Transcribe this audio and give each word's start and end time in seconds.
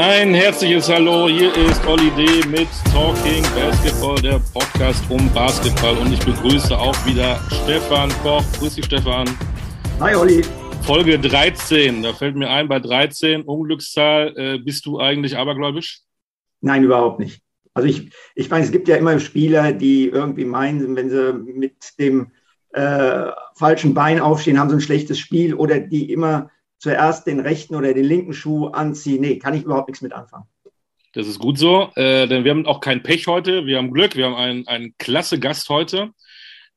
Ein 0.00 0.32
herzliches 0.32 0.88
Hallo, 0.88 1.28
hier 1.28 1.52
ist 1.56 1.84
Olli 1.84 2.12
D. 2.12 2.46
mit 2.46 2.68
Talking 2.92 3.42
Basketball, 3.52 4.14
der 4.22 4.40
Podcast 4.54 5.02
um 5.10 5.28
Basketball. 5.34 5.98
Und 5.98 6.12
ich 6.12 6.20
begrüße 6.20 6.78
auch 6.78 6.94
wieder 7.04 7.40
Stefan 7.48 8.08
Koch. 8.22 8.44
Grüß 8.60 8.76
dich, 8.76 8.84
Stefan. 8.84 9.28
Hi, 9.98 10.14
Olli. 10.14 10.44
Folge 10.82 11.18
13, 11.18 12.04
da 12.04 12.12
fällt 12.12 12.36
mir 12.36 12.48
ein, 12.48 12.68
bei 12.68 12.78
13, 12.78 13.42
Unglückszahl, 13.42 14.34
äh, 14.36 14.58
bist 14.58 14.86
du 14.86 15.00
eigentlich 15.00 15.36
abergläubisch? 15.36 16.02
Nein, 16.60 16.84
überhaupt 16.84 17.18
nicht. 17.18 17.42
Also 17.74 17.88
ich, 17.88 18.12
ich 18.36 18.48
meine, 18.50 18.64
es 18.64 18.70
gibt 18.70 18.86
ja 18.86 18.94
immer 18.94 19.18
Spieler, 19.18 19.72
die 19.72 20.06
irgendwie 20.06 20.44
meinen, 20.44 20.94
wenn 20.94 21.10
sie 21.10 21.32
mit 21.32 21.98
dem 21.98 22.30
äh, 22.72 23.32
falschen 23.56 23.94
Bein 23.94 24.20
aufstehen, 24.20 24.60
haben 24.60 24.70
sie 24.70 24.76
ein 24.76 24.80
schlechtes 24.80 25.18
Spiel 25.18 25.54
oder 25.54 25.80
die 25.80 26.12
immer 26.12 26.52
zuerst 26.78 27.26
den 27.26 27.40
rechten 27.40 27.74
oder 27.74 27.92
den 27.92 28.04
linken 28.04 28.32
Schuh 28.32 28.68
anziehen. 28.68 29.20
Nee, 29.20 29.38
kann 29.38 29.54
ich 29.54 29.64
überhaupt 29.64 29.88
nichts 29.88 30.02
mit 30.02 30.12
anfangen. 30.12 30.44
Das 31.12 31.26
ist 31.26 31.38
gut 31.38 31.58
so, 31.58 31.90
äh, 31.96 32.26
denn 32.28 32.44
wir 32.44 32.50
haben 32.50 32.66
auch 32.66 32.80
kein 32.80 33.02
Pech 33.02 33.26
heute. 33.26 33.66
Wir 33.66 33.78
haben 33.78 33.92
Glück. 33.92 34.14
Wir 34.14 34.26
haben 34.26 34.36
einen, 34.36 34.68
einen 34.68 34.94
klasse 34.98 35.40
Gast 35.40 35.68
heute. 35.68 36.10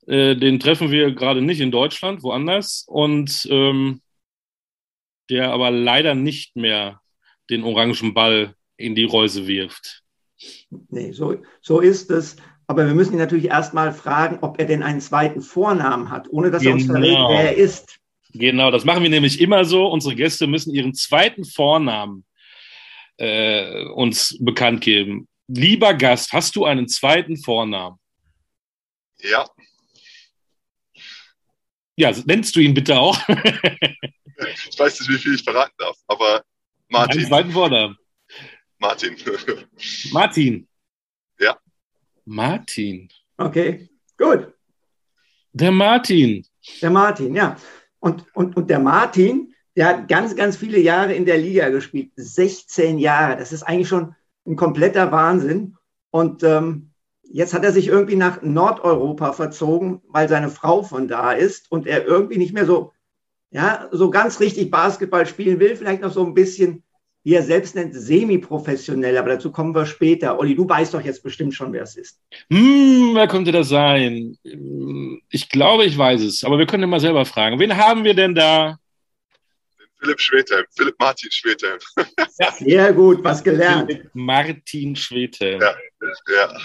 Äh, 0.07 0.35
den 0.35 0.59
treffen 0.59 0.89
wir 0.89 1.13
gerade 1.13 1.41
nicht 1.41 1.61
in 1.61 1.71
Deutschland, 1.71 2.23
woanders. 2.23 2.85
Und 2.87 3.47
ähm, 3.51 4.01
der 5.29 5.51
aber 5.51 5.71
leider 5.71 6.15
nicht 6.15 6.55
mehr 6.55 7.01
den 7.49 7.63
orangen 7.63 8.13
Ball 8.13 8.55
in 8.77 8.95
die 8.95 9.03
Reuse 9.03 9.47
wirft. 9.47 10.03
Nee, 10.89 11.11
so, 11.11 11.37
so 11.61 11.79
ist 11.79 12.09
es. 12.09 12.37
Aber 12.67 12.87
wir 12.87 12.93
müssen 12.93 13.13
ihn 13.13 13.19
natürlich 13.19 13.45
erstmal 13.45 13.91
fragen, 13.91 14.39
ob 14.41 14.59
er 14.59 14.65
denn 14.65 14.81
einen 14.81 15.01
zweiten 15.01 15.41
Vornamen 15.41 16.09
hat, 16.09 16.29
ohne 16.29 16.51
dass 16.51 16.63
genau. 16.63 16.75
er 16.75 16.79
uns 16.79 16.85
verrät, 16.85 17.17
wer 17.29 17.43
er 17.51 17.57
ist. 17.57 18.00
Genau, 18.33 18.71
das 18.71 18.85
machen 18.85 19.03
wir 19.03 19.09
nämlich 19.09 19.41
immer 19.41 19.65
so. 19.65 19.87
Unsere 19.87 20.15
Gäste 20.15 20.47
müssen 20.47 20.73
ihren 20.73 20.93
zweiten 20.93 21.45
Vornamen 21.45 22.25
äh, 23.17 23.85
uns 23.85 24.37
bekannt 24.39 24.81
geben. 24.81 25.27
Lieber 25.47 25.93
Gast, 25.93 26.31
hast 26.31 26.55
du 26.55 26.65
einen 26.65 26.87
zweiten 26.87 27.37
Vornamen? 27.37 27.97
Ja. 29.19 29.45
Ja, 31.97 32.11
nennst 32.25 32.55
du 32.55 32.61
ihn 32.61 32.73
bitte 32.73 32.97
auch? 32.97 33.17
ich 33.27 34.79
weiß 34.79 34.99
nicht, 35.01 35.09
wie 35.09 35.17
viel 35.17 35.35
ich 35.35 35.43
verraten 35.43 35.73
darf, 35.77 35.97
aber 36.07 36.43
Martin. 36.87 37.19
Einen 37.19 37.27
zweiten 37.27 37.51
Vornamen. 37.51 37.97
Martin. 38.79 39.15
Martin. 40.11 40.67
Ja. 41.39 41.59
Martin. 42.25 43.09
Okay, 43.37 43.89
gut. 44.17 44.53
Der 45.53 45.71
Martin. 45.71 46.45
Der 46.81 46.89
Martin, 46.89 47.35
ja. 47.35 47.57
Und, 48.01 48.25
und, 48.33 48.57
und 48.57 48.69
der 48.69 48.79
Martin, 48.79 49.53
der 49.77 49.87
hat 49.87 50.07
ganz, 50.09 50.35
ganz 50.35 50.57
viele 50.57 50.79
Jahre 50.79 51.13
in 51.13 51.25
der 51.25 51.37
Liga 51.37 51.69
gespielt. 51.69 52.11
16 52.17 52.97
Jahre. 52.97 53.37
Das 53.37 53.53
ist 53.53 53.63
eigentlich 53.63 53.87
schon 53.87 54.15
ein 54.45 54.57
kompletter 54.57 55.11
Wahnsinn. 55.11 55.77
Und 56.09 56.43
ähm, 56.43 56.91
jetzt 57.23 57.53
hat 57.53 57.63
er 57.63 57.71
sich 57.71 57.87
irgendwie 57.87 58.17
nach 58.17 58.41
Nordeuropa 58.41 59.31
verzogen, 59.31 60.01
weil 60.09 60.27
seine 60.27 60.49
Frau 60.49 60.83
von 60.83 61.07
da 61.07 61.31
ist 61.31 61.71
und 61.71 61.87
er 61.87 62.05
irgendwie 62.05 62.37
nicht 62.37 62.53
mehr 62.53 62.65
so, 62.65 62.91
ja, 63.51 63.87
so 63.91 64.09
ganz 64.09 64.39
richtig 64.39 64.71
Basketball 64.71 65.25
spielen 65.25 65.59
will. 65.59 65.75
Vielleicht 65.75 66.01
noch 66.01 66.11
so 66.11 66.25
ein 66.25 66.33
bisschen, 66.33 66.83
wie 67.23 67.35
er 67.35 67.43
selbst 67.43 67.75
nennt, 67.75 67.95
semi-professionell. 67.95 69.17
Aber 69.17 69.29
dazu 69.29 69.51
kommen 69.51 69.75
wir 69.75 69.85
später. 69.85 70.39
Olli, 70.39 70.55
du 70.55 70.67
weißt 70.67 70.93
doch 70.93 71.01
jetzt 71.01 71.23
bestimmt 71.23 71.53
schon, 71.53 71.71
wer 71.73 71.83
es 71.83 71.95
ist. 71.95 72.19
Hm, 72.49 73.11
wer 73.13 73.27
könnte 73.27 73.51
das 73.51 73.69
sein? 73.69 74.37
Ich 75.29 75.49
glaube, 75.49 75.85
ich 75.85 75.97
weiß 75.97 76.21
es, 76.21 76.43
aber 76.43 76.57
wir 76.57 76.65
können 76.65 76.89
mal 76.89 76.99
selber 76.99 77.25
fragen. 77.25 77.59
Wen 77.59 77.77
haben 77.77 78.03
wir 78.03 78.13
denn 78.13 78.33
da? 78.33 78.77
Philipp 79.99 80.19
Schwedhelm, 80.19 80.65
Philipp 80.75 80.95
Martin 80.99 81.31
Schwedhelm. 81.31 81.79
Ja, 82.39 82.51
sehr 82.53 82.91
gut, 82.91 83.23
was 83.23 83.43
gelernt. 83.43 83.91
Philipp 83.91 84.09
Martin 84.13 84.95
Schwedhelm. 84.95 85.61
Ja, 85.61 85.75
ja. 86.33 86.57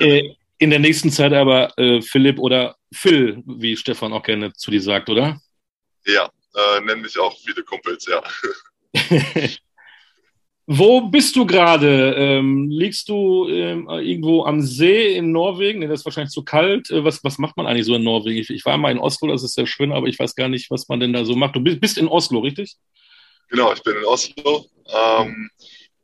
Äh, 0.00 0.34
in 0.58 0.70
der 0.70 0.78
nächsten 0.78 1.10
Zeit 1.10 1.32
aber 1.32 1.76
äh, 1.78 2.02
Philipp 2.02 2.38
oder 2.38 2.76
Phil, 2.92 3.42
wie 3.46 3.76
Stefan 3.76 4.12
auch 4.12 4.22
gerne 4.22 4.52
zu 4.52 4.70
dir 4.70 4.82
sagt, 4.82 5.08
oder? 5.08 5.40
Ja, 6.04 6.30
äh, 6.54 6.80
nennen 6.82 7.00
mich 7.00 7.18
auch 7.18 7.36
viele 7.38 7.62
Kumpels, 7.62 8.06
ja. 8.06 8.22
Wo 10.66 11.02
bist 11.02 11.36
du 11.36 11.46
gerade? 11.46 12.14
Ähm, 12.16 12.70
liegst 12.70 13.10
du 13.10 13.48
ähm, 13.48 13.86
irgendwo 13.88 14.44
am 14.44 14.62
See 14.62 15.14
in 15.14 15.30
Norwegen? 15.30 15.80
Nee, 15.80 15.88
das 15.88 16.00
ist 16.00 16.04
wahrscheinlich 16.06 16.32
zu 16.32 16.42
kalt. 16.42 16.90
Äh, 16.90 17.04
was, 17.04 17.22
was 17.22 17.36
macht 17.36 17.56
man 17.58 17.66
eigentlich 17.66 17.84
so 17.84 17.94
in 17.94 18.02
Norwegen? 18.02 18.40
Ich, 18.40 18.48
ich, 18.48 18.64
war 18.64 18.78
mal 18.78 18.90
in 18.90 18.98
Oslo, 18.98 19.28
das 19.30 19.42
ist 19.42 19.54
sehr 19.54 19.66
schön, 19.66 19.92
aber 19.92 20.06
ich 20.06 20.18
weiß 20.18 20.34
gar 20.34 20.48
nicht, 20.48 20.70
was 20.70 20.88
man 20.88 21.00
denn 21.00 21.12
da 21.12 21.26
so 21.26 21.36
macht. 21.36 21.54
Du 21.54 21.60
bist, 21.60 21.80
bist 21.80 21.98
in 21.98 22.08
Oslo, 22.08 22.38
richtig? 22.40 22.76
Genau, 23.50 23.74
ich 23.74 23.82
bin 23.82 23.94
in 23.94 24.04
Oslo. 24.06 24.64
Ähm, 24.88 25.50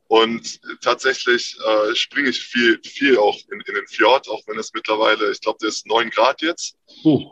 und 0.07 0.59
tatsächlich 0.81 1.57
äh, 1.65 1.95
springe 1.95 2.29
ich 2.29 2.39
viel, 2.39 2.79
viel 2.83 3.17
auch 3.17 3.37
in, 3.51 3.61
in, 3.61 3.73
den 3.73 3.87
Fjord, 3.87 4.27
auch 4.29 4.41
wenn 4.45 4.59
es 4.59 4.71
mittlerweile, 4.73 5.31
ich 5.31 5.41
glaube, 5.41 5.57
der 5.59 5.69
ist 5.69 5.87
9 5.87 6.11
Grad 6.11 6.41
jetzt. 6.43 6.75
Uh. 7.03 7.31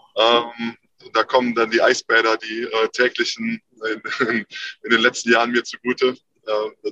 da 1.14 1.24
kommen 1.24 1.54
dann 1.54 1.70
die 1.70 1.82
Eisbäder, 1.82 2.38
die 2.38 2.64
äh, 2.64 2.88
täglichen 2.92 3.62
in, 3.88 4.02
in, 4.84 4.90
den 4.90 5.02
letzten 5.02 5.32
Jahren 5.32 5.52
mir 5.52 5.64
zugute 5.64 6.16
äh, 6.50 6.92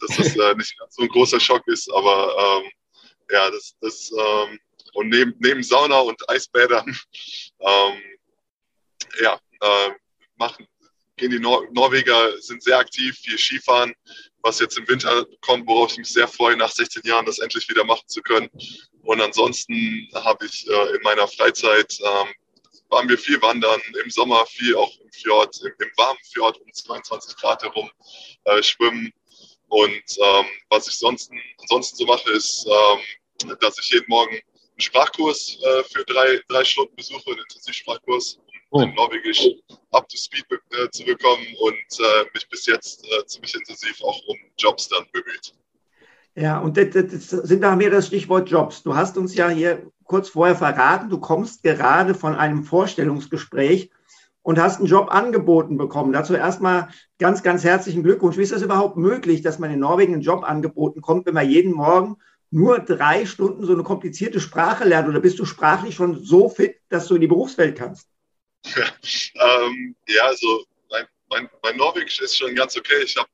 dass 0.00 0.16
das 0.16 0.36
äh, 0.36 0.54
nicht 0.54 0.74
so 0.90 1.02
ein 1.02 1.08
großer 1.08 1.40
Schock 1.40 1.66
ist, 1.68 1.90
aber 1.92 2.62
ähm, 2.64 2.70
ja, 3.30 3.50
das, 3.50 3.76
das 3.80 4.12
ähm, 4.12 4.58
und 4.94 5.08
neben, 5.08 5.34
neben 5.38 5.62
Sauna 5.62 6.00
und 6.00 6.28
Eisbädern, 6.28 6.86
ähm, 7.60 8.02
ja, 9.20 9.40
äh, 9.60 9.90
machen, 10.36 10.66
gehen 11.16 11.30
die 11.30 11.38
Nor 11.38 11.66
Norweger, 11.72 12.38
sind 12.40 12.62
sehr 12.62 12.78
aktiv, 12.78 13.16
viel 13.18 13.38
Skifahren, 13.38 13.94
was 14.42 14.58
jetzt 14.58 14.76
im 14.76 14.88
Winter 14.88 15.24
kommt, 15.40 15.66
worauf 15.66 15.92
ich 15.92 15.98
mich 15.98 16.12
sehr 16.12 16.28
freue, 16.28 16.56
nach 16.56 16.70
16 16.70 17.02
Jahren 17.04 17.26
das 17.26 17.38
endlich 17.38 17.68
wieder 17.68 17.84
machen 17.84 18.06
zu 18.06 18.20
können. 18.22 18.50
Und 19.02 19.20
ansonsten 19.20 20.08
habe 20.14 20.46
ich 20.46 20.68
äh, 20.68 20.96
in 20.96 21.02
meiner 21.02 21.28
Freizeit 21.28 21.98
ähm, 22.00 22.28
waren 22.92 23.08
wir 23.08 23.18
viel 23.18 23.40
wandern, 23.40 23.80
im 24.04 24.10
Sommer 24.10 24.44
viel 24.46 24.76
auch 24.76 24.92
im 25.00 25.10
Fjord, 25.10 25.60
im, 25.62 25.72
im 25.78 25.90
warmen 25.96 26.18
Fjord 26.32 26.60
um 26.60 26.72
22 26.72 27.36
Grad 27.36 27.62
herum 27.62 27.90
äh, 28.44 28.62
schwimmen. 28.62 29.12
Und 29.68 30.18
ähm, 30.18 30.44
was 30.68 30.86
ich 30.86 30.94
sonst, 30.94 31.32
ansonsten 31.62 31.96
so 31.96 32.04
mache, 32.04 32.30
ist, 32.32 32.66
ähm, 32.66 33.56
dass 33.60 33.78
ich 33.78 33.90
jeden 33.90 34.04
Morgen 34.08 34.32
einen 34.32 34.80
Sprachkurs 34.80 35.58
äh, 35.62 35.84
für 35.84 36.04
drei, 36.04 36.40
drei 36.48 36.62
Stunden 36.62 36.94
besuche, 36.94 37.30
einen 37.30 37.40
Intensivsprachkurs, 37.40 38.38
um 38.68 38.82
oh. 38.82 38.94
Norwegisch 38.94 39.48
up 39.92 40.06
to 40.08 40.16
speed 40.18 40.44
äh, 40.50 40.90
zu 40.90 41.04
bekommen 41.04 41.46
und 41.60 42.00
äh, 42.00 42.24
mich 42.34 42.46
bis 42.50 42.66
jetzt 42.66 43.06
äh, 43.06 43.24
ziemlich 43.26 43.54
intensiv 43.54 44.02
auch 44.02 44.20
um 44.26 44.36
Jobs 44.58 44.88
dann 44.88 45.06
bemüht. 45.12 45.54
Ja, 46.34 46.60
und 46.60 46.76
das, 46.76 46.90
das 46.90 47.28
sind 47.30 47.62
da 47.62 47.74
mehr 47.76 47.90
das 47.90 48.06
Stichwort 48.06 48.50
Jobs. 48.50 48.82
Du 48.82 48.94
hast 48.94 49.16
uns 49.16 49.34
ja 49.34 49.48
hier 49.48 49.90
kurz 50.12 50.28
vorher 50.28 50.54
verraten, 50.54 51.08
du 51.08 51.18
kommst 51.18 51.62
gerade 51.62 52.14
von 52.14 52.34
einem 52.34 52.64
Vorstellungsgespräch 52.64 53.90
und 54.42 54.60
hast 54.60 54.76
einen 54.76 54.86
Job 54.86 55.10
angeboten 55.10 55.78
bekommen. 55.78 56.12
Dazu 56.12 56.34
erstmal 56.34 56.90
ganz, 57.18 57.42
ganz 57.42 57.64
herzlichen 57.64 58.02
Glückwunsch. 58.02 58.36
Wie 58.36 58.42
ist 58.42 58.52
das 58.52 58.60
überhaupt 58.60 58.98
möglich, 58.98 59.40
dass 59.40 59.58
man 59.58 59.70
in 59.70 59.78
Norwegen 59.78 60.12
einen 60.12 60.20
Job 60.20 60.44
angeboten 60.44 61.00
kommt, 61.00 61.24
wenn 61.24 61.32
man 61.32 61.48
jeden 61.48 61.72
Morgen 61.72 62.18
nur 62.50 62.80
drei 62.80 63.24
Stunden 63.24 63.64
so 63.64 63.72
eine 63.72 63.84
komplizierte 63.84 64.38
Sprache 64.38 64.84
lernt? 64.84 65.08
Oder 65.08 65.20
bist 65.20 65.38
du 65.38 65.46
sprachlich 65.46 65.94
schon 65.94 66.22
so 66.22 66.50
fit, 66.50 66.76
dass 66.90 67.06
du 67.06 67.14
in 67.14 67.22
die 67.22 67.26
Berufswelt 67.26 67.78
kannst? 67.78 68.06
Ja, 68.76 68.84
ähm, 69.64 69.96
ja 70.08 70.24
also 70.26 70.66
mein, 70.90 71.06
mein, 71.30 71.48
mein, 71.62 71.78
Norwegisch 71.78 72.20
ist 72.20 72.36
schon 72.36 72.54
ganz 72.54 72.76
okay. 72.76 73.02
Ich 73.02 73.16
habe 73.16 73.30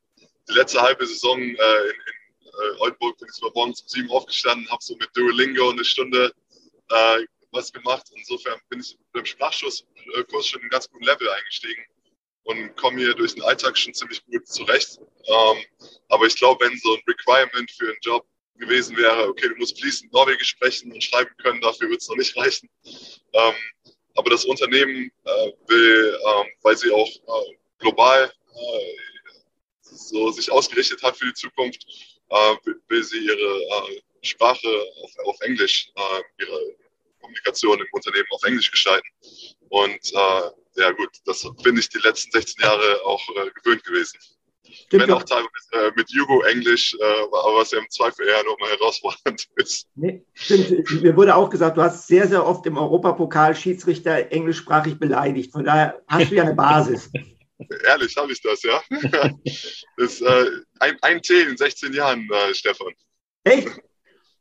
die 0.49 0.53
letzte 0.53 0.81
halbe 0.81 1.05
Saison 1.05 1.41
äh, 1.41 1.43
in, 1.43 1.57
in 1.57 2.19
äh, 2.47 2.81
Oldenburg 2.81 3.19
bin 3.19 3.29
ich 3.35 3.43
morgens 3.53 3.83
um 3.83 3.89
sieben 3.89 4.11
aufgestanden, 4.11 4.71
habe 4.71 4.85
so 4.85 4.95
mit 4.95 5.09
Duolingo 5.17 5.71
eine 5.71 5.85
Stunde 5.85 6.33
äh, 6.91 7.27
was 7.53 7.73
gemacht. 7.73 8.07
Insofern 8.15 8.61
bin 8.69 8.81
ich 8.81 8.97
beim 9.13 9.25
Sprachkurs 9.25 9.85
äh, 10.15 10.43
schon 10.43 10.61
einen 10.61 10.71
ganz 10.71 10.89
guten 10.91 11.05
Level 11.05 11.29
eingestiegen 11.31 11.85
und 12.45 12.77
komme 12.77 12.99
hier 12.99 13.15
durch 13.15 13.35
den 13.35 13.45
Alltag 13.45 13.77
schon 13.77 13.95
ziemlich 13.95 14.25
gut 14.25 14.47
zurecht. 14.47 14.99
Ähm, 15.27 15.65
aber 16.09 16.27
ich 16.27 16.37
glaube, 16.37 16.65
wenn 16.65 16.79
so 16.79 16.95
ein 16.95 17.03
Requirement 17.07 17.71
für 17.71 17.89
einen 17.89 17.99
Job 18.03 18.27
gewesen 18.57 18.97
wäre, 18.97 19.29
okay, 19.29 19.49
du 19.49 19.57
musst 19.57 19.79
fließend 19.79 20.13
Norwegisch 20.13 20.49
sprechen 20.49 20.93
und 20.93 21.03
schreiben 21.03 21.35
können, 21.43 21.61
dafür 21.61 21.91
wird 21.91 22.01
es 22.01 22.09
noch 22.09 22.17
nicht 22.17 22.37
reichen. 22.37 22.69
Ähm, 23.33 23.55
aber 24.15 24.31
das 24.31 24.45
Unternehmen 24.45 25.13
äh, 25.25 25.53
will, 25.69 26.19
ähm, 26.27 26.47
weil 26.63 26.77
sie 26.77 26.91
auch 26.91 27.09
äh, 27.09 27.57
global 27.79 28.33
äh, 28.55 28.97
so 29.83 30.31
sich 30.31 30.51
ausgerichtet 30.51 31.03
hat 31.03 31.17
für 31.17 31.27
die 31.27 31.35
Zukunft, 31.35 31.87
äh, 32.31 32.57
will 32.89 33.05
sie 33.05 33.19
ihre 33.19 33.37
äh, 33.37 34.01
Sprache 34.23 34.69
auf, 35.03 35.11
auf 35.27 35.41
Englisch, 35.41 35.91
äh, 35.95 36.43
ihre 36.45 36.61
Kommunikation 37.21 37.79
im 37.79 37.87
Unternehmen 37.93 38.27
auf 38.31 38.43
Englisch 38.45 38.71
gestalten. 38.71 39.09
Und 39.69 40.13
ja 40.13 40.93
gut, 40.93 41.11
das 41.27 41.47
bin 41.63 41.77
ich 41.77 41.89
die 41.89 41.99
letzten 41.99 42.31
16 42.31 42.65
Jahre 42.65 43.05
auch 43.05 43.23
gewöhnt 43.63 43.85
gewesen. 43.85 44.19
Stimmt 44.63 45.03
Wenn 45.03 45.11
auch 45.11 45.25
teilweise 45.25 45.93
mit 45.97 46.11
Jugo 46.11 46.43
Englisch, 46.43 46.97
aber 47.01 47.57
was 47.57 47.73
ja 47.73 47.79
im 47.79 47.91
Zweifel 47.91 48.29
eher 48.29 48.45
nochmal 48.45 48.71
herausfordernd 48.71 49.49
ist. 49.57 49.89
Nee, 49.97 50.25
stimmt. 50.35 51.03
Mir 51.03 51.17
wurde 51.17 51.35
auch 51.35 51.51
gesagt, 51.51 51.77
du 51.77 51.83
hast 51.83 52.07
sehr, 52.07 52.29
sehr 52.29 52.47
oft 52.47 52.65
im 52.67 52.79
Europapokal 52.79 53.55
Schiedsrichter 53.57 54.31
englischsprachig 54.31 54.99
beleidigt. 54.99 55.53
Von 55.53 55.65
daher 55.65 56.01
hast 56.07 56.31
du 56.31 56.37
ja 56.37 56.45
eine 56.45 56.55
Basis. 56.55 57.11
Ehrlich, 57.85 58.17
habe 58.17 58.33
ich 58.33 58.41
das, 58.41 58.63
ja. 58.63 58.83
das 58.91 59.85
ist 59.97 60.23
äh, 60.23 60.47
ein, 60.79 60.97
ein 61.03 61.23
Tee 61.23 61.43
in 61.43 61.57
16 61.57 61.93
Jahren, 61.93 62.29
äh, 62.31 62.55
Stefan. 62.55 62.95
Echt? 63.45 63.69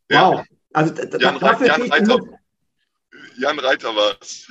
Ja. 0.10 0.32
Wow. 0.32 0.46
Also 0.74 0.94
Jan, 1.18 1.40
dafür 1.40 1.68
Jan, 1.68 1.82
Reiter, 1.84 2.20
Jan 3.38 3.60
Reiter 3.60 3.96
war 3.96 4.16
es. 4.22 4.48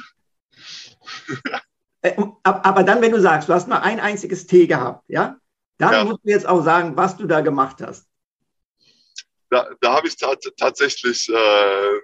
Äh, 2.02 2.14
aber 2.42 2.82
dann, 2.84 3.00
wenn 3.00 3.10
du 3.10 3.20
sagst, 3.20 3.48
du 3.48 3.54
hast 3.54 3.68
nur 3.68 3.82
ein 3.82 3.98
einziges 3.98 4.46
Tee 4.46 4.66
gehabt, 4.66 5.02
ja, 5.08 5.40
dann 5.78 5.92
Ja. 5.92 6.04
musst 6.04 6.20
du 6.22 6.28
jetzt 6.30 6.46
auch 6.46 6.62
sagen, 6.62 6.94
was 6.96 7.16
du 7.16 7.26
da 7.26 7.40
gemacht 7.40 7.78
hast. 7.80 8.06
Da, 9.50 9.66
da 9.80 9.94
habe 9.94 10.06
ich 10.06 10.16
tat, 10.16 10.40
tatsächlich 10.56 11.28
äh, 11.28 12.00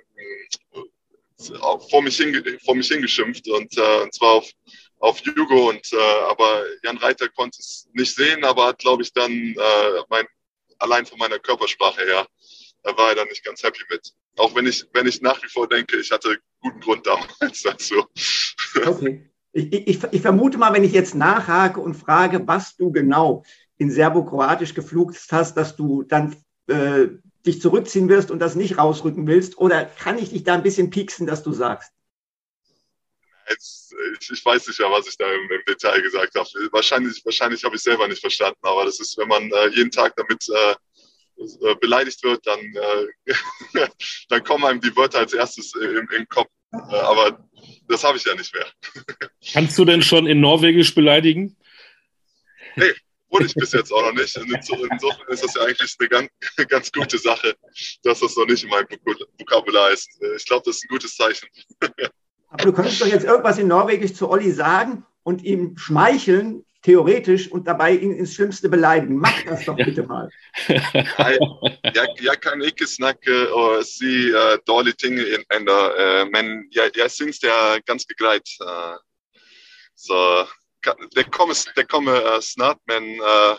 vor, 1.90 2.02
mich 2.02 2.22
vor 2.64 2.74
mich 2.74 2.88
hingeschimpft 2.88 3.48
und, 3.48 3.76
äh, 3.76 4.02
und 4.02 4.14
zwar 4.14 4.30
auf, 4.32 4.50
auf 4.98 5.20
Jugo 5.20 5.68
und 5.70 5.92
äh, 5.92 6.20
aber 6.28 6.64
Jan 6.82 6.96
Reiter 6.98 7.28
konnte 7.28 7.58
es 7.60 7.88
nicht 7.92 8.14
sehen, 8.14 8.44
aber 8.44 8.66
hat 8.68 8.78
glaube 8.78 9.02
ich 9.02 9.12
dann 9.12 9.30
äh, 9.30 10.02
mein, 10.08 10.26
allein 10.78 11.06
von 11.06 11.18
meiner 11.18 11.38
Körpersprache 11.38 12.02
her, 12.04 12.26
da 12.82 12.96
war 12.96 13.10
er 13.10 13.14
dann 13.16 13.28
nicht 13.28 13.44
ganz 13.44 13.62
happy 13.62 13.82
mit. 13.90 14.12
Auch 14.36 14.54
wenn 14.54 14.66
ich, 14.66 14.86
wenn 14.92 15.06
ich 15.06 15.20
nach 15.22 15.42
wie 15.42 15.48
vor 15.48 15.68
denke, 15.68 15.96
ich 15.98 16.10
hatte 16.10 16.38
guten 16.60 16.80
Grund 16.80 17.06
damals 17.06 17.62
dazu. 17.62 18.06
Okay. 18.84 19.28
Ich, 19.52 19.72
ich, 19.72 20.02
ich 20.10 20.22
vermute 20.22 20.56
mal, 20.56 20.72
wenn 20.72 20.84
ich 20.84 20.92
jetzt 20.92 21.14
nachhake 21.14 21.78
und 21.78 21.94
frage, 21.94 22.46
was 22.46 22.76
du 22.76 22.90
genau 22.90 23.44
in 23.76 23.90
Serbokroatisch 23.90 24.74
geflucht 24.74 25.16
hast, 25.30 25.56
dass 25.56 25.76
du 25.76 26.04
dann 26.04 26.36
äh, 26.68 27.08
dich 27.44 27.60
zurückziehen 27.60 28.08
wirst 28.08 28.30
und 28.30 28.38
das 28.38 28.54
nicht 28.54 28.78
rausrücken 28.78 29.26
willst? 29.26 29.58
Oder 29.58 29.84
kann 29.84 30.18
ich 30.18 30.30
dich 30.30 30.44
da 30.44 30.54
ein 30.54 30.62
bisschen 30.62 30.90
pieksen, 30.90 31.26
dass 31.26 31.42
du 31.42 31.52
sagst? 31.52 31.92
Jetzt, 33.48 33.94
ich, 34.20 34.30
ich 34.30 34.44
weiß 34.44 34.68
nicht 34.68 34.78
mehr, 34.78 34.90
was 34.90 35.08
ich 35.08 35.16
da 35.16 35.26
im, 35.26 35.50
im 35.50 35.64
Detail 35.66 36.00
gesagt 36.00 36.34
habe. 36.36 36.48
Wahrscheinlich, 36.70 37.22
wahrscheinlich 37.24 37.64
habe 37.64 37.76
ich 37.76 37.82
selber 37.82 38.06
nicht 38.08 38.20
verstanden, 38.20 38.60
aber 38.62 38.84
das 38.84 39.00
ist, 39.00 39.18
wenn 39.18 39.28
man 39.28 39.50
äh, 39.50 39.68
jeden 39.70 39.90
Tag 39.90 40.14
damit 40.16 40.48
äh, 40.48 40.74
äh, 41.38 41.74
beleidigt 41.80 42.22
wird, 42.22 42.46
dann, 42.46 42.60
äh, 42.60 43.34
dann 44.28 44.44
kommen 44.44 44.64
einem 44.64 44.80
die 44.80 44.94
Wörter 44.96 45.18
als 45.18 45.32
erstes 45.32 45.74
im, 45.74 46.08
im 46.10 46.28
Kopf. 46.28 46.50
Äh, 46.72 46.76
aber 46.76 47.48
das 47.88 48.04
habe 48.04 48.16
ich 48.16 48.24
ja 48.24 48.34
nicht 48.34 48.54
mehr. 48.54 48.66
Kannst 49.52 49.78
du 49.78 49.84
denn 49.84 50.02
schon 50.02 50.26
in 50.26 50.40
Norwegisch 50.40 50.94
beleidigen? 50.94 51.56
Wurde 53.28 53.46
ich 53.46 53.54
bis 53.54 53.72
jetzt 53.72 53.92
auch 53.92 54.02
noch 54.02 54.12
nicht. 54.12 54.36
Insofern 54.36 55.28
ist 55.28 55.42
das 55.42 55.54
ja 55.54 55.62
eigentlich 55.62 55.96
eine 55.98 56.08
ganz, 56.08 56.30
ganz 56.68 56.92
gute 56.92 57.18
Sache, 57.18 57.54
dass 58.02 58.20
das 58.20 58.36
noch 58.36 58.46
nicht 58.46 58.62
in 58.62 58.70
meinem 58.70 58.86
Vokabul- 58.86 59.26
Vokabular 59.38 59.90
ist. 59.90 60.08
Ich 60.36 60.44
glaube, 60.44 60.62
das 60.66 60.76
ist 60.76 60.84
ein 60.84 60.88
gutes 60.88 61.16
Zeichen. 61.16 61.48
Aber 62.48 62.64
du 62.64 62.72
könntest 62.72 63.00
doch 63.00 63.06
jetzt 63.06 63.24
irgendwas 63.24 63.58
in 63.58 63.68
Norwegisch 63.68 64.12
zu 64.12 64.28
Olli 64.28 64.50
sagen 64.52 65.06
und 65.22 65.42
ihm 65.42 65.78
schmeicheln, 65.78 66.64
theoretisch, 66.82 67.50
und 67.52 67.66
dabei 67.66 67.92
ihn 67.92 68.12
ins 68.16 68.34
Schlimmste 68.34 68.68
beleidigen. 68.68 69.16
Mach 69.16 69.42
das 69.44 69.64
doch 69.64 69.76
bitte 69.76 70.02
mal. 70.02 70.28
Nei, 70.68 71.38
jeg, 71.94 72.08
jeg 72.20 72.40
kan 72.40 72.62
ikke 72.62 72.86
snakke 72.86 73.52
og 73.54 73.84
si 73.86 74.32
uh, 74.34 74.58
dårlige 74.66 74.96
ting 74.96 75.18
in- 75.18 75.46
ennå, 75.54 75.78
uh, 75.94 76.24
men 76.34 76.66
jeg, 76.74 76.90
jeg 76.96 77.10
syns 77.10 77.38
det 77.38 77.50
er 77.50 77.80
ganske 77.86 78.14
greit. 78.18 78.48
Uh, 78.60 78.98
så 79.96 80.46
det 81.14 81.30
kommer, 81.30 81.54
det 81.76 81.86
kommer 81.88 82.18
uh, 82.34 82.40
snart, 82.40 82.78
men 82.90 83.20
uh, 83.22 83.56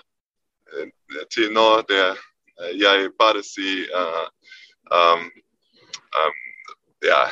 til 1.32 1.54
nå 1.56 1.82
det 1.88 2.04
uh, 2.12 2.72
jeg 2.76 3.10
bare 3.20 3.44
sier 3.44 3.88
uh, 3.96 4.28
um, 4.92 5.30
um, 6.20 6.40
ja, 7.04 7.24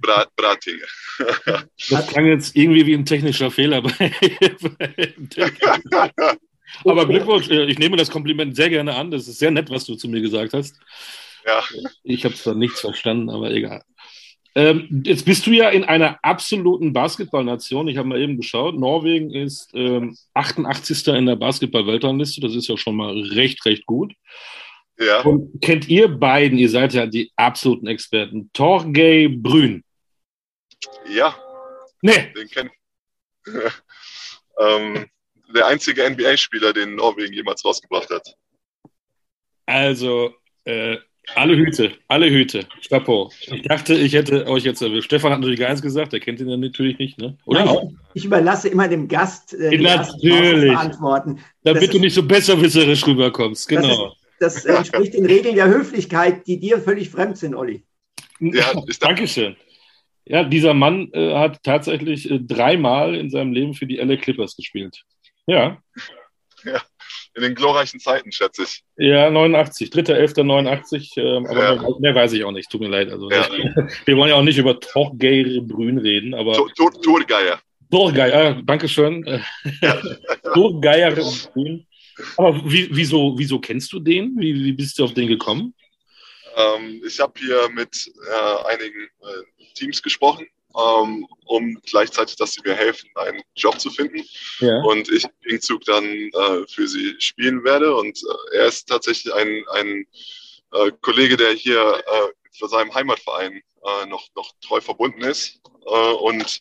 bra, 0.00 0.26
bra 0.36 0.54
ting. 0.56 0.78
Das 1.90 2.06
klang 2.08 2.26
jetzt 2.26 2.54
irgendwie 2.56 2.86
wie 2.86 2.94
ein 2.94 3.04
technischer 3.06 3.50
Fehler. 3.50 3.82
bei- 3.82 4.12
Aber 6.84 7.06
Glückwunsch, 7.06 7.48
äh, 7.50 7.64
ich 7.66 7.78
nehme 7.78 7.96
das 7.96 8.10
Kompliment 8.10 8.54
sehr 8.54 8.70
gerne 8.70 8.94
an. 8.94 9.10
Das 9.10 9.26
ist 9.26 9.38
sehr 9.38 9.50
nett, 9.50 9.70
was 9.70 9.86
du 9.86 9.94
zu 9.94 10.08
mir 10.08 10.20
gesagt 10.20 10.52
hast. 10.52 10.78
ja, 11.46 11.62
Ich 12.02 12.24
habe 12.24 12.34
zwar 12.34 12.54
nichts 12.54 12.80
verstanden, 12.80 13.30
aber 13.30 13.50
egal. 13.50 13.82
Ähm, 14.54 15.02
jetzt 15.04 15.24
bist 15.24 15.46
du 15.46 15.52
ja 15.52 15.68
in 15.70 15.84
einer 15.84 16.18
absoluten 16.22 16.92
Basketballnation. 16.92 17.88
Ich 17.88 17.96
habe 17.96 18.08
mal 18.08 18.20
eben 18.20 18.36
geschaut. 18.36 18.78
Norwegen 18.78 19.30
ist 19.32 19.70
ähm, 19.74 20.16
88. 20.34 21.06
in 21.08 21.26
der 21.26 21.36
Basketball-Weltrangliste. 21.36 22.40
Das 22.40 22.54
ist 22.54 22.68
ja 22.68 22.76
schon 22.76 22.96
mal 22.96 23.18
recht, 23.18 23.64
recht 23.64 23.86
gut. 23.86 24.12
Ja. 24.98 25.20
Und 25.22 25.60
kennt 25.62 25.88
ihr 25.88 26.08
beiden, 26.08 26.58
ihr 26.58 26.68
seid 26.70 26.92
ja 26.94 27.06
die 27.06 27.30
absoluten 27.36 27.86
Experten, 27.86 28.50
Torgay 28.52 29.28
Brün? 29.28 29.84
ja. 31.08 31.34
Nee, 32.02 32.32
Den 32.36 32.48
kennt 32.48 32.70
ähm, 34.60 35.06
der 35.54 35.66
einzige 35.66 36.08
NBA-Spieler, 36.08 36.72
den 36.72 36.94
Norwegen 36.94 37.32
jemals 37.32 37.64
rausgebracht 37.64 38.10
hat. 38.10 38.36
also 39.66 40.34
äh, 40.64 40.96
alle 41.34 41.56
Hüte, 41.56 41.92
alle 42.08 42.30
Hüte. 42.30 42.66
Chapeau. 42.88 43.30
Ich 43.40 43.62
dachte, 43.62 43.94
ich 43.94 44.14
hätte 44.14 44.46
euch 44.46 44.64
jetzt 44.64 44.80
erwischt. 44.80 45.06
Stefan 45.06 45.32
hat 45.32 45.40
natürlich 45.40 45.58
gar 45.60 45.68
nichts 45.68 45.82
gesagt, 45.82 46.12
der 46.12 46.20
kennt 46.20 46.40
ihn 46.40 46.48
ja 46.48 46.56
natürlich 46.56 46.98
nicht, 46.98 47.18
ne? 47.18 47.36
Oder 47.44 47.64
Nein, 47.64 47.68
auch? 47.68 47.90
Ich 48.14 48.24
überlasse 48.24 48.68
immer 48.68 48.88
dem 48.88 49.08
Gast 49.08 49.52
äh, 49.54 49.76
Natürlich. 49.76 50.74
Antworten. 50.76 51.40
Damit 51.64 51.82
Das 51.82 51.90
du 51.90 51.96
ist- 51.96 52.02
nicht 52.02 52.14
so 52.14 52.22
besserwisserisch 52.22 53.06
rüberkommst, 53.06 53.68
genau. 53.68 54.14
Das 54.40 54.64
entspricht 54.64 55.14
den 55.14 55.26
Regeln 55.26 55.56
der 55.56 55.68
Höflichkeit, 55.68 56.46
die 56.46 56.58
dir 56.60 56.78
völlig 56.80 57.10
fremd 57.10 57.38
sind, 57.38 57.54
Olli. 57.54 57.84
Ja, 58.40 58.72
Dankeschön. 59.00 59.56
Ja, 60.24 60.44
dieser 60.44 60.74
Mann 60.74 61.10
äh, 61.12 61.34
hat 61.34 61.62
tatsächlich 61.62 62.30
äh, 62.30 62.38
dreimal 62.40 63.14
in 63.14 63.30
seinem 63.30 63.52
Leben 63.52 63.74
für 63.74 63.86
die 63.86 63.96
LA 63.96 64.16
Clippers 64.16 64.54
gespielt. 64.56 65.02
Ja, 65.46 65.78
in 67.34 67.42
den 67.42 67.54
glorreichen 67.54 68.00
Zeiten, 68.00 68.32
schätze 68.32 68.64
ich. 68.64 68.82
ja, 68.96 69.30
89, 69.30 69.90
3.11.89, 69.90 71.16
ähm, 71.18 71.46
aber 71.46 71.62
Ja. 71.64 71.74
mehr, 71.82 71.90
mehr 72.00 72.14
weiß 72.14 72.32
ich 72.34 72.44
auch 72.44 72.52
nicht, 72.52 72.68
tut 72.70 72.80
mir 72.80 72.88
leid. 72.88 73.10
Also, 73.10 73.30
Ja. 73.30 73.48
Wir 74.04 74.16
wollen 74.16 74.30
ja 74.30 74.34
auch 74.36 74.42
nicht 74.42 74.58
über 74.58 74.78
Torgeir 74.78 75.62
Brün 75.62 75.98
reden, 75.98 76.34
aber 76.34 76.52
Tor- 76.54 76.72
Tor- 76.76 77.00
Torgeier. 77.00 77.60
Torgeir, 77.90 78.34
äh, 78.58 78.62
Dankeschön. 78.64 79.24
Äh, 79.26 79.40
Torgeir 80.54 81.12
Brün. 81.54 81.86
Aber 82.36 82.60
wie, 82.64 82.88
wieso, 82.90 83.34
wieso 83.36 83.58
kennst 83.58 83.92
du 83.92 84.00
den? 84.00 84.34
Wie, 84.38 84.54
wie 84.54 84.72
bist 84.72 84.98
du 84.98 85.04
auf 85.04 85.14
den 85.14 85.28
gekommen? 85.28 85.74
Ähm, 86.56 87.02
ich 87.06 87.20
habe 87.20 87.38
hier 87.38 87.68
mit 87.70 88.10
äh, 88.30 88.66
einigen 88.66 89.04
äh, 89.20 89.72
Teams 89.74 90.02
gesprochen, 90.02 90.46
ähm, 90.76 91.26
um 91.46 91.80
gleichzeitig, 91.86 92.36
dass 92.36 92.54
sie 92.54 92.62
mir 92.64 92.74
helfen, 92.74 93.08
einen 93.14 93.42
Job 93.54 93.78
zu 93.80 93.90
finden. 93.90 94.24
Ja. 94.60 94.80
Und 94.82 95.08
ich 95.10 95.24
im 95.24 95.30
Gegenzug 95.42 95.84
dann 95.84 96.04
äh, 96.04 96.66
für 96.68 96.88
sie 96.88 97.14
spielen 97.20 97.62
werde. 97.64 97.94
Und 97.94 98.18
äh, 98.18 98.56
er 98.56 98.66
ist 98.66 98.88
tatsächlich 98.88 99.32
ein, 99.32 99.64
ein 99.74 100.06
äh, 100.72 100.90
Kollege, 101.00 101.36
der 101.36 101.52
hier 101.52 101.80
äh, 101.80 102.56
für 102.58 102.68
seinem 102.68 102.92
Heimatverein 102.94 103.62
noch, 104.08 104.26
noch 104.34 104.52
treu 104.60 104.80
verbunden 104.80 105.22
ist 105.22 105.60
und 106.20 106.60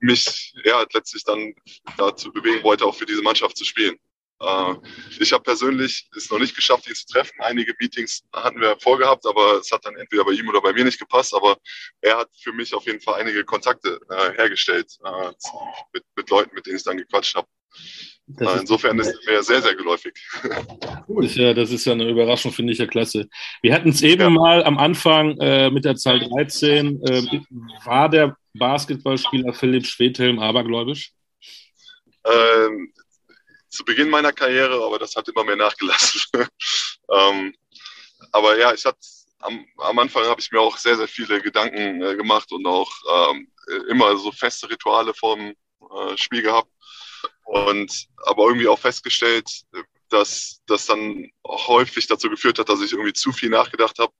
mich 0.00 0.54
ja, 0.64 0.84
letztlich 0.92 1.22
dann 1.24 1.54
dazu 1.98 2.32
bewegen 2.32 2.62
wollte, 2.64 2.84
auch 2.84 2.94
für 2.94 3.06
diese 3.06 3.22
Mannschaft 3.22 3.56
zu 3.56 3.64
spielen. 3.64 3.96
Äh, 4.40 4.74
ich 5.18 5.32
habe 5.32 5.42
persönlich 5.42 6.08
es 6.16 6.30
noch 6.30 6.38
nicht 6.38 6.54
geschafft, 6.54 6.88
ihn 6.88 6.94
zu 6.94 7.06
treffen. 7.06 7.34
Einige 7.40 7.74
Meetings 7.80 8.22
hatten 8.32 8.60
wir 8.60 8.76
vorgehabt, 8.80 9.26
aber 9.26 9.58
es 9.58 9.70
hat 9.70 9.84
dann 9.84 9.96
entweder 9.96 10.24
bei 10.24 10.32
ihm 10.32 10.48
oder 10.48 10.60
bei 10.60 10.72
mir 10.72 10.84
nicht 10.84 10.98
gepasst. 10.98 11.34
Aber 11.34 11.56
er 12.00 12.18
hat 12.18 12.28
für 12.38 12.52
mich 12.52 12.74
auf 12.74 12.84
jeden 12.86 13.00
Fall 13.00 13.20
einige 13.20 13.44
Kontakte 13.44 13.98
äh, 14.10 14.32
hergestellt 14.36 14.92
äh, 15.04 15.32
mit, 15.92 16.04
mit 16.16 16.30
Leuten, 16.30 16.54
mit 16.54 16.66
denen 16.66 16.76
ich 16.76 16.84
dann 16.84 16.98
gequatscht 16.98 17.34
habe. 17.34 17.48
Das 18.26 18.54
Äh, 18.54 18.60
insofern 18.60 18.98
ist 18.98 19.14
er 19.14 19.32
mir 19.32 19.42
sehr, 19.42 19.62
sehr 19.62 19.74
geläufig. 19.74 20.14
Das 21.08 21.26
ist 21.26 21.36
ja, 21.36 21.54
das 21.54 21.70
ist 21.70 21.84
ja 21.84 21.92
eine 21.92 22.08
Überraschung, 22.08 22.52
finde 22.52 22.72
ich 22.72 22.78
ja 22.80 22.86
klasse. 22.86 23.28
Wir 23.62 23.72
hatten 23.72 23.90
es 23.90 24.02
eben 24.02 24.22
Ja. 24.22 24.30
mal 24.30 24.64
am 24.64 24.76
Anfang 24.76 25.38
äh, 25.38 25.70
mit 25.70 25.84
der 25.84 25.94
Zahl 25.96 26.18
13. 26.18 27.00
Äh, 27.04 27.22
war 27.84 28.08
der 28.08 28.36
Basketballspieler 28.54 29.52
Philipp 29.54 29.86
Schwedhelm 29.86 30.38
abergläubisch? 30.40 31.12
Ähm, 32.24 32.92
zu 33.76 33.84
Beginn 33.84 34.08
meiner 34.08 34.32
Karriere, 34.32 34.84
aber 34.84 34.98
das 34.98 35.14
hat 35.14 35.28
immer 35.28 35.44
mehr 35.44 35.56
nachgelassen. 35.56 36.22
ähm, 37.12 37.54
aber 38.32 38.58
ja, 38.58 38.72
ich 38.72 38.84
hatte 38.84 38.98
am, 39.40 39.66
am 39.78 39.98
Anfang 39.98 40.24
habe 40.24 40.40
ich 40.40 40.50
mir 40.50 40.60
auch 40.60 40.76
sehr, 40.76 40.96
sehr 40.96 41.08
viele 41.08 41.40
Gedanken 41.40 42.02
äh, 42.02 42.16
gemacht 42.16 42.50
und 42.52 42.66
auch 42.66 42.90
ähm, 43.30 43.52
äh, 43.68 43.90
immer 43.90 44.16
so 44.16 44.32
feste 44.32 44.68
Rituale 44.70 45.14
vorm 45.14 45.54
äh, 45.80 46.16
Spiel 46.16 46.42
gehabt. 46.42 46.70
Und 47.44 48.08
aber 48.24 48.44
irgendwie 48.46 48.66
auch 48.66 48.78
festgestellt, 48.78 49.48
dass 50.08 50.60
das 50.66 50.86
dann 50.86 51.30
häufig 51.46 52.06
dazu 52.06 52.28
geführt 52.28 52.58
hat, 52.58 52.68
dass 52.68 52.80
ich 52.80 52.92
irgendwie 52.92 53.12
zu 53.12 53.32
viel 53.32 53.50
nachgedacht 53.50 53.98
habe 53.98 54.12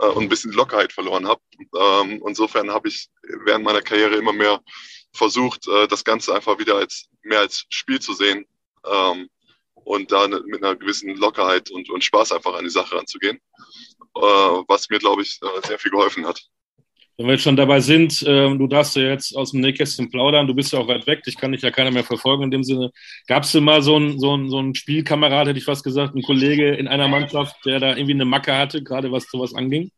äh, 0.00 0.06
und 0.06 0.24
ein 0.24 0.28
bisschen 0.28 0.52
Lockerheit 0.52 0.92
verloren 0.92 1.28
habe. 1.28 1.40
Ähm, 1.76 2.22
insofern 2.26 2.70
habe 2.70 2.88
ich 2.88 3.08
während 3.44 3.64
meiner 3.64 3.82
Karriere 3.82 4.16
immer 4.16 4.32
mehr 4.32 4.60
versucht, 5.12 5.68
äh, 5.68 5.86
das 5.86 6.04
Ganze 6.04 6.34
einfach 6.34 6.58
wieder 6.58 6.76
als 6.76 7.08
mehr 7.22 7.40
als 7.40 7.66
Spiel 7.68 8.00
zu 8.00 8.14
sehen 8.14 8.46
ähm, 8.92 9.28
und 9.74 10.10
da 10.10 10.26
ne- 10.26 10.42
mit 10.46 10.62
einer 10.62 10.76
gewissen 10.76 11.16
Lockerheit 11.16 11.70
und, 11.70 11.88
und 11.90 12.02
Spaß 12.04 12.32
einfach 12.32 12.54
an 12.54 12.64
die 12.64 12.70
Sache 12.70 12.96
ranzugehen, 12.96 13.36
äh, 14.16 14.20
was 14.20 14.88
mir, 14.90 14.98
glaube 14.98 15.22
ich, 15.22 15.38
äh, 15.42 15.66
sehr 15.66 15.78
viel 15.78 15.90
geholfen 15.90 16.26
hat. 16.26 16.40
Wenn 17.18 17.26
wir 17.26 17.32
jetzt 17.32 17.44
schon 17.44 17.56
dabei 17.56 17.80
sind, 17.80 18.22
äh, 18.22 18.54
du 18.56 18.66
darfst 18.66 18.94
ja 18.94 19.04
jetzt 19.04 19.34
aus 19.36 19.52
dem 19.52 19.60
Nähkästchen 19.60 20.10
plaudern, 20.10 20.46
du 20.46 20.54
bist 20.54 20.72
ja 20.72 20.80
auch 20.80 20.88
weit 20.88 21.06
weg, 21.06 21.22
dich 21.22 21.38
kann 21.38 21.52
dich 21.52 21.62
ja 21.62 21.70
keiner 21.70 21.90
mehr 21.90 22.04
verfolgen 22.04 22.42
in 22.42 22.50
dem 22.50 22.62
Sinne. 22.62 22.90
Gab 23.26 23.44
es 23.44 23.52
denn 23.52 23.64
mal 23.64 23.80
so 23.80 23.96
einen 23.96 24.20
so 24.20 24.36
so 24.48 24.60
ein 24.60 24.74
Spielkamerad, 24.74 25.48
hätte 25.48 25.58
ich 25.58 25.64
fast 25.64 25.82
gesagt, 25.82 26.14
ein 26.14 26.22
Kollege 26.22 26.74
in 26.74 26.88
einer 26.88 27.08
Mannschaft, 27.08 27.56
der 27.64 27.80
da 27.80 27.96
irgendwie 27.96 28.12
eine 28.12 28.26
Macke 28.26 28.54
hatte, 28.54 28.82
gerade 28.82 29.10
was 29.12 29.24
sowas 29.30 29.54
anging? 29.54 29.90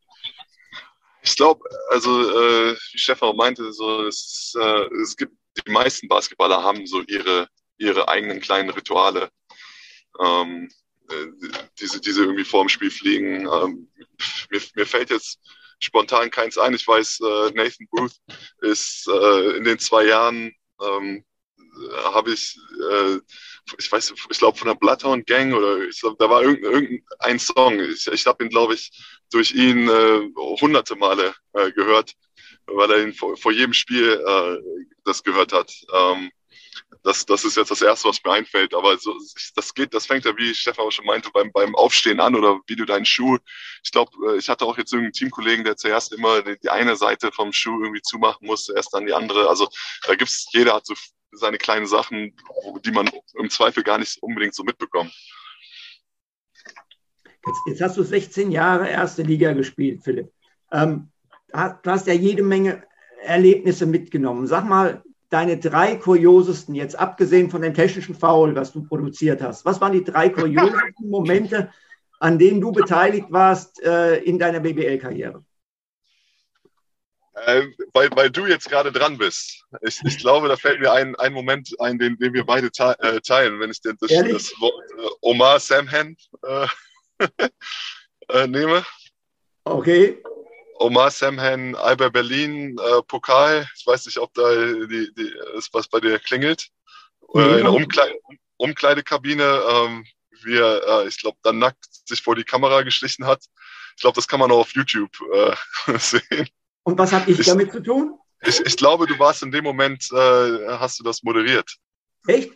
Ich 1.23 1.35
glaube, 1.35 1.61
also 1.91 2.21
äh, 2.21 2.77
wie 2.93 2.99
Stefan 2.99 3.37
meinte, 3.37 3.73
so, 3.73 4.07
es, 4.07 4.55
äh, 4.59 4.85
es 5.03 5.17
gibt, 5.17 5.33
die 5.67 5.73
meisten 5.73 6.07
Basketballer 6.07 6.63
haben 6.63 6.87
so 6.87 7.03
ihre, 7.03 7.49
ihre 7.79 8.09
eigenen 8.09 8.41
kleinen 8.41 8.71
Rituale. 8.71 9.31
Ähm, 10.21 10.69
äh, 11.11 11.27
diese, 11.81 12.01
diese 12.01 12.23
irgendwie 12.23 12.45
vorm 12.45 12.69
Spiel 12.69 12.91
fliegen. 12.91 13.47
Ähm, 13.47 13.89
mir, 14.51 14.61
mir 14.75 14.87
fällt 14.87 15.11
jetzt 15.11 15.41
spontan 15.81 16.31
keins 16.31 16.59
ein. 16.59 16.75
Ich 16.75 16.87
weiß, 16.87 17.21
äh, 17.21 17.51
Nathan 17.55 17.87
Booth 17.91 18.17
ist 18.61 19.09
äh, 19.09 19.57
in 19.57 19.65
den 19.65 19.79
zwei 19.79 20.05
Jahren, 20.05 20.53
ähm, 20.83 21.25
habe 22.13 22.33
ich, 22.33 22.59
äh, 22.91 23.19
ich 23.79 23.91
weiß, 23.91 24.13
ich 24.31 24.39
glaube 24.39 24.59
von 24.59 24.69
der 24.69 24.75
Bloodhound 24.75 25.27
Gang 25.27 25.55
oder 25.55 25.81
ich 25.83 26.01
glaub, 26.01 26.19
da 26.19 26.29
war 26.29 26.43
irgendein, 26.43 26.73
irgendein 26.73 27.39
Song. 27.39 27.81
Ich, 27.81 28.07
ich 28.07 28.27
habe 28.27 28.45
ihn, 28.45 28.51
glaube 28.51 28.75
ich, 28.75 28.91
durch 29.31 29.53
ihn 29.53 29.89
äh, 29.89 30.21
hunderte 30.61 30.97
Male 30.97 31.35
äh, 31.53 31.71
gehört, 31.73 32.15
weil 32.67 32.91
er 32.91 33.03
ihn 33.03 33.15
vor, 33.15 33.37
vor 33.37 33.53
jedem 33.53 33.73
Spiel 33.75 34.21
äh, 34.27 34.59
das 35.05 35.23
gehört 35.23 35.53
hat. 35.53 35.73
Ähm, 35.95 36.31
das, 37.03 37.25
das 37.27 37.45
ist 37.45 37.57
jetzt 37.57 37.71
das 37.71 37.83
Erste, 37.83 38.09
was 38.09 38.23
mir 38.25 38.33
einfällt. 38.33 38.75
Aber 38.75 38.97
so, 38.99 39.17
das 39.55 39.75
geht, 39.75 39.95
das 39.95 40.07
fängt 40.07 40.25
ja, 40.25 40.37
wie 40.37 40.55
Stefan 40.55 40.87
auch 40.87 40.91
schon 40.91 41.07
meinte, 41.07 41.31
beim, 41.33 41.51
beim 41.53 41.75
Aufstehen 41.75 42.21
an 42.21 42.35
oder 42.35 42.61
wie 42.67 42.77
du 42.77 42.85
deinen 42.85 43.05
Schuh. 43.05 43.39
Ich 43.85 43.93
glaube, 43.93 44.13
äh, 44.27 44.39
ich 44.39 44.49
hatte 44.49 44.65
auch 44.65 44.79
jetzt 44.79 44.93
irgendeinen 44.93 45.13
Teamkollegen, 45.13 45.65
der 45.65 45.77
zuerst 45.77 46.13
immer 46.13 46.43
die, 46.43 46.59
die 46.59 46.71
eine 46.71 46.97
Seite 46.97 47.31
vom 47.33 47.53
Schuh 47.53 47.81
irgendwie 47.83 48.03
zumachen 48.03 48.47
musste, 48.47 48.75
erst 48.75 48.95
dann 48.95 49.07
die 49.07 49.15
andere. 49.15 49.49
Also 49.49 49.69
da 50.07 50.15
gibt's, 50.15 50.49
jeder 50.53 50.75
hat 50.75 50.87
so 50.87 50.95
seine 51.33 51.59
kleinen 51.59 51.87
Sachen, 51.87 52.35
die 52.85 52.91
man 52.91 53.11
im 53.35 53.51
Zweifel 53.51 53.83
gar 53.83 53.99
nicht 53.99 54.23
unbedingt 54.23 54.55
so 54.55 54.65
mitbekommt. 54.65 55.13
Jetzt, 57.47 57.61
jetzt 57.67 57.81
hast 57.81 57.97
du 57.97 58.03
16 58.03 58.51
Jahre 58.51 58.89
erste 58.89 59.23
Liga 59.23 59.53
gespielt, 59.53 60.03
Philipp. 60.03 60.33
Ähm, 60.73 61.11
du 61.53 61.91
hast 61.91 62.07
ja 62.07 62.13
jede 62.13 62.43
Menge 62.43 62.85
Erlebnisse 63.23 63.87
mitgenommen. 63.87 64.47
Sag 64.47 64.65
mal, 64.65 65.03
deine 65.29 65.59
drei 65.59 65.97
kuriosesten, 65.97 66.75
jetzt 66.75 66.99
abgesehen 66.99 67.51
von 67.51 67.63
dem 67.63 67.75
technischen 67.75 68.15
Foul, 68.15 68.55
was 68.55 68.73
du 68.73 68.83
produziert 68.85 69.43
hast, 69.43 69.65
was 69.65 69.81
waren 69.81 69.93
die 69.93 70.05
drei 70.05 70.29
kuriosesten 70.29 70.95
Momente, 71.11 71.71
an 72.21 72.39
denen 72.39 72.61
du 72.61 72.73
beteiligt 72.73 73.27
warst 73.31 73.83
äh, 73.83 74.17
in 74.19 74.39
deiner 74.39 74.61
BBL-Karriere? 74.61 75.45
Äh, 77.47 77.67
weil, 77.93 78.09
weil 78.15 78.31
du 78.31 78.47
jetzt 78.47 78.69
gerade 78.69 78.91
dran 78.91 79.19
bist. 79.19 79.65
Ich, 79.83 80.01
ich 80.05 80.19
glaube, 80.19 80.49
da 80.49 80.57
fällt 80.57 80.81
mir 80.81 80.93
ein, 80.93 81.15
ein 81.17 81.33
Moment 81.33 81.69
ein, 81.79 81.99
den, 81.99 82.17
den 82.19 82.33
wir 82.33 82.45
beide 82.45 82.71
te 82.71 82.97
äh, 83.01 83.21
teilen, 83.21 83.61
wenn 83.61 83.71
ich 83.71 83.81
das, 83.81 83.95
das 84.01 84.53
Wort 84.61 84.75
äh, 84.99 85.09
Omar 85.21 85.61
Samhan 85.61 86.17
äh, 86.43 86.67
äh, 88.31 88.47
nehme. 88.47 88.85
Okay. 89.65 90.23
Omar 90.81 91.11
Samhan, 91.11 91.75
Alba 91.75 92.09
Berlin, 92.09 92.79
äh, 92.79 93.03
Pokal. 93.03 93.69
Ich 93.77 93.87
weiß 93.87 94.07
nicht, 94.07 94.19
ob 94.19 94.33
da 94.35 94.49
die, 94.55 95.13
die, 95.17 95.35
ist 95.57 95.73
was 95.75 95.89
bei 95.89 96.01
dir 96.01 96.19
klingelt. 96.19 96.69
Äh, 97.35 97.59
in 97.59 97.65
der 97.65 97.73
Umkleid 97.73 98.15
Umkleidekabine, 98.59 99.63
ähm, 99.71 100.05
wie 100.43 100.57
er, 100.57 101.03
äh, 101.03 101.09
ich 101.09 101.19
glaube, 101.21 101.39
dann 101.43 101.59
nackt 101.59 101.85
sich 102.07 102.23
vor 102.23 102.35
die 102.35 102.45
Kamera 102.45 102.83
geschlichen 102.83 103.25
hat. 103.25 103.45
Ich 103.97 104.03
glaube, 104.03 104.17
das 104.17 104.29
kann 104.29 104.41
man 104.41 104.51
auch 104.51 104.61
auf 104.61 104.73
YouTube 104.75 105.11
äh, 105.33 105.99
sehen. 105.99 106.49
Und 106.83 106.99
was 106.99 107.13
habe 107.13 107.31
ich, 107.31 107.39
ich, 107.39 107.47
damit 107.47 107.73
zu 107.73 107.81
tun? 107.81 108.19
Ich, 108.43 108.61
ich, 108.61 108.77
glaube, 108.77 109.07
du 109.07 109.19
warst 109.19 109.43
in 109.43 109.53
dem 109.53 109.65
Moment, 109.65 110.09
äh, 110.13 110.69
hast 110.79 110.99
du 110.99 111.05
das 111.05 111.23
moderiert. 111.23 111.77
Echt? 112.27 112.53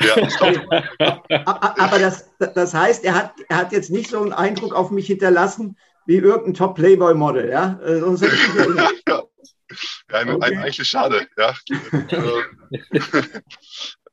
Ja. 0.00 0.14
Aber 1.78 1.98
das, 1.98 2.28
das 2.38 2.74
heißt, 2.74 3.04
er 3.04 3.14
hat, 3.14 3.34
er 3.48 3.56
hat 3.56 3.72
jetzt 3.72 3.90
nicht 3.90 4.10
so 4.10 4.20
einen 4.20 4.32
Eindruck 4.32 4.74
auf 4.74 4.90
mich 4.90 5.06
hinterlassen, 5.06 5.78
wie 6.06 6.16
irgendein 6.16 6.54
Top-Playboy-Model, 6.54 7.48
ja? 7.48 7.80
Äh, 7.82 8.00
sonst 8.00 8.22
ja, 8.22 8.28
ja. 9.08 9.22
Ein, 10.08 10.30
okay. 10.30 10.46
ein, 10.46 10.58
eigentlich 10.58 10.88
schade, 10.88 11.26
ja. 11.36 11.54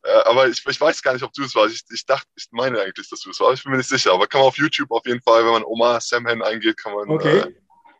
Äh, 0.03 0.23
aber 0.25 0.47
ich, 0.47 0.65
ich, 0.65 0.81
weiß 0.81 1.01
gar 1.03 1.13
nicht, 1.13 1.23
ob 1.23 1.31
du 1.33 1.43
es 1.43 1.53
warst. 1.53 1.75
Ich, 1.75 1.83
ich, 1.93 2.05
dachte, 2.05 2.27
ich 2.35 2.47
meine 2.49 2.79
eigentlich, 2.79 3.07
dass 3.07 3.19
du 3.19 3.29
es 3.29 3.39
warst. 3.39 3.59
Ich 3.59 3.63
bin 3.63 3.71
mir 3.71 3.77
nicht 3.77 3.89
sicher. 3.89 4.11
Aber 4.13 4.25
kann 4.25 4.41
man 4.41 4.47
auf 4.47 4.57
YouTube 4.57 4.89
auf 4.89 5.05
jeden 5.05 5.21
Fall, 5.21 5.45
wenn 5.45 5.51
man 5.51 5.63
Omar 5.63 6.01
Samhan 6.01 6.41
eingeht, 6.41 6.77
kann 6.77 6.93
man 6.93 7.09
okay. 7.09 7.39
äh, 7.39 7.53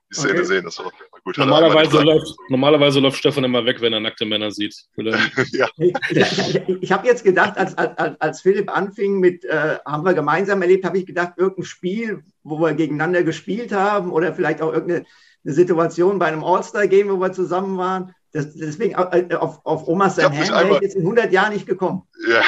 die 0.10 0.16
Szene 0.16 0.34
okay. 0.34 0.46
sehen. 0.46 0.66
Das 0.66 0.80
war 0.80 0.92
gut. 1.24 1.38
Normalerweise 1.38 2.02
läuft, 2.02 2.36
normalerweise 2.50 3.00
läuft 3.00 3.18
Stefan 3.18 3.44
immer 3.44 3.66
weg, 3.66 3.82
wenn 3.82 3.94
er 3.94 4.00
nackte 4.00 4.26
Männer 4.26 4.52
sieht. 4.52 4.76
ja. 4.98 5.68
Ich, 5.78 6.92
habe 6.92 7.08
jetzt 7.08 7.24
gedacht, 7.24 7.58
als, 7.58 7.78
als, 7.78 8.20
als 8.20 8.42
Philipp 8.42 8.76
anfing 8.76 9.20
mit, 9.20 9.46
äh, 9.46 9.78
haben 9.86 10.06
wir 10.06 10.14
gemeinsam 10.14 10.62
erlebt, 10.62 10.86
habe 10.86 10.98
ich 10.98 11.06
gedacht, 11.06 11.34
irgendein 11.38 11.66
Spiel, 11.66 12.24
wo 12.44 12.60
wir 12.60 12.74
gegeneinander 12.74 13.24
gespielt 13.24 13.72
haben 13.72 14.12
oder 14.12 14.34
vielleicht 14.34 14.62
auch 14.62 14.74
irgendeine 14.74 15.06
Situation 15.44 16.20
bei 16.20 16.28
einem 16.28 16.44
All-Star-Game, 16.44 17.10
wo 17.10 17.20
wir 17.20 17.32
zusammen 17.32 17.78
waren. 17.78 18.14
Das, 18.34 18.54
deswegen 18.56 18.94
äh, 18.94 19.36
auf, 19.36 19.60
auf 19.66 19.88
Omas 19.88 20.16
sein 20.16 20.38
Hand 20.38 20.50
wäre 20.50 20.76
ich 20.76 20.82
jetzt 20.82 20.96
in 20.96 21.02
100 21.02 21.34
Jahren 21.34 21.54
nicht 21.54 21.66
gekommen. 21.66 22.04
Ja, 22.30 22.42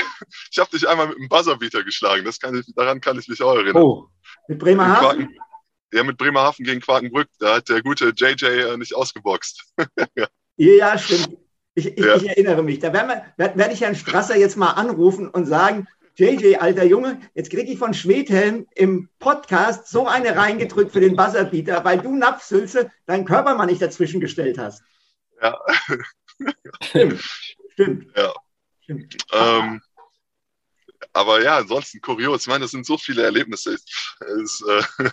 ich 0.50 0.58
habe 0.58 0.70
dich 0.72 0.88
einmal 0.88 1.08
mit 1.08 1.18
einem 1.18 1.28
Buzzerbeater 1.28 1.84
geschlagen. 1.84 2.24
Das 2.24 2.40
kann 2.40 2.56
ich, 2.56 2.74
daran 2.74 3.02
kann 3.02 3.20
ich 3.20 3.28
mich 3.28 3.42
auch 3.44 3.56
erinnern. 3.56 3.84
Oh, 3.84 4.08
mit 4.48 4.60
Bremerhaven? 4.60 5.30
Ja, 5.94 6.04
mit 6.04 6.18
Bremerhaven 6.18 6.66
gegen 6.66 6.82
Quakenbrück. 6.82 7.28
Da 7.40 7.58
hat 7.58 7.70
der 7.70 7.82
gute 7.82 8.14
JJ 8.16 8.46
äh, 8.46 8.78
nicht 8.78 8.96
ausgeboxt. 8.96 9.64
ja. 10.16 10.28
ja, 10.58 10.98
stimmt. 10.98 11.38
Ich, 11.76 11.86
ich, 11.86 12.04
ja. 12.04 12.16
ich, 12.16 12.28
erinnere 12.28 12.64
mich. 12.64 12.80
Da 12.80 12.94
werde 12.94 13.24
werd 13.38 13.74
ich 13.74 13.82
Herrn 13.82 13.96
Strasser 13.96 14.38
jetzt 14.38 14.58
mal 14.58 14.72
anrufen 14.72 15.30
und 15.30 15.46
sagen, 15.46 15.88
JJ, 16.16 16.58
alter 16.58 16.84
Junge, 16.84 17.20
jetzt 17.34 17.50
kriege 17.50 17.72
ich 17.72 17.80
von 17.80 17.94
Schwedhelm 17.94 18.68
im 18.76 19.10
Podcast 19.18 19.88
so 19.88 20.08
eine 20.08 20.36
reingedrückt 20.36 20.92
für 20.92 21.00
den 21.00 21.16
Buzzerbeater, 21.16 21.84
weil 21.84 22.00
du 22.00 22.16
Napfsülze 22.16 22.92
deinen 23.08 23.26
Körper 23.26 23.56
mal 23.56 23.66
nicht 23.66 23.82
dazwischen 23.82 24.20
gestellt 24.20 24.60
hast. 24.60 24.84
Ja. 25.42 25.60
Stimmt. 26.82 27.22
Stimmt. 27.74 28.08
Ja. 28.16 28.34
Stimmt. 28.82 29.18
Ähm, 29.32 29.82
aber 31.14 31.42
ja, 31.42 31.58
ansonsten 31.58 32.02
kurios. 32.02 32.42
Ich 32.42 32.48
meine, 32.48 32.62
das 32.62 32.72
sind 32.72 32.86
so 32.86 32.98
viele 32.98 33.24
Erlebnisse. 33.24 33.76
Es, 34.44 34.62
äh, 34.68 35.10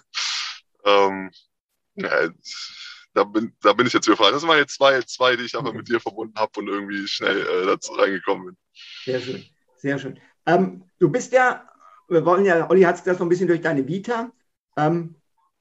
ähm, 0.91 1.31
ja, 1.97 2.29
da, 3.15 3.25
bin, 3.25 3.53
da 3.61 3.73
bin 3.73 3.87
ich 3.87 3.93
jetzt 3.93 4.07
überfragt. 4.07 4.35
Das 4.35 4.47
waren 4.47 4.59
jetzt 4.59 4.75
zwei, 4.75 5.01
zwei 5.03 5.37
die 5.37 5.45
ich 5.45 5.57
aber 5.57 5.73
mit 5.73 5.89
dir 5.89 6.01
verbunden 6.01 6.39
habe 6.39 6.53
und 6.61 6.69
irgendwie 6.69 7.07
schnell 7.07 7.41
äh, 7.41 7.67
dazu 7.67 7.93
reingekommen 7.93 8.47
bin. 8.47 8.57
Sehr 9.05 9.21
schön. 9.21 9.45
Sehr 9.77 9.99
schön. 9.99 10.21
Ähm, 10.47 10.85
du 10.99 11.11
bist 11.11 11.33
ja, 11.33 11.69
wir 12.09 12.25
wollen 12.25 12.45
ja, 12.45 12.69
Olli 12.71 12.83
hat 12.83 12.97
es 12.97 13.03
das 13.03 13.19
noch 13.19 13.27
ein 13.27 13.31
bisschen 13.31 13.49
durch 13.49 13.61
deine 13.61 13.87
Vita. 13.87 14.31
Ähm, 14.77 15.17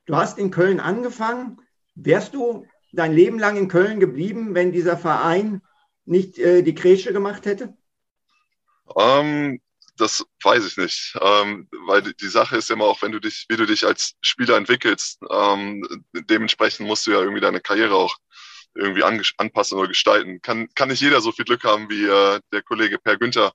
du 0.05 0.15
hast 0.15 0.37
in 0.37 0.51
Köln 0.51 0.79
angefangen. 0.79 1.61
Wärst 1.95 2.33
du 2.33 2.65
dein 2.91 3.13
Leben 3.13 3.39
lang 3.39 3.57
in 3.57 3.67
Köln 3.67 3.99
geblieben, 3.99 4.55
wenn 4.55 4.71
dieser 4.71 4.97
Verein 4.97 5.61
nicht 6.05 6.39
äh, 6.39 6.63
die 6.63 6.75
Kresche 6.75 7.13
gemacht 7.13 7.45
hätte? 7.45 7.77
Ähm, 8.95 9.61
das 9.99 10.25
weiß 10.43 10.65
ich 10.65 10.77
nicht, 10.77 11.17
ähm, 11.21 11.67
weil 11.87 12.01
die 12.01 12.27
Sache 12.27 12.57
ist 12.57 12.71
immer 12.71 12.85
auch, 12.85 13.01
wenn 13.01 13.11
du 13.11 13.19
dich, 13.19 13.45
wie 13.49 13.57
du 13.57 13.65
dich 13.65 13.85
als 13.85 14.13
Spieler 14.21 14.57
entwickelst, 14.57 15.19
ähm, 15.29 15.85
dementsprechend 16.13 16.87
musst 16.87 17.05
du 17.05 17.11
ja 17.11 17.19
irgendwie 17.19 17.41
deine 17.41 17.61
Karriere 17.61 17.95
auch 17.95 18.15
irgendwie 18.75 19.03
anpassen 19.03 19.77
oder 19.77 19.87
gestalten. 19.87 20.41
Kann, 20.41 20.69
kann 20.75 20.89
nicht 20.89 21.01
jeder 21.01 21.21
so 21.21 21.31
viel 21.31 21.45
Glück 21.45 21.63
haben 21.63 21.89
wie 21.89 22.05
äh, 22.05 22.39
der 22.51 22.61
Kollege 22.61 22.97
Per 22.99 23.17
Günther, 23.17 23.51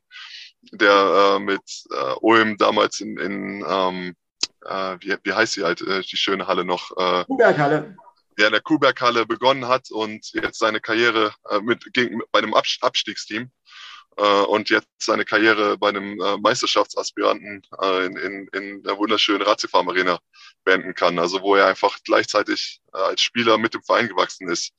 der 0.73 1.37
äh, 1.37 1.39
mit 1.39 1.63
äh, 1.91 2.15
Ulm 2.21 2.57
damals 2.59 3.01
in, 3.01 3.17
in 3.19 3.65
ähm, 3.67 4.15
äh, 4.67 4.97
wie, 5.01 5.17
wie 5.23 5.33
heißt 5.33 5.55
sie 5.55 5.65
halt, 5.65 5.81
äh, 5.83 6.03
die 6.03 6.17
schöne 6.17 6.47
Halle 6.47 6.65
noch? 6.65 6.91
Äh, 6.97 7.25
Kuhberghalle. 7.25 7.97
Ja, 8.37 8.47
in 8.47 8.53
der 8.53 8.63
Kuhberghalle 8.63 9.27
begonnen 9.27 9.69
hat 9.69 9.91
und 9.91 10.33
jetzt 10.33 10.59
seine 10.59 10.81
Karriere 10.81 11.33
äh, 11.51 11.61
mit, 11.61 11.93
gegen, 11.93 12.21
bei 12.33 12.41
einem 12.41 12.55
Abstiegsteam 12.55 13.51
und 14.23 14.71
jetzt 14.71 14.89
seine 14.99 15.25
Karriere 15.25 15.77
bei 15.77 15.89
einem 15.89 16.21
äh, 16.21 16.37
Meisterschaftsaspiranten 16.39 17.63
äh, 17.83 18.07
in, 18.07 18.17
in, 18.17 18.49
in 18.53 18.83
der 18.83 18.97
wunderschönen 18.97 19.43
Ratiofarm 19.43 19.89
Arena 19.89 20.21
beenden 20.65 20.95
kann. 20.95 21.19
Also 21.19 21.43
wo 21.43 21.57
er 21.57 21.67
einfach 21.67 21.99
gleichzeitig 22.05 22.81
äh, 22.93 22.99
als 22.99 23.23
Spieler 23.23 23.59
mit 23.59 23.75
dem 23.75 23.83
Verein 23.83 24.09
gewachsen 24.09 24.49
ist. 24.49 24.73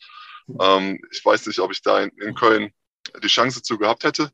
Ähm, 0.59 0.99
ich 1.11 1.23
weiß 1.23 1.47
nicht, 1.47 1.59
ob 1.59 1.71
ich 1.71 1.81
da 1.81 2.01
in, 2.01 2.09
in 2.17 2.35
Köln 2.35 2.71
die 3.21 3.27
Chance 3.27 3.61
zu 3.61 3.77
gehabt 3.77 4.03
hätte. 4.03 4.31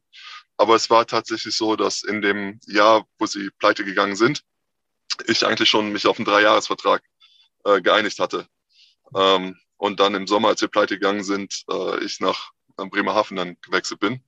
Aber 0.57 0.75
es 0.75 0.89
war 0.89 1.07
tatsächlich 1.07 1.55
so, 1.55 1.75
dass 1.75 2.03
in 2.03 2.21
dem 2.21 2.59
Jahr, 2.67 3.07
wo 3.17 3.25
sie 3.25 3.49
pleite 3.57 3.83
gegangen 3.83 4.15
sind, 4.15 4.43
ich 5.25 5.45
eigentlich 5.45 5.69
schon 5.69 5.91
mich 5.91 6.05
auf 6.05 6.17
einen 6.17 6.25
Dreijahresvertrag 6.25 7.01
äh, 7.65 7.81
geeinigt 7.81 8.19
hatte. 8.19 8.47
Ähm, 9.15 9.57
und 9.77 9.99
dann 9.99 10.13
im 10.13 10.27
Sommer, 10.27 10.49
als 10.49 10.61
wir 10.61 10.67
pleite 10.67 10.95
gegangen 10.95 11.23
sind, 11.23 11.63
äh, 11.69 12.03
ich 12.03 12.19
nach 12.19 12.51
Bremerhaven 12.77 13.37
dann 13.37 13.57
gewechselt 13.61 13.99
bin, 13.99 14.23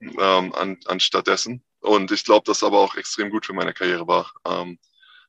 ähm, 0.00 0.52
an, 0.54 0.78
anstattdessen. 0.86 1.62
Und 1.80 2.10
ich 2.10 2.24
glaube, 2.24 2.44
das 2.46 2.62
aber 2.62 2.80
auch 2.80 2.96
extrem 2.96 3.30
gut 3.30 3.46
für 3.46 3.52
meine 3.52 3.72
Karriere 3.72 4.06
war. 4.06 4.32
Ähm, 4.46 4.78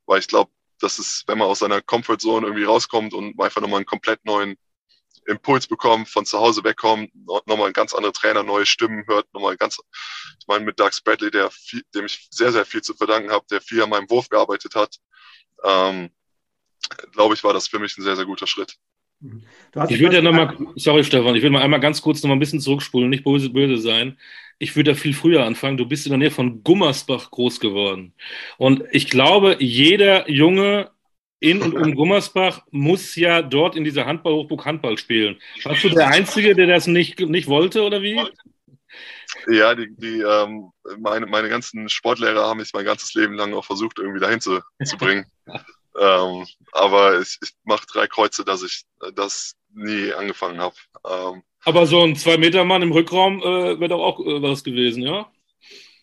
weil 0.05 0.19
ich 0.19 0.27
glaube, 0.27 0.51
dass 0.79 0.99
es, 0.99 1.23
wenn 1.27 1.37
man 1.37 1.47
aus 1.47 1.59
seiner 1.59 1.81
Comfortzone 1.81 2.45
irgendwie 2.45 2.65
rauskommt 2.65 3.13
und 3.13 3.39
einfach 3.39 3.61
nochmal 3.61 3.77
einen 3.77 3.85
komplett 3.85 4.23
neuen 4.25 4.57
Impuls 5.25 5.67
bekommen, 5.67 6.05
von 6.05 6.25
zu 6.25 6.39
Hause 6.39 6.63
wegkommen, 6.63 7.09
nochmal 7.45 7.67
ein 7.67 7.73
ganz 7.73 7.93
anderer 7.93 8.13
Trainer, 8.13 8.43
neue 8.43 8.65
Stimmen 8.65 9.05
hört, 9.07 9.31
nochmal 9.33 9.57
ganz, 9.57 9.77
ich 10.39 10.47
meine 10.47 10.63
mit 10.63 10.79
Doug 10.79 10.91
Bradley, 11.03 11.31
der 11.31 11.51
viel, 11.51 11.81
dem 11.93 12.05
ich 12.05 12.27
sehr, 12.31 12.51
sehr 12.51 12.65
viel 12.65 12.81
zu 12.81 12.93
verdanken 12.93 13.31
habe, 13.31 13.45
der 13.51 13.61
viel 13.61 13.81
an 13.81 13.89
meinem 13.89 14.09
Wurf 14.09 14.29
gearbeitet 14.29 14.75
hat, 14.75 14.95
ähm, 15.65 16.09
glaube 17.11 17.33
ich, 17.33 17.43
war 17.43 17.53
das 17.53 17.67
für 17.67 17.79
mich 17.79 17.97
ein 17.97 18.03
sehr, 18.03 18.15
sehr 18.15 18.25
guter 18.25 18.47
Schritt. 18.47 18.77
Ich 19.89 19.99
würde 19.99 20.17
ja 20.17 20.21
nochmal, 20.21 20.55
sorry 20.75 21.03
Stefan, 21.03 21.35
ich 21.35 21.41
will 21.41 21.49
mal 21.49 21.63
einmal 21.63 21.79
ganz 21.79 22.01
kurz 22.01 22.21
nochmal 22.21 22.37
ein 22.37 22.39
bisschen 22.39 22.61
zurückspulen, 22.61 23.09
nicht 23.09 23.23
böse, 23.23 23.49
böse 23.49 23.81
sein. 23.81 24.17
Ich 24.59 24.75
würde 24.75 24.91
da 24.91 24.97
viel 24.97 25.13
früher 25.13 25.45
anfangen. 25.45 25.77
Du 25.77 25.85
bist 25.85 26.05
in 26.05 26.11
der 26.11 26.19
Nähe 26.19 26.31
von 26.31 26.63
Gummersbach 26.63 27.29
groß 27.31 27.59
geworden. 27.59 28.13
Und 28.57 28.83
ich 28.91 29.09
glaube, 29.09 29.57
jeder 29.59 30.29
Junge 30.29 30.91
in 31.39 31.61
und 31.61 31.75
um 31.75 31.95
Gummersbach 31.95 32.61
muss 32.71 33.15
ja 33.15 33.41
dort 33.41 33.75
in 33.75 33.83
dieser 33.83 34.05
Handballhochburg 34.05 34.65
Handball 34.65 34.97
spielen. 34.97 35.39
Warst 35.63 35.83
du 35.83 35.89
der 35.89 36.07
Einzige, 36.07 36.55
der 36.55 36.67
das 36.67 36.87
nicht, 36.87 37.19
nicht 37.19 37.47
wollte 37.47 37.83
oder 37.83 38.01
wie? 38.01 38.19
Ja, 39.47 39.75
die, 39.75 39.93
die, 39.95 40.21
ähm, 40.21 40.71
meine, 40.99 41.25
meine 41.25 41.49
ganzen 41.49 41.89
Sportlehrer 41.89 42.47
haben 42.47 42.57
mich 42.57 42.73
mein 42.73 42.85
ganzes 42.85 43.13
Leben 43.13 43.33
lang 43.33 43.53
auch 43.53 43.65
versucht, 43.65 43.99
irgendwie 43.99 44.19
dahin 44.19 44.41
zu, 44.41 44.59
zu 44.83 44.97
bringen. 44.97 45.25
ähm, 45.99 46.45
aber 46.71 47.19
ich, 47.19 47.37
ich 47.41 47.51
mache 47.63 47.85
drei 47.91 48.07
Kreuze, 48.07 48.43
dass 48.43 48.63
ich 48.63 48.85
das 49.13 49.55
nie 49.73 50.11
angefangen 50.13 50.59
habe. 50.59 50.75
Ähm, 51.07 51.43
aber 51.65 51.85
so 51.85 52.01
ein 52.01 52.15
Zwei-Meter-Mann 52.15 52.81
im 52.81 52.91
Rückraum 52.91 53.41
äh, 53.41 53.79
wäre 53.79 53.89
doch 53.89 54.03
auch 54.03 54.19
äh, 54.19 54.41
was 54.41 54.63
gewesen, 54.63 55.03
ja? 55.03 55.31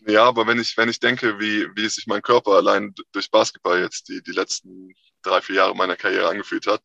Ja, 0.06 0.24
aber 0.24 0.46
wenn 0.46 0.60
ich, 0.60 0.76
wenn 0.76 0.88
ich 0.90 1.00
denke, 1.00 1.38
wie, 1.40 1.66
wie 1.74 1.88
sich 1.88 2.06
mein 2.06 2.20
Körper 2.20 2.52
allein 2.52 2.94
durch 3.12 3.30
Basketball 3.30 3.80
jetzt 3.80 4.08
die, 4.08 4.22
die 4.22 4.32
letzten 4.32 4.94
drei, 5.22 5.40
vier 5.40 5.56
Jahre 5.56 5.74
meiner 5.74 5.96
Karriere 5.96 6.28
angefühlt 6.28 6.66
hat, 6.66 6.82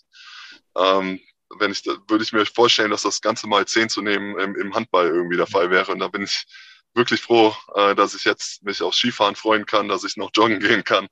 ähm, 0.77 1.19
wenn 1.57 1.71
ich, 1.71 1.85
würde 1.85 2.23
ich 2.23 2.31
mir 2.31 2.45
vorstellen, 2.45 2.91
dass 2.91 3.01
das 3.01 3.21
Ganze 3.21 3.47
mal 3.47 3.65
zehn 3.65 3.89
zu 3.89 4.01
nehmen 4.01 4.39
im, 4.39 4.55
im 4.55 4.73
Handball 4.73 5.07
irgendwie 5.07 5.37
der 5.37 5.47
Fall 5.47 5.71
wäre. 5.71 5.91
Und 5.91 5.99
da 5.99 6.07
bin 6.07 6.23
ich 6.23 6.45
wirklich 6.93 7.21
froh, 7.21 7.55
äh, 7.75 7.95
dass 7.95 8.15
ich 8.15 8.23
jetzt 8.23 8.63
mich 8.63 8.81
auf 8.81 8.93
Skifahren 8.93 9.35
freuen 9.35 9.65
kann, 9.65 9.87
dass 9.87 10.03
ich 10.03 10.15
noch 10.15 10.31
joggen 10.33 10.59
gehen 10.59 10.83
kann, 10.83 11.07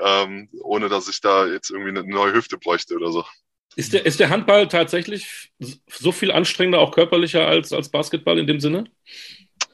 ähm, 0.00 0.48
ohne 0.60 0.88
dass 0.88 1.08
ich 1.08 1.20
da 1.20 1.46
jetzt 1.46 1.70
irgendwie 1.70 1.90
eine 1.90 2.04
neue 2.04 2.34
Hüfte 2.34 2.58
bräuchte 2.58 2.96
oder 2.96 3.12
so. 3.12 3.24
Ist 3.76 3.92
der, 3.92 4.04
ist 4.04 4.18
der 4.18 4.30
Handball 4.30 4.68
tatsächlich 4.68 5.52
so 5.86 6.12
viel 6.12 6.32
anstrengender, 6.32 6.80
auch 6.80 6.92
körperlicher 6.92 7.46
als, 7.46 7.72
als 7.72 7.88
Basketball 7.88 8.38
in 8.38 8.46
dem 8.46 8.60
Sinne? 8.60 8.84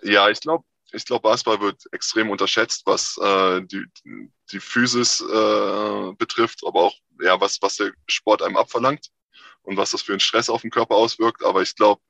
Ja, 0.02 0.28
ich 0.28 0.40
glaube, 0.40 0.64
ich 0.92 1.04
glaube, 1.04 1.22
Basketball 1.22 1.60
wird 1.60 1.82
extrem 1.92 2.30
unterschätzt, 2.30 2.82
was 2.86 3.18
äh, 3.18 3.62
die, 3.62 3.84
die 4.52 4.60
Physis 4.60 5.20
äh, 5.20 6.12
betrifft, 6.16 6.60
aber 6.66 6.80
auch 6.84 6.94
ja, 7.20 7.40
was, 7.40 7.60
was 7.62 7.76
der 7.76 7.92
Sport 8.08 8.42
einem 8.42 8.56
abverlangt 8.56 9.08
und 9.62 9.76
was 9.76 9.90
das 9.90 10.02
für 10.02 10.12
einen 10.12 10.20
Stress 10.20 10.48
auf 10.48 10.62
den 10.62 10.70
Körper 10.70 10.94
auswirkt. 10.94 11.42
Aber 11.44 11.62
ich 11.62 11.74
glaube, 11.74 12.00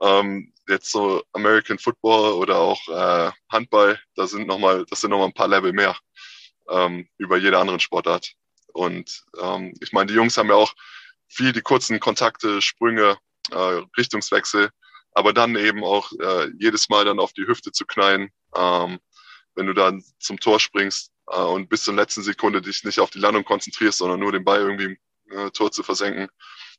ähm, 0.00 0.52
jetzt 0.68 0.90
so 0.90 1.22
American 1.32 1.78
Football 1.78 2.32
oder 2.34 2.58
auch 2.58 2.88
äh, 2.88 3.30
Handball, 3.50 3.98
da 4.14 4.26
sind 4.26 4.46
noch 4.46 4.58
mal, 4.58 4.84
das 4.90 5.00
sind 5.00 5.10
nochmal 5.10 5.28
ein 5.28 5.34
paar 5.34 5.48
Level 5.48 5.72
mehr 5.72 5.96
ähm, 6.68 7.08
über 7.18 7.36
jede 7.36 7.58
anderen 7.58 7.80
Sportart. 7.80 8.32
Und 8.72 9.24
ähm, 9.40 9.74
ich 9.80 9.92
meine, 9.92 10.06
die 10.06 10.14
Jungs 10.14 10.36
haben 10.36 10.48
ja 10.48 10.56
auch 10.56 10.74
viel 11.28 11.52
die 11.52 11.62
kurzen 11.62 12.00
Kontakte, 12.00 12.60
Sprünge, 12.62 13.18
äh, 13.50 13.82
Richtungswechsel 13.96 14.70
aber 15.14 15.32
dann 15.32 15.56
eben 15.56 15.84
auch 15.84 16.12
äh, 16.20 16.50
jedes 16.58 16.88
Mal 16.88 17.04
dann 17.04 17.20
auf 17.20 17.32
die 17.32 17.46
Hüfte 17.46 17.72
zu 17.72 17.86
knallen, 17.86 18.30
ähm, 18.56 18.98
wenn 19.54 19.66
du 19.66 19.72
dann 19.72 20.02
zum 20.18 20.38
Tor 20.40 20.58
springst 20.58 21.12
äh, 21.28 21.40
und 21.40 21.68
bis 21.68 21.84
zur 21.84 21.94
letzten 21.94 22.22
Sekunde 22.22 22.60
dich 22.60 22.82
nicht 22.84 22.98
auf 22.98 23.10
die 23.10 23.20
Landung 23.20 23.44
konzentrierst, 23.44 23.98
sondern 23.98 24.20
nur 24.20 24.32
den 24.32 24.44
Ball 24.44 24.60
irgendwie 24.60 24.98
im 25.26 25.38
äh, 25.38 25.50
Tor 25.52 25.70
zu 25.70 25.84
versenken. 25.84 26.28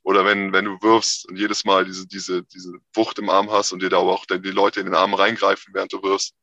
Oder 0.02 0.24
wenn, 0.24 0.52
wenn 0.52 0.66
du 0.66 0.78
wirfst 0.82 1.26
und 1.28 1.36
jedes 1.36 1.64
Mal 1.64 1.86
diese, 1.86 2.06
diese, 2.06 2.44
diese 2.44 2.74
Wucht 2.94 3.18
im 3.18 3.30
Arm 3.30 3.50
hast 3.50 3.72
und 3.72 3.82
dir 3.82 3.88
da 3.88 3.96
auch 3.96 4.26
die 4.26 4.50
Leute 4.50 4.80
in 4.80 4.86
den 4.86 4.94
Arm 4.94 5.14
reingreifen, 5.14 5.74
während 5.74 5.92
du 5.92 6.02
wirfst. 6.02 6.34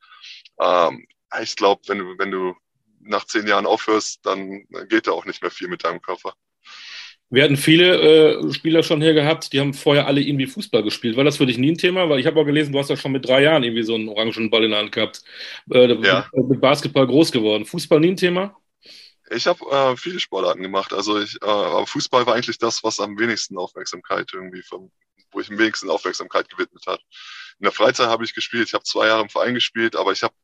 Ähm, 0.60 1.05
ich 1.41 1.55
glaube, 1.55 1.81
wenn 1.88 2.00
du, 2.00 2.17
wenn 2.17 2.31
du 2.31 2.55
nach 3.00 3.25
zehn 3.25 3.48
Jahren 3.48 3.65
aufhörst, 3.65 4.25
dann 4.25 4.65
geht 4.89 5.07
da 5.07 5.12
auch 5.12 5.25
nicht 5.25 5.41
mehr 5.41 5.51
viel 5.51 5.67
mit 5.67 5.83
deinem 5.83 6.01
Körper. 6.01 6.33
Wir 7.34 7.43
hatten 7.43 7.58
viele 7.58 8.43
äh, 8.43 8.54
Spieler 8.54 8.84
schon 8.84 9.02
hier 9.02 9.15
gehabt, 9.15 9.54
die 9.54 9.60
haben 9.60 9.74
vorher 9.74 10.06
alle 10.06 10.22
irgendwie 10.22 10.46
Fußball 10.46 10.84
gespielt. 10.84 11.17
War 11.17 11.24
das 11.24 11.38
für 11.38 11.48
dich 11.48 11.58
nie 11.58 11.72
ein 11.72 11.78
Thema? 11.80 12.08
Weil 12.08 12.19
ich 12.19 12.28
habe 12.28 12.39
auch 12.39 12.46
gelesen, 12.46 12.72
du 12.72 12.78
hast 12.78 12.91
ja 12.91 12.96
schon 12.96 13.12
mit 13.12 13.28
drei 13.28 13.41
Jahren 13.41 13.63
irgendwie 13.63 13.82
so 13.82 13.96
einen 13.96 14.08
orangen 14.08 14.52
Ball 14.52 14.65
in 14.65 14.69
der 14.69 14.80
Hand 14.82 14.91
gehabt. 14.91 15.24
Äh, 15.72 15.96
ja. 15.96 16.30
Mit 16.32 16.62
Basketball 16.62 17.08
groß 17.08 17.32
geworden. 17.32 17.65
Fußball 17.65 18.00
nie 18.00 18.10
ein 18.10 18.17
Thema? 18.17 18.56
Ich 19.32 19.48
habe 19.48 19.65
äh, 19.65 19.98
viele 19.98 20.19
Sportarten 20.19 20.62
gemacht. 20.62 20.93
Also 20.93 21.19
ich, 21.19 21.41
äh, 21.41 21.46
aber 21.46 21.88
Fußball 21.88 22.28
war 22.28 22.36
eigentlich 22.36 22.60
das, 22.60 22.84
was 22.84 23.00
am 23.00 23.17
wenigsten 23.17 23.58
Aufmerksamkeit 23.58 24.30
irgendwie, 24.32 24.62
vom, 24.62 24.91
wo 25.32 25.39
ich 25.39 25.50
am 25.50 25.58
wenigsten 25.58 25.89
Aufmerksamkeit 25.89 26.48
gewidmet 26.50 26.86
hat. 26.86 27.00
In 27.58 27.63
der 27.63 27.72
Freizeit 27.72 28.10
habe 28.10 28.26
ich 28.26 28.36
gespielt. 28.36 28.67
Ich 28.67 28.76
habe 28.76 28.84
zwei 28.84 29.08
Jahre 29.08 29.24
im 29.24 29.30
Verein 29.30 29.56
gespielt, 29.56 29.96
aber 29.96 30.12
ich 30.12 30.22
habe 30.22 30.36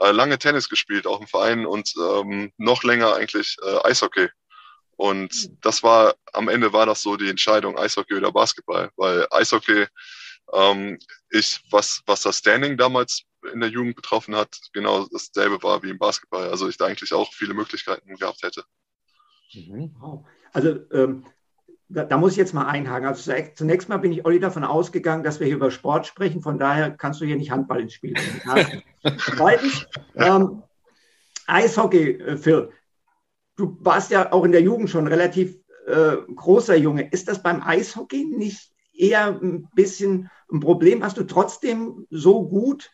äh, 0.00 0.12
lange 0.12 0.38
Tennis 0.38 0.68
gespielt, 0.68 1.08
auch 1.08 1.20
im 1.20 1.26
Verein 1.26 1.66
und 1.66 1.92
ähm, 1.98 2.52
noch 2.56 2.84
länger 2.84 3.16
eigentlich 3.16 3.56
äh, 3.64 3.88
Eishockey. 3.88 4.28
Und 4.96 5.50
das 5.64 5.82
war, 5.82 6.14
am 6.32 6.48
Ende 6.48 6.72
war 6.72 6.86
das 6.86 7.02
so 7.02 7.16
die 7.16 7.28
Entscheidung, 7.28 7.78
Eishockey 7.78 8.14
oder 8.14 8.32
Basketball, 8.32 8.90
weil 8.96 9.26
Eishockey, 9.30 9.86
ähm, 10.52 10.98
ich, 11.30 11.60
was, 11.70 12.02
was 12.06 12.22
das 12.22 12.38
Standing 12.38 12.76
damals 12.76 13.22
in 13.52 13.60
der 13.60 13.68
Jugend 13.68 13.96
betroffen 13.96 14.34
hat, 14.34 14.58
genau 14.72 15.06
dasselbe 15.06 15.62
war 15.62 15.82
wie 15.82 15.90
im 15.90 15.98
Basketball. 15.98 16.48
Also 16.48 16.68
ich 16.68 16.76
da 16.78 16.86
eigentlich 16.86 17.12
auch 17.12 17.32
viele 17.32 17.54
Möglichkeiten 17.54 18.16
gehabt 18.16 18.42
hätte. 18.42 18.64
Mhm. 19.52 19.94
Also 20.52 20.80
ähm, 20.92 21.26
da, 21.88 22.04
da, 22.04 22.16
muss 22.16 22.32
ich 22.32 22.38
jetzt 22.38 22.54
mal 22.54 22.66
einhaken. 22.66 23.06
Also 23.06 23.32
zunächst 23.54 23.88
mal 23.88 23.98
bin 23.98 24.12
ich 24.12 24.24
Olli 24.24 24.40
davon 24.40 24.64
ausgegangen, 24.64 25.22
dass 25.22 25.38
wir 25.38 25.46
hier 25.46 25.56
über 25.56 25.70
Sport 25.70 26.06
sprechen. 26.06 26.40
Von 26.40 26.58
daher 26.58 26.90
kannst 26.90 27.20
du 27.20 27.26
hier 27.26 27.36
nicht 27.36 27.50
Handball 27.50 27.80
ins 27.80 27.92
Spiel 27.92 28.14
bringen. 28.14 28.82
Zweitens, 29.36 29.86
ähm, 30.16 30.62
Eishockey, 31.46 32.12
äh, 32.12 32.36
Phil 32.36 32.72
du 33.56 33.76
warst 33.80 34.10
ja 34.10 34.32
auch 34.32 34.44
in 34.44 34.52
der 34.52 34.62
Jugend 34.62 34.90
schon 34.90 35.06
relativ 35.06 35.58
äh, 35.86 36.16
großer 36.34 36.76
Junge. 36.76 37.08
Ist 37.10 37.28
das 37.28 37.42
beim 37.42 37.62
Eishockey 37.62 38.24
nicht 38.24 38.72
eher 38.92 39.38
ein 39.40 39.68
bisschen 39.74 40.30
ein 40.52 40.60
Problem? 40.60 41.02
Hast 41.02 41.16
du 41.16 41.24
trotzdem 41.24 42.06
so 42.10 42.48
gut 42.48 42.90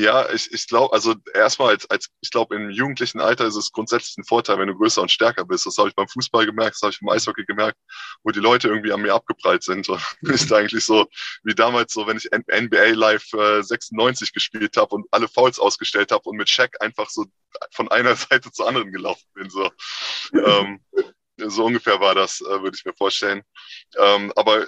ja, 0.00 0.30
ich, 0.32 0.50
ich 0.52 0.66
glaube, 0.66 0.94
also 0.94 1.14
erstmal 1.34 1.70
als, 1.70 1.88
als 1.90 2.08
ich 2.20 2.30
glaube, 2.30 2.56
im 2.56 2.70
jugendlichen 2.70 3.20
Alter 3.20 3.46
ist 3.46 3.56
es 3.56 3.70
grundsätzlich 3.70 4.16
ein 4.16 4.24
Vorteil, 4.24 4.58
wenn 4.58 4.68
du 4.68 4.74
größer 4.74 5.02
und 5.02 5.10
stärker 5.10 5.44
bist. 5.44 5.66
Das 5.66 5.76
habe 5.76 5.88
ich 5.88 5.94
beim 5.94 6.08
Fußball 6.08 6.46
gemerkt, 6.46 6.76
das 6.76 6.82
habe 6.82 6.92
ich 6.92 7.00
beim 7.00 7.10
Eishockey 7.10 7.44
gemerkt, 7.44 7.78
wo 8.22 8.30
die 8.30 8.40
Leute 8.40 8.68
irgendwie 8.68 8.92
an 8.92 9.02
mir 9.02 9.14
abgeprallt 9.14 9.62
sind. 9.62 9.88
Und 9.88 10.00
ist 10.22 10.52
eigentlich 10.52 10.84
so 10.84 11.06
wie 11.42 11.54
damals 11.54 11.92
so, 11.92 12.06
wenn 12.06 12.16
ich 12.16 12.30
NBA 12.32 12.94
Live 12.94 13.32
äh, 13.34 13.62
96 13.62 14.32
gespielt 14.32 14.76
habe 14.76 14.94
und 14.94 15.06
alle 15.10 15.28
Fouls 15.28 15.58
ausgestellt 15.58 16.12
habe 16.12 16.28
und 16.28 16.36
mit 16.36 16.48
Shaq 16.48 16.80
einfach 16.80 17.10
so 17.10 17.26
von 17.72 17.88
einer 17.88 18.16
Seite 18.16 18.50
zur 18.50 18.68
anderen 18.68 18.92
gelaufen 18.92 19.26
bin. 19.34 19.50
So, 19.50 19.70
ähm, 20.32 20.80
so 21.36 21.64
ungefähr 21.66 22.00
war 22.00 22.14
das, 22.14 22.40
äh, 22.40 22.62
würde 22.62 22.76
ich 22.76 22.84
mir 22.84 22.94
vorstellen. 22.94 23.42
Ähm, 23.98 24.32
aber 24.36 24.66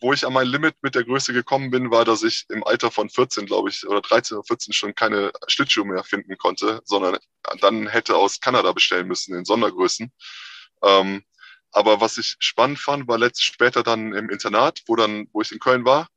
wo 0.00 0.12
ich 0.12 0.26
an 0.26 0.32
mein 0.32 0.46
Limit 0.46 0.76
mit 0.82 0.94
der 0.94 1.04
Größe 1.04 1.32
gekommen 1.32 1.70
bin, 1.70 1.90
war, 1.90 2.04
dass 2.04 2.22
ich 2.22 2.44
im 2.50 2.64
Alter 2.64 2.90
von 2.90 3.08
14, 3.08 3.46
glaube 3.46 3.70
ich, 3.70 3.86
oder 3.86 4.00
13 4.00 4.36
oder 4.36 4.46
14 4.46 4.72
schon 4.72 4.94
keine 4.94 5.32
Schlittschuhe 5.46 5.86
mehr 5.86 6.04
finden 6.04 6.36
konnte, 6.36 6.82
sondern 6.84 7.18
dann 7.60 7.88
hätte 7.88 8.16
aus 8.16 8.40
Kanada 8.40 8.72
bestellen 8.72 9.08
müssen 9.08 9.34
in 9.34 9.44
Sondergrößen. 9.44 10.12
Ähm, 10.82 11.24
aber 11.72 12.00
was 12.00 12.18
ich 12.18 12.36
spannend 12.38 12.78
fand, 12.78 13.08
war 13.08 13.18
letzt 13.18 13.42
später 13.42 13.82
dann 13.82 14.12
im 14.12 14.30
Internat, 14.30 14.82
wo 14.86 14.96
dann, 14.96 15.28
wo 15.32 15.40
ich 15.42 15.52
in 15.52 15.58
Köln 15.58 15.84
war, 15.84 16.08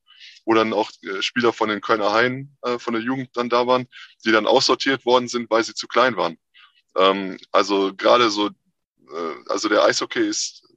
wo 0.45 0.53
dann 0.53 0.73
auch 0.73 0.91
äh, 1.03 1.21
Spieler 1.21 1.53
von 1.53 1.69
den 1.69 1.81
Kölner 1.81 2.11
Haien 2.11 2.57
äh, 2.63 2.79
von 2.79 2.93
der 2.93 3.03
Jugend 3.03 3.35
dann 3.35 3.49
da 3.49 3.67
waren, 3.67 3.87
die 4.25 4.31
dann 4.31 4.47
aussortiert 4.47 5.05
worden 5.05 5.27
sind, 5.27 5.49
weil 5.49 5.63
sie 5.63 5.73
zu 5.73 5.87
klein 5.87 6.17
waren. 6.17 6.37
Ähm, 6.95 7.37
also 7.51 7.93
gerade 7.95 8.29
so, 8.29 8.47
äh, 8.47 9.35
also 9.47 9.69
der 9.69 9.83
Eishockey 9.83 10.27
ist 10.27 10.68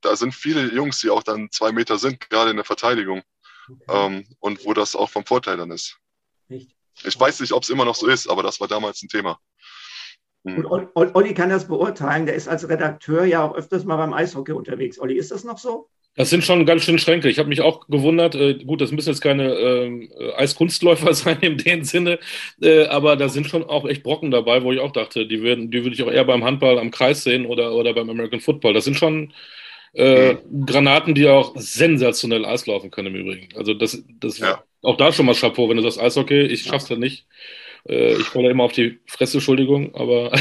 da 0.00 0.16
sind 0.16 0.34
viele 0.34 0.72
Jungs, 0.72 1.00
die 1.00 1.10
auch 1.10 1.22
dann 1.22 1.50
zwei 1.50 1.72
Meter 1.72 1.98
sind, 1.98 2.28
gerade 2.30 2.50
in 2.50 2.56
der 2.56 2.64
Verteidigung. 2.64 3.22
Okay. 3.68 3.84
Ähm, 3.88 4.26
und 4.40 4.64
wo 4.64 4.74
das 4.74 4.96
auch 4.96 5.10
vom 5.10 5.24
Vorteil 5.24 5.56
dann 5.56 5.70
ist. 5.70 5.98
Echt? 6.48 6.74
Ich 7.04 7.18
weiß 7.18 7.40
nicht, 7.40 7.52
ob 7.52 7.62
es 7.62 7.70
immer 7.70 7.84
noch 7.84 7.94
so 7.94 8.08
ist, 8.08 8.28
aber 8.28 8.42
das 8.42 8.60
war 8.60 8.68
damals 8.68 9.02
ein 9.02 9.08
Thema. 9.08 9.38
Hm. 10.44 10.64
Und 10.64 10.90
Olli 10.94 11.34
kann 11.34 11.50
das 11.50 11.68
beurteilen. 11.68 12.26
Der 12.26 12.34
ist 12.34 12.48
als 12.48 12.68
Redakteur 12.68 13.24
ja 13.24 13.44
auch 13.44 13.54
öfters 13.54 13.84
mal 13.84 13.96
beim 13.96 14.12
Eishockey 14.12 14.52
unterwegs. 14.52 14.98
Olli, 14.98 15.16
ist 15.16 15.30
das 15.30 15.44
noch 15.44 15.58
so? 15.58 15.88
Das 16.16 16.28
sind 16.28 16.44
schon 16.44 16.66
ganz 16.66 16.84
schön 16.84 16.98
Schränke. 16.98 17.28
Ich 17.28 17.38
habe 17.38 17.48
mich 17.48 17.60
auch 17.60 17.86
gewundert. 17.86 18.34
Äh, 18.34 18.54
gut, 18.54 18.80
das 18.80 18.90
müssen 18.90 19.10
jetzt 19.10 19.20
keine 19.20 19.52
äh, 19.52 20.32
Eiskunstläufer 20.36 21.14
sein 21.14 21.38
in 21.40 21.56
dem 21.56 21.84
Sinne, 21.84 22.18
äh, 22.60 22.86
aber 22.86 23.16
da 23.16 23.28
sind 23.28 23.46
schon 23.46 23.64
auch 23.64 23.88
echt 23.88 24.02
Brocken 24.02 24.30
dabei, 24.30 24.62
wo 24.62 24.72
ich 24.72 24.80
auch 24.80 24.92
dachte, 24.92 25.26
die 25.26 25.40
würden, 25.40 25.70
die 25.70 25.82
würde 25.82 25.94
ich 25.94 26.02
auch 26.02 26.10
eher 26.10 26.24
beim 26.24 26.44
Handball 26.44 26.78
am 26.78 26.90
Kreis 26.90 27.22
sehen 27.22 27.46
oder, 27.46 27.74
oder 27.74 27.94
beim 27.94 28.10
American 28.10 28.40
Football. 28.40 28.74
Das 28.74 28.84
sind 28.84 28.96
schon 28.96 29.32
äh, 29.94 30.34
mhm. 30.34 30.66
Granaten, 30.66 31.14
die 31.14 31.28
auch 31.28 31.52
sensationell 31.56 32.44
Eis 32.44 32.66
laufen 32.66 32.90
können 32.90 33.14
im 33.14 33.20
Übrigen. 33.20 33.48
Also 33.56 33.74
das, 33.74 34.02
das 34.20 34.38
ja. 34.38 34.62
auch 34.82 34.96
da 34.96 35.12
schon 35.12 35.26
mal 35.26 35.34
Chapeau, 35.34 35.68
wenn 35.68 35.76
du 35.76 35.82
sagst 35.82 36.00
Eishockey, 36.00 36.42
ich 36.42 36.62
schaff's 36.62 36.88
ja 36.88 36.96
nicht. 36.96 37.26
Äh, 37.88 38.14
ich 38.14 38.26
falle 38.26 38.50
immer 38.50 38.64
auf 38.64 38.72
die 38.72 38.98
Fresse, 39.06 39.38
Entschuldigung, 39.38 39.94
aber 39.94 40.32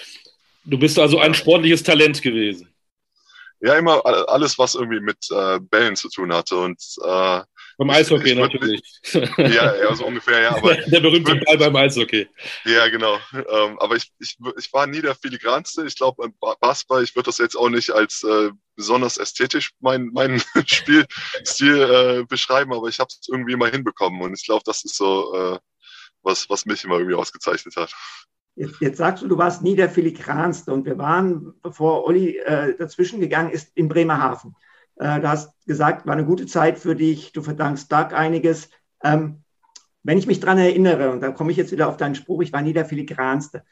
du 0.64 0.78
bist 0.78 0.98
also 0.98 1.18
ein 1.18 1.34
sportliches 1.34 1.82
Talent 1.82 2.22
gewesen. 2.22 2.68
Ja, 3.60 3.74
immer 3.74 4.04
alles, 4.06 4.58
was 4.58 4.74
irgendwie 4.74 5.00
mit 5.00 5.18
äh, 5.30 5.58
Bällen 5.60 5.96
zu 5.96 6.08
tun 6.08 6.32
hatte. 6.32 6.56
Und 6.56 6.80
äh, 7.04 7.40
beim 7.78 7.90
Eishockey 7.90 8.26
ich, 8.26 8.32
ich 8.32 8.38
natürlich. 8.38 8.82
ja, 9.38 9.74
ja, 9.76 9.94
so 9.94 10.06
ungefähr, 10.06 10.40
ja. 10.40 10.56
Aber 10.56 10.74
der 10.86 11.00
berühmte 11.00 11.36
Ball 11.36 11.58
beim 11.58 11.76
Eishockey. 11.76 12.28
Ja, 12.64 12.88
genau. 12.88 13.18
Ähm, 13.32 13.78
aber 13.78 13.96
ich, 13.96 14.12
ich, 14.20 14.36
ich 14.58 14.72
war 14.72 14.86
nie 14.86 15.00
der 15.00 15.14
filigranste. 15.14 15.86
Ich 15.86 15.96
glaube, 15.96 16.28
beim 16.40 16.54
Basketball, 16.60 17.02
ich 17.02 17.14
würde 17.14 17.26
das 17.26 17.38
jetzt 17.38 17.56
auch 17.56 17.68
nicht 17.68 17.90
als 17.90 18.24
äh, 18.24 18.50
besonders 18.76 19.16
ästhetisch 19.16 19.72
mein, 19.80 20.10
mein 20.12 20.40
Spielstil 20.66 21.82
äh, 21.82 22.24
beschreiben, 22.24 22.72
aber 22.72 22.88
ich 22.88 23.00
habe 23.00 23.08
es 23.08 23.28
irgendwie 23.28 23.52
immer 23.52 23.68
hinbekommen. 23.68 24.22
Und 24.22 24.34
ich 24.34 24.44
glaube, 24.44 24.62
das 24.64 24.84
ist 24.84 24.96
so, 24.96 25.34
äh, 25.34 25.58
was, 26.22 26.48
was 26.50 26.66
mich 26.66 26.84
immer 26.84 26.96
irgendwie 26.96 27.16
ausgezeichnet 27.16 27.76
hat. 27.76 27.92
Jetzt, 28.58 28.80
jetzt, 28.80 28.98
sagst 28.98 29.22
du, 29.22 29.28
du 29.28 29.38
warst 29.38 29.62
nie 29.62 29.76
der 29.76 29.88
Filigranste 29.88 30.72
und 30.72 30.84
wir 30.84 30.98
waren, 30.98 31.54
bevor 31.62 32.04
Olli 32.04 32.38
äh, 32.38 32.76
dazwischen 32.76 33.20
gegangen 33.20 33.50
ist, 33.50 33.70
in 33.76 33.88
Bremerhaven. 33.88 34.56
Äh, 34.96 35.20
du 35.20 35.28
hast 35.28 35.54
gesagt, 35.64 36.06
war 36.06 36.14
eine 36.14 36.24
gute 36.24 36.46
Zeit 36.46 36.76
für 36.76 36.96
dich, 36.96 37.32
du 37.32 37.40
verdankst 37.40 37.90
Doug 37.92 38.12
einiges. 38.14 38.68
Ähm, 39.04 39.44
wenn 40.02 40.18
ich 40.18 40.26
mich 40.26 40.40
daran 40.40 40.58
erinnere, 40.58 41.12
und 41.12 41.20
da 41.20 41.30
komme 41.30 41.52
ich 41.52 41.56
jetzt 41.56 41.70
wieder 41.70 41.88
auf 41.88 41.98
deinen 41.98 42.16
Spruch, 42.16 42.42
ich 42.42 42.52
war 42.52 42.62
nie 42.62 42.72
der 42.72 42.84
Filigranste, 42.84 43.62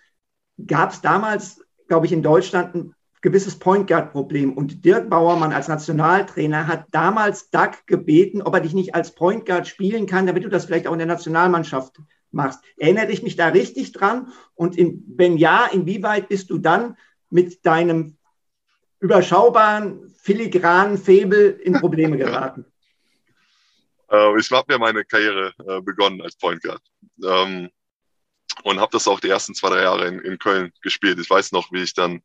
gab 0.65 0.93
es 0.93 1.01
damals, 1.01 1.65
glaube 1.89 2.07
ich, 2.07 2.13
in 2.13 2.23
Deutschland 2.23 2.77
ein 2.77 2.95
gewisses 3.23 3.59
Point 3.59 3.89
Guard-Problem. 3.89 4.53
Und 4.53 4.85
Dirk 4.85 5.11
Bauermann 5.11 5.53
als 5.53 5.67
Nationaltrainer 5.67 6.69
hat 6.69 6.85
damals 6.93 7.51
Doug 7.51 7.73
gebeten, 7.87 8.41
ob 8.41 8.55
er 8.55 8.61
dich 8.61 8.73
nicht 8.73 8.95
als 8.95 9.17
Point 9.17 9.47
Guard 9.47 9.67
spielen 9.67 10.07
kann, 10.07 10.29
damit 10.29 10.45
du 10.45 10.49
das 10.49 10.67
vielleicht 10.67 10.87
auch 10.87 10.93
in 10.93 10.99
der 10.99 11.09
Nationalmannschaft 11.09 12.01
machst. 12.31 12.61
Erinnere 12.77 13.11
ich 13.11 13.23
mich 13.23 13.37
da 13.37 13.49
richtig 13.49 13.93
dran? 13.93 14.33
Und 14.55 14.77
in, 14.77 15.05
wenn 15.17 15.37
ja, 15.37 15.67
inwieweit 15.67 16.29
bist 16.29 16.51
du 16.51 16.59
dann 16.59 16.97
mit 17.31 17.65
deinem 17.65 18.17
überschaubaren, 19.01 20.15
filigranen 20.21 20.99
Febel 20.99 21.59
in 21.63 21.75
Probleme 21.75 22.17
geraten? 22.17 22.65
Äh, 24.09 24.39
ich 24.39 24.49
habe 24.53 24.73
ja 24.73 24.79
meine 24.79 25.05
Karriere 25.05 25.53
äh, 25.67 25.81
begonnen 25.81 26.23
als 26.23 26.37
Point 26.37 26.63
Guard. 26.63 26.81
Ähm, 27.25 27.69
und 28.63 28.81
habe 28.81 28.93
das 28.93 29.09
auch 29.09 29.21
die 29.21 29.29
ersten 29.29 29.55
zwei, 29.55 29.71
drei 29.71 29.83
Jahre 29.83 30.07
in, 30.07 30.21
in 30.21 30.39
Köln 30.39 30.73
gespielt. 30.81 31.19
Ich 31.19 31.29
weiß 31.29 31.53
noch, 31.53 31.73
wie 31.73 31.83
ich 31.83 31.95
dann 31.95 32.23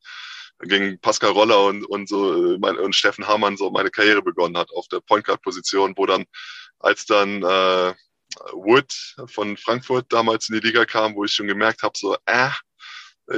gegen 0.60 1.00
Pascal 1.00 1.32
Roller 1.32 1.66
und, 1.66 1.86
und 1.86 2.08
so 2.08 2.54
äh, 2.54 2.58
mein, 2.60 2.78
und 2.78 2.96
Steffen 2.96 3.28
Hamann 3.28 3.58
so 3.58 3.70
meine 3.72 3.90
Karriere 3.90 4.22
begonnen 4.22 4.58
hat 4.58 4.70
auf 4.72 4.88
der 4.88 5.00
Point 5.00 5.26
Guard 5.26 5.42
Position, 5.42 5.94
wo 5.98 6.06
dann 6.06 6.26
als 6.80 7.06
dann 7.06 7.44
äh, 7.44 7.94
Wood 8.54 8.94
von 9.28 9.58
Frankfurt 9.58 10.12
damals 10.12 10.50
in 10.50 10.56
die 10.60 10.68
Liga 10.68 10.86
kam, 10.86 11.16
wo 11.16 11.26
ich 11.26 11.34
schon 11.34 11.48
gemerkt 11.48 11.84
habe, 11.84 11.98
so, 11.98 12.18
äh, 12.26 12.50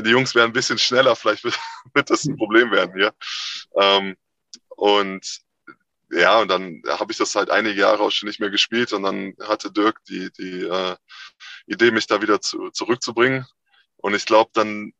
die 0.01 0.10
Jungs 0.10 0.36
wären 0.36 0.49
ein 0.49 0.53
bisschen 0.53 0.77
schneller, 0.77 1.15
vielleicht 1.15 1.43
wird, 1.43 1.60
wird 1.93 2.10
das 2.10 2.25
ein 2.25 2.38
Problem 2.38 2.71
werden 2.71 2.93
hier. 2.95 3.13
Ähm, 3.79 4.15
und 4.69 5.41
ja, 6.12 6.39
und 6.39 6.47
dann 6.49 6.82
habe 6.88 7.12
ich 7.12 7.17
das 7.17 7.36
halt 7.36 7.49
einige 7.49 7.79
Jahre 7.79 8.03
auch 8.03 8.12
schon 8.12 8.27
nicht 8.27 8.39
mehr 8.39 8.51
gespielt 8.51 8.93
und 8.93 9.03
dann 9.03 9.34
hatte 9.41 9.71
Dirk 9.71 10.03
die, 10.06 10.32
die 10.32 10.62
äh, 10.63 10.95
Idee, 11.65 11.91
mich 11.91 12.08
da 12.08 12.21
wieder 12.21 12.39
zu, 12.41 12.69
zurückzubringen. 12.69 13.45
Und 13.97 14.13
ich 14.13 14.25
glaube 14.25 14.51
dann, 14.53 14.93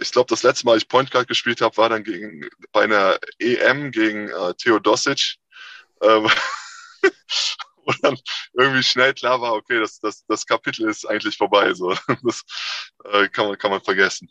ich 0.00 0.10
glaube, 0.12 0.28
das 0.28 0.42
letzte 0.42 0.66
Mal, 0.66 0.78
ich 0.78 0.88
Point 0.88 1.10
Guard 1.10 1.28
gespielt 1.28 1.60
habe, 1.60 1.76
war 1.76 1.88
dann 1.90 2.04
gegen, 2.04 2.48
bei 2.72 2.84
einer 2.84 3.18
EM 3.38 3.90
gegen 3.90 4.28
äh, 4.28 4.54
Theodosic. 4.54 5.36
Ähm, 6.00 6.30
wo 7.86 7.92
dann 8.02 8.16
irgendwie 8.54 8.82
schnell 8.82 9.14
klar 9.14 9.40
war, 9.40 9.54
okay, 9.54 9.80
das, 9.80 9.98
das, 10.00 10.24
das 10.26 10.46
Kapitel 10.46 10.88
ist 10.88 11.08
eigentlich 11.08 11.36
vorbei. 11.36 11.72
So. 11.74 11.94
Das 12.22 12.42
äh, 13.04 13.28
kann, 13.28 13.48
man, 13.48 13.58
kann 13.58 13.70
man 13.70 13.80
vergessen. 13.80 14.28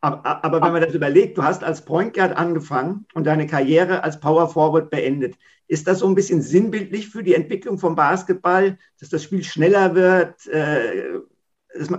Aber, 0.00 0.44
aber, 0.44 0.62
wenn 0.62 0.72
man 0.72 0.82
das 0.82 0.94
überlegt, 0.94 1.38
du 1.38 1.42
hast 1.42 1.64
als 1.64 1.84
Point 1.84 2.14
Guard 2.14 2.36
angefangen 2.36 3.06
und 3.14 3.24
deine 3.24 3.46
Karriere 3.46 4.04
als 4.04 4.20
Power 4.20 4.48
Forward 4.48 4.90
beendet. 4.90 5.36
Ist 5.68 5.88
das 5.88 5.98
so 5.98 6.06
ein 6.06 6.14
bisschen 6.14 6.42
sinnbildlich 6.42 7.08
für 7.08 7.22
die 7.22 7.34
Entwicklung 7.34 7.78
vom 7.78 7.96
Basketball, 7.96 8.78
dass 9.00 9.08
das 9.08 9.24
Spiel 9.24 9.42
schneller 9.42 9.94
wird, 9.94 10.46
äh, 10.46 11.18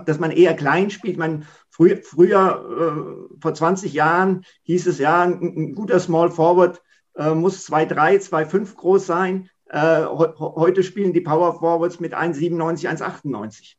dass, 0.06 0.18
man, 0.18 0.30
eher 0.30 0.54
klein 0.56 0.90
spielt? 0.90 1.18
Man, 1.18 1.46
früh, 1.70 1.96
früher, 2.02 3.28
äh, 3.36 3.40
vor 3.40 3.54
20 3.54 3.92
Jahren, 3.92 4.44
hieß 4.62 4.86
es 4.86 4.98
ja, 4.98 5.22
ein, 5.22 5.40
ein 5.42 5.74
guter 5.74 6.00
Small 6.00 6.30
Forward 6.30 6.80
äh, 7.18 7.34
muss 7.34 7.68
2,3, 7.68 8.28
2,5 8.30 8.74
groß 8.76 9.06
sein. 9.06 9.50
Äh, 9.68 10.04
heute 10.06 10.82
spielen 10.82 11.12
die 11.12 11.20
Power 11.20 11.58
Forwards 11.58 12.00
mit 12.00 12.14
1,97, 12.14 12.88
1,98. 12.88 13.74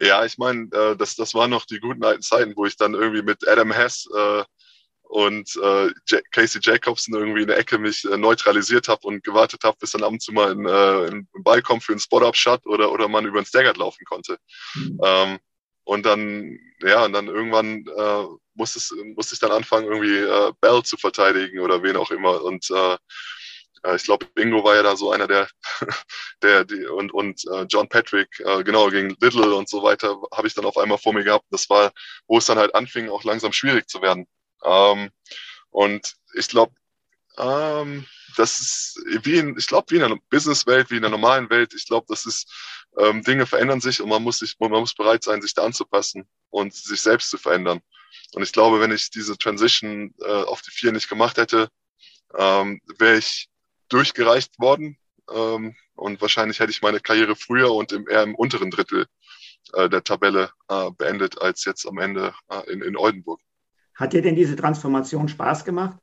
Ja, 0.00 0.24
ich 0.24 0.38
meine, 0.38 0.68
äh, 0.72 0.96
das, 0.96 1.16
das 1.16 1.34
waren 1.34 1.50
noch 1.50 1.64
die 1.64 1.80
guten 1.80 2.04
alten 2.04 2.22
Zeiten, 2.22 2.54
wo 2.54 2.66
ich 2.66 2.76
dann 2.76 2.94
irgendwie 2.94 3.22
mit 3.22 3.46
Adam 3.48 3.72
Hess 3.72 4.08
äh, 4.14 4.44
und 5.02 5.56
äh, 5.56 5.90
Casey 6.32 6.60
Jacobson 6.62 7.14
irgendwie 7.14 7.42
in 7.42 7.48
der 7.48 7.58
Ecke 7.58 7.78
mich 7.78 8.04
äh, 8.04 8.16
neutralisiert 8.16 8.88
habe 8.88 9.06
und 9.06 9.24
gewartet 9.24 9.64
habe, 9.64 9.76
bis 9.80 9.92
dann 9.92 10.04
ab 10.04 10.10
und 10.10 10.22
zu 10.22 10.32
mal 10.32 10.50
ein, 10.50 10.66
äh, 10.66 11.10
ein 11.10 11.28
Ball 11.42 11.62
kommt 11.62 11.82
für 11.82 11.92
einen 11.92 12.00
Spot-Up-Shot 12.00 12.66
oder, 12.66 12.92
oder 12.92 13.08
man 13.08 13.24
über 13.24 13.40
den 13.40 13.46
Staggert 13.46 13.78
laufen 13.78 14.04
konnte. 14.04 14.38
Mhm. 14.74 15.00
Ähm, 15.02 15.38
und 15.84 16.04
dann, 16.04 16.58
ja, 16.82 17.04
und 17.04 17.12
dann 17.12 17.28
irgendwann 17.28 17.86
äh, 17.86 18.24
musste, 18.54 18.80
musste 19.14 19.34
ich 19.34 19.40
dann 19.40 19.52
anfangen, 19.52 19.86
irgendwie 19.86 20.18
äh, 20.18 20.52
Bell 20.60 20.82
zu 20.82 20.96
verteidigen 20.96 21.60
oder 21.60 21.82
wen 21.82 21.96
auch 21.96 22.10
immer. 22.10 22.42
Und 22.42 22.68
äh, 22.70 22.94
äh, 22.94 22.96
ich 23.94 24.04
glaube, 24.04 24.26
Bingo 24.34 24.64
war 24.64 24.74
ja 24.74 24.82
da 24.82 24.96
so 24.96 25.12
einer 25.12 25.26
der, 25.26 25.48
der 26.42 26.64
die, 26.64 26.86
und, 26.86 27.12
und 27.12 27.44
äh, 27.52 27.62
John 27.68 27.88
Patrick, 27.88 28.40
äh, 28.40 28.64
genau, 28.64 28.88
gegen 28.90 29.16
Little 29.20 29.54
und 29.54 29.68
so 29.68 29.82
weiter, 29.82 30.20
habe 30.32 30.46
ich 30.46 30.54
dann 30.54 30.64
auf 30.64 30.76
einmal 30.78 30.98
vor 30.98 31.12
mir 31.12 31.24
gehabt. 31.24 31.46
Das 31.50 31.68
war, 31.70 31.92
wo 32.26 32.38
es 32.38 32.46
dann 32.46 32.58
halt 32.58 32.74
anfing, 32.74 33.08
auch 33.08 33.24
langsam 33.24 33.52
schwierig 33.52 33.88
zu 33.88 34.02
werden. 34.02 34.26
Ähm, 34.64 35.10
und 35.70 36.14
ich 36.34 36.48
glaube, 36.48 36.74
ähm, 37.38 38.06
das 38.36 38.60
ist 38.60 39.00
wie 39.24 39.38
in, 39.38 39.56
ich 39.58 39.66
glaube, 39.66 39.86
wie 39.90 39.96
in 39.96 40.02
einer 40.02 40.18
Businesswelt, 40.30 40.90
wie 40.90 40.96
in 40.96 41.02
der 41.02 41.10
normalen 41.10 41.48
Welt. 41.50 41.74
Ich 41.74 41.86
glaube, 41.86 42.06
das 42.08 42.26
ist, 42.26 42.50
ähm, 42.98 43.22
Dinge 43.22 43.46
verändern 43.46 43.80
sich 43.80 44.00
und 44.00 44.08
man 44.08 44.22
muss 44.22 44.38
sich, 44.38 44.56
man 44.58 44.70
muss 44.70 44.94
bereit 44.94 45.22
sein, 45.24 45.42
sich 45.42 45.54
da 45.54 45.64
anzupassen 45.64 46.26
und 46.50 46.74
sich 46.74 47.00
selbst 47.00 47.30
zu 47.30 47.38
verändern. 47.38 47.80
Und 48.32 48.42
ich 48.42 48.52
glaube, 48.52 48.80
wenn 48.80 48.92
ich 48.92 49.10
diese 49.10 49.36
Transition 49.36 50.14
äh, 50.20 50.42
auf 50.42 50.62
die 50.62 50.70
vier 50.70 50.92
nicht 50.92 51.08
gemacht 51.08 51.36
hätte, 51.36 51.68
ähm, 52.36 52.80
wäre 52.98 53.18
ich 53.18 53.48
durchgereicht 53.88 54.58
worden. 54.58 54.98
Ähm, 55.30 55.74
und 55.94 56.20
wahrscheinlich 56.20 56.60
hätte 56.60 56.70
ich 56.70 56.82
meine 56.82 57.00
Karriere 57.00 57.36
früher 57.36 57.72
und 57.72 57.92
im, 57.92 58.08
eher 58.08 58.22
im 58.22 58.34
unteren 58.34 58.70
Drittel 58.70 59.06
äh, 59.72 59.88
der 59.88 60.04
Tabelle 60.04 60.50
äh, 60.68 60.90
beendet 60.90 61.40
als 61.40 61.64
jetzt 61.64 61.86
am 61.86 61.98
Ende 61.98 62.34
äh, 62.50 62.70
in, 62.70 62.82
in 62.82 62.96
Oldenburg. 62.96 63.40
Hat 63.94 64.12
dir 64.12 64.22
denn 64.22 64.36
diese 64.36 64.56
Transformation 64.56 65.28
Spaß 65.28 65.64
gemacht? 65.64 65.98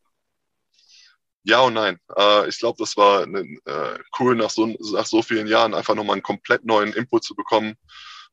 Ja 1.43 1.61
und 1.61 1.73
nein. 1.73 1.99
Äh, 2.17 2.49
ich 2.49 2.57
glaube, 2.57 2.77
das 2.79 2.97
war 2.97 3.25
ne, 3.25 3.41
äh, 3.65 3.99
cool, 4.19 4.35
nach 4.35 4.49
so, 4.49 4.67
nach 4.93 5.05
so 5.05 5.21
vielen 5.21 5.47
Jahren 5.47 5.73
einfach 5.73 5.93
nochmal 5.93 6.15
einen 6.15 6.23
komplett 6.23 6.65
neuen 6.65 6.93
Input 6.93 7.23
zu 7.23 7.35
bekommen. 7.35 7.75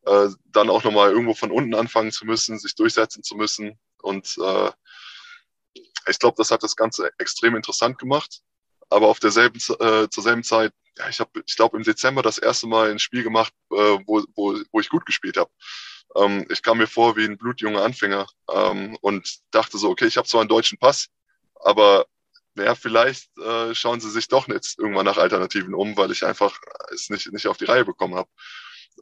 Äh, 0.06 0.28
dann 0.46 0.70
auch 0.70 0.82
nochmal 0.84 1.10
irgendwo 1.10 1.34
von 1.34 1.50
unten 1.50 1.74
anfangen 1.74 2.12
zu 2.12 2.24
müssen, 2.24 2.58
sich 2.58 2.74
durchsetzen 2.74 3.22
zu 3.22 3.36
müssen. 3.36 3.78
Und 4.00 4.36
äh, 4.42 4.70
ich 6.08 6.18
glaube, 6.18 6.36
das 6.38 6.50
hat 6.50 6.62
das 6.62 6.74
Ganze 6.74 7.10
extrem 7.18 7.54
interessant 7.54 7.98
gemacht 7.98 8.42
aber 8.90 9.08
auf 9.08 9.20
derselben, 9.20 9.58
äh, 9.80 10.08
zur 10.08 10.22
selben 10.22 10.42
Zeit, 10.42 10.72
ja, 10.98 11.08
ich 11.08 11.20
habe, 11.20 11.42
ich 11.46 11.56
glaube, 11.56 11.76
im 11.76 11.84
Dezember 11.84 12.22
das 12.22 12.38
erste 12.38 12.66
Mal 12.66 12.90
ein 12.90 12.98
Spiel 12.98 13.22
gemacht, 13.22 13.52
äh, 13.72 13.98
wo, 14.06 14.24
wo, 14.34 14.58
wo 14.72 14.80
ich 14.80 14.88
gut 14.88 15.06
gespielt 15.06 15.36
habe. 15.36 15.50
Ähm, 16.16 16.46
ich 16.50 16.62
kam 16.62 16.78
mir 16.78 16.88
vor 16.88 17.16
wie 17.16 17.24
ein 17.24 17.38
blutjunger 17.38 17.82
Anfänger 17.82 18.26
ähm, 18.52 18.96
und 19.00 19.38
dachte 19.52 19.78
so, 19.78 19.88
okay, 19.88 20.06
ich 20.06 20.16
habe 20.16 20.28
zwar 20.28 20.40
einen 20.40 20.48
deutschen 20.48 20.78
Pass, 20.78 21.08
aber 21.54 22.06
ja, 22.56 22.74
vielleicht 22.74 23.36
äh, 23.38 23.74
schauen 23.74 24.00
sie 24.00 24.10
sich 24.10 24.28
doch 24.28 24.48
jetzt 24.48 24.78
irgendwann 24.78 25.06
nach 25.06 25.18
Alternativen 25.18 25.74
um, 25.74 25.96
weil 25.96 26.10
ich 26.10 26.24
einfach 26.24 26.58
es 26.92 27.08
nicht, 27.08 27.32
nicht 27.32 27.46
auf 27.46 27.56
die 27.56 27.64
Reihe 27.64 27.84
bekommen 27.84 28.16
habe. 28.16 28.28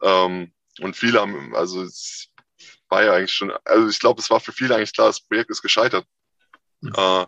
Ähm, 0.02 0.52
und 0.80 0.96
viele 0.96 1.20
haben, 1.20 1.56
also 1.56 1.82
es 1.82 2.28
war 2.88 3.02
ja 3.02 3.14
eigentlich 3.14 3.32
schon, 3.32 3.52
also 3.64 3.88
ich 3.88 3.98
glaube, 3.98 4.20
es 4.20 4.30
war 4.30 4.40
für 4.40 4.52
viele 4.52 4.76
eigentlich 4.76 4.92
klar, 4.92 5.08
das 5.08 5.20
Projekt 5.20 5.50
ist 5.50 5.62
gescheitert. 5.62 6.06
Mhm. 6.80 6.92
Äh, 6.94 7.26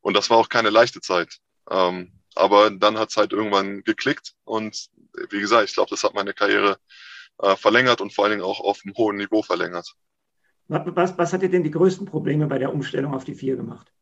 und 0.00 0.14
das 0.14 0.28
war 0.28 0.36
auch 0.36 0.50
keine 0.50 0.70
leichte 0.70 1.00
Zeit. 1.00 1.38
Ähm, 1.70 2.12
aber 2.34 2.70
dann 2.70 2.98
hat 2.98 3.10
es 3.10 3.16
halt 3.16 3.32
irgendwann 3.32 3.82
geklickt 3.84 4.34
und 4.44 4.88
wie 5.30 5.40
gesagt, 5.40 5.68
ich 5.68 5.74
glaube, 5.74 5.90
das 5.90 6.02
hat 6.02 6.14
meine 6.14 6.34
Karriere 6.34 6.78
äh, 7.38 7.56
verlängert 7.56 8.00
und 8.00 8.12
vor 8.12 8.24
allen 8.24 8.32
Dingen 8.32 8.44
auch 8.44 8.60
auf 8.60 8.80
einem 8.84 8.96
hohen 8.96 9.16
Niveau 9.16 9.42
verlängert. 9.42 9.94
Was, 10.68 11.16
was 11.18 11.32
hat 11.32 11.42
dir 11.42 11.50
denn 11.50 11.62
die 11.62 11.70
größten 11.70 12.06
Probleme 12.06 12.46
bei 12.46 12.58
der 12.58 12.72
Umstellung 12.72 13.14
auf 13.14 13.24
die 13.24 13.34
vier 13.34 13.56
gemacht? 13.56 13.92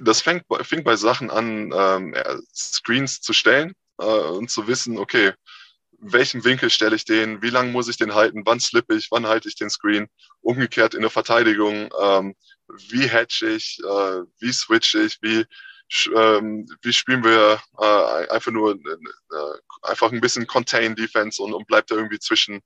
Das 0.00 0.20
fängt, 0.20 0.44
fing 0.62 0.84
bei 0.84 0.96
Sachen 0.96 1.30
an, 1.30 1.72
ähm, 1.74 2.14
Screens 2.54 3.20
zu 3.20 3.32
stellen 3.32 3.74
äh, 3.98 4.04
und 4.04 4.50
zu 4.50 4.66
wissen, 4.66 4.98
okay, 4.98 5.32
welchen 5.98 6.44
Winkel 6.44 6.68
stelle 6.68 6.96
ich 6.96 7.04
den, 7.04 7.40
wie 7.42 7.50
lange 7.50 7.72
muss 7.72 7.88
ich 7.88 7.96
den 7.96 8.14
halten, 8.14 8.42
wann 8.44 8.60
slippe 8.60 8.94
ich, 8.94 9.10
wann 9.10 9.26
halte 9.26 9.48
ich 9.48 9.54
den 9.54 9.70
Screen, 9.70 10.08
umgekehrt 10.42 10.94
in 10.94 11.00
der 11.00 11.10
Verteidigung, 11.10 11.88
ähm, 12.00 12.34
wie 12.88 13.08
hedge 13.08 13.54
ich, 13.54 13.78
äh, 13.82 14.22
wie 14.38 14.52
switch 14.52 14.94
ich, 14.96 15.18
wie 15.22 15.46
ähm, 16.14 16.66
wie 16.82 16.92
spielen 16.92 17.24
wir 17.24 17.60
äh, 17.78 18.28
einfach 18.28 18.52
nur 18.52 18.74
äh, 18.74 19.58
einfach 19.82 20.12
ein 20.12 20.20
bisschen 20.20 20.46
Contain 20.46 20.94
Defense 20.94 21.42
und, 21.42 21.52
und 21.52 21.66
bleibt 21.66 21.90
da 21.90 21.96
irgendwie 21.96 22.18
zwischen 22.18 22.60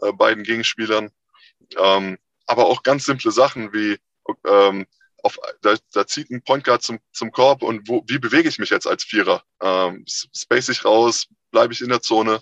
äh, 0.00 0.12
beiden 0.12 0.44
Gegenspielern. 0.44 1.10
Ähm, 1.76 2.18
aber 2.46 2.66
auch 2.66 2.82
ganz 2.82 3.04
simple 3.04 3.30
Sachen 3.30 3.72
wie 3.72 3.98
ähm, 4.46 4.86
auf, 5.22 5.38
da, 5.60 5.76
da 5.92 6.06
zieht 6.06 6.30
ein 6.30 6.42
Point 6.42 6.64
Guard 6.64 6.82
zum, 6.82 6.98
zum 7.12 7.30
Korb 7.30 7.62
und 7.62 7.88
wo, 7.88 8.04
wie 8.08 8.18
bewege 8.18 8.48
ich 8.48 8.58
mich 8.58 8.70
jetzt 8.70 8.86
als 8.86 9.04
Vierer? 9.04 9.42
Ähm, 9.60 10.04
space 10.06 10.68
ich 10.70 10.84
raus, 10.84 11.28
bleibe 11.50 11.72
ich 11.72 11.80
in 11.80 11.88
der 11.88 12.02
Zone? 12.02 12.40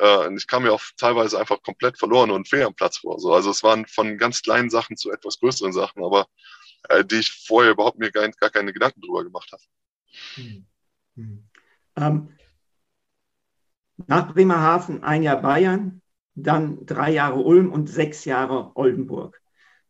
Äh, 0.00 0.34
ich 0.34 0.46
kam 0.46 0.62
mir 0.62 0.72
auch 0.72 0.82
teilweise 0.96 1.38
einfach 1.38 1.62
komplett 1.62 1.98
verloren 1.98 2.30
und 2.30 2.48
fehl 2.48 2.64
am 2.64 2.74
Platz 2.74 2.98
vor. 2.98 3.20
So. 3.20 3.34
Also 3.34 3.50
es 3.50 3.62
waren 3.62 3.86
von 3.86 4.16
ganz 4.18 4.42
kleinen 4.42 4.70
Sachen 4.70 4.96
zu 4.96 5.12
etwas 5.12 5.38
größeren 5.38 5.72
Sachen, 5.72 6.02
aber 6.02 6.26
äh, 6.88 7.04
die 7.04 7.16
ich 7.16 7.32
vorher 7.46 7.72
überhaupt 7.72 7.98
mir 7.98 8.10
gar, 8.10 8.28
gar 8.28 8.50
keine 8.50 8.72
Gedanken 8.72 9.00
drüber 9.00 9.24
gemacht 9.24 9.50
habe. 9.52 9.62
Hm. 10.34 10.66
Hm. 11.16 11.48
Ähm, 11.96 12.28
nach 14.06 14.32
Bremerhaven 14.32 15.02
ein 15.02 15.22
Jahr 15.22 15.40
Bayern, 15.40 16.02
dann 16.34 16.84
drei 16.84 17.12
Jahre 17.12 17.40
Ulm 17.40 17.72
und 17.72 17.88
sechs 17.88 18.24
Jahre 18.24 18.72
Oldenburg. 18.76 19.40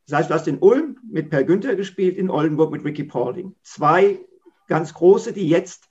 Das 0.07 0.19
heißt, 0.19 0.31
du 0.31 0.35
hast 0.35 0.49
in 0.49 0.59
Ulm 0.59 0.99
mit 1.11 1.31
Per 1.31 1.45
Günther 1.45 1.77
gespielt, 1.77 2.17
in 2.19 2.29
Oldenburg 2.29 2.71
mit 2.71 2.85
Ricky 2.85 3.05
Paulding. 3.05 3.57
Zwei 3.63 4.21
ganz 4.67 4.93
große, 4.93 5.33
die 5.33 5.49
jetzt 5.49 5.89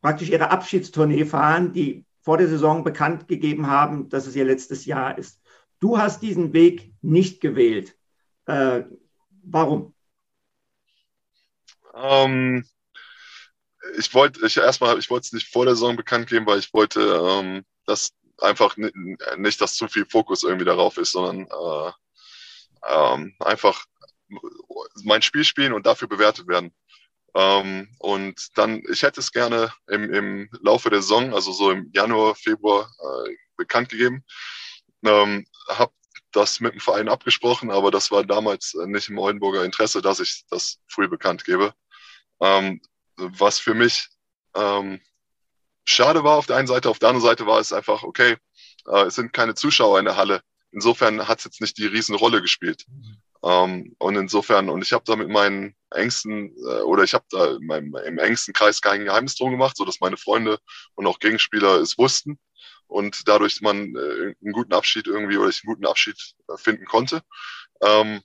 praktisch 0.00 0.30
ihre 0.30 0.50
Abschiedstournee 0.50 1.26
fahren, 1.26 1.72
die 1.72 2.06
vor 2.22 2.38
der 2.38 2.48
Saison 2.48 2.84
bekannt 2.84 3.28
gegeben 3.28 3.66
haben, 3.66 4.08
dass 4.08 4.26
es 4.26 4.36
ihr 4.36 4.44
letztes 4.44 4.86
Jahr 4.86 5.18
ist. 5.18 5.40
Du 5.80 5.98
hast 5.98 6.22
diesen 6.22 6.52
Weg 6.52 6.94
nicht 7.02 7.40
gewählt. 7.40 7.96
Äh, 8.46 8.84
warum? 9.42 9.91
Ähm, 11.94 12.66
ich 13.98 14.12
wollte, 14.14 14.44
ich 14.46 14.56
erstmal, 14.56 14.98
ich 14.98 15.10
wollte 15.10 15.26
es 15.26 15.32
nicht 15.32 15.48
vor 15.48 15.64
der 15.64 15.74
Saison 15.74 15.96
bekannt 15.96 16.28
geben, 16.28 16.46
weil 16.46 16.58
ich 16.58 16.72
wollte, 16.72 17.00
ähm, 17.00 17.64
dass 17.86 18.12
einfach 18.38 18.76
nicht, 19.36 19.60
dass 19.60 19.76
zu 19.76 19.88
viel 19.88 20.06
Fokus 20.06 20.42
irgendwie 20.42 20.64
darauf 20.64 20.96
ist, 20.98 21.12
sondern 21.12 21.46
äh, 21.46 21.92
ähm, 22.88 23.34
einfach 23.40 23.84
mein 25.04 25.22
Spiel 25.22 25.44
spielen 25.44 25.72
und 25.72 25.86
dafür 25.86 26.08
bewertet 26.08 26.48
werden. 26.48 26.72
Ähm, 27.34 27.94
und 27.98 28.48
dann, 28.56 28.82
ich 28.90 29.02
hätte 29.02 29.20
es 29.20 29.32
gerne 29.32 29.72
im, 29.88 30.12
im 30.12 30.48
Laufe 30.62 30.90
der 30.90 31.02
Saison, 31.02 31.32
also 31.34 31.52
so 31.52 31.70
im 31.70 31.90
Januar, 31.92 32.34
Februar, 32.34 32.90
äh, 33.26 33.36
bekannt 33.56 33.88
gegeben. 33.88 34.24
Ähm, 35.04 35.46
habe 35.68 35.92
das 36.32 36.60
mit 36.60 36.74
dem 36.74 36.80
Verein 36.80 37.08
abgesprochen, 37.08 37.70
aber 37.70 37.90
das 37.90 38.10
war 38.10 38.24
damals 38.24 38.74
nicht 38.86 39.08
im 39.08 39.18
Oldenburger 39.18 39.64
Interesse, 39.64 40.02
dass 40.02 40.20
ich 40.20 40.44
das 40.50 40.78
früh 40.88 41.08
bekannt 41.08 41.44
gebe. 41.44 41.74
Ähm, 42.40 42.80
was 43.16 43.58
für 43.58 43.74
mich 43.74 44.08
ähm, 44.54 45.00
schade 45.84 46.24
war 46.24 46.36
auf 46.36 46.46
der 46.46 46.56
einen 46.56 46.66
Seite, 46.66 46.90
auf 46.90 46.98
der 46.98 47.10
anderen 47.10 47.28
Seite 47.28 47.46
war 47.46 47.60
es 47.60 47.72
einfach, 47.72 48.02
okay, 48.02 48.36
äh, 48.86 49.02
es 49.02 49.14
sind 49.14 49.32
keine 49.32 49.54
Zuschauer 49.54 49.98
in 49.98 50.04
der 50.04 50.16
Halle. 50.16 50.42
Insofern 50.72 51.28
hat 51.28 51.38
es 51.38 51.44
jetzt 51.44 51.60
nicht 51.60 51.76
die 51.78 51.86
Riesenrolle 51.86 52.40
gespielt. 52.40 52.86
Ähm, 53.44 53.94
und 53.98 54.16
insofern, 54.16 54.68
und 54.68 54.82
ich 54.82 54.92
habe 54.92 55.04
da 55.04 55.16
mit 55.16 55.28
meinen 55.28 55.74
engsten, 55.90 56.54
äh, 56.56 56.80
oder 56.82 57.02
ich 57.04 57.12
habe 57.12 57.24
da 57.30 57.56
in 57.56 57.66
meinem, 57.66 57.94
im 58.06 58.18
engsten 58.18 58.54
Kreis 58.54 58.80
kein 58.80 59.04
Geheimnis 59.04 59.34
drum 59.34 59.50
gemacht, 59.50 59.76
so 59.76 59.84
dass 59.84 60.00
meine 60.00 60.16
Freunde 60.16 60.58
und 60.94 61.06
auch 61.06 61.18
Gegenspieler 61.18 61.80
es 61.80 61.98
wussten 61.98 62.38
und 62.86 63.28
dadurch 63.28 63.60
man 63.60 63.94
äh, 63.96 64.34
einen 64.42 64.52
guten 64.52 64.74
Abschied 64.74 65.06
irgendwie 65.06 65.36
oder 65.36 65.48
ich 65.48 65.62
einen 65.64 65.74
guten 65.74 65.86
Abschied 65.86 66.16
äh, 66.48 66.56
finden 66.56 66.84
konnte. 66.84 67.22
Ähm, 67.80 68.22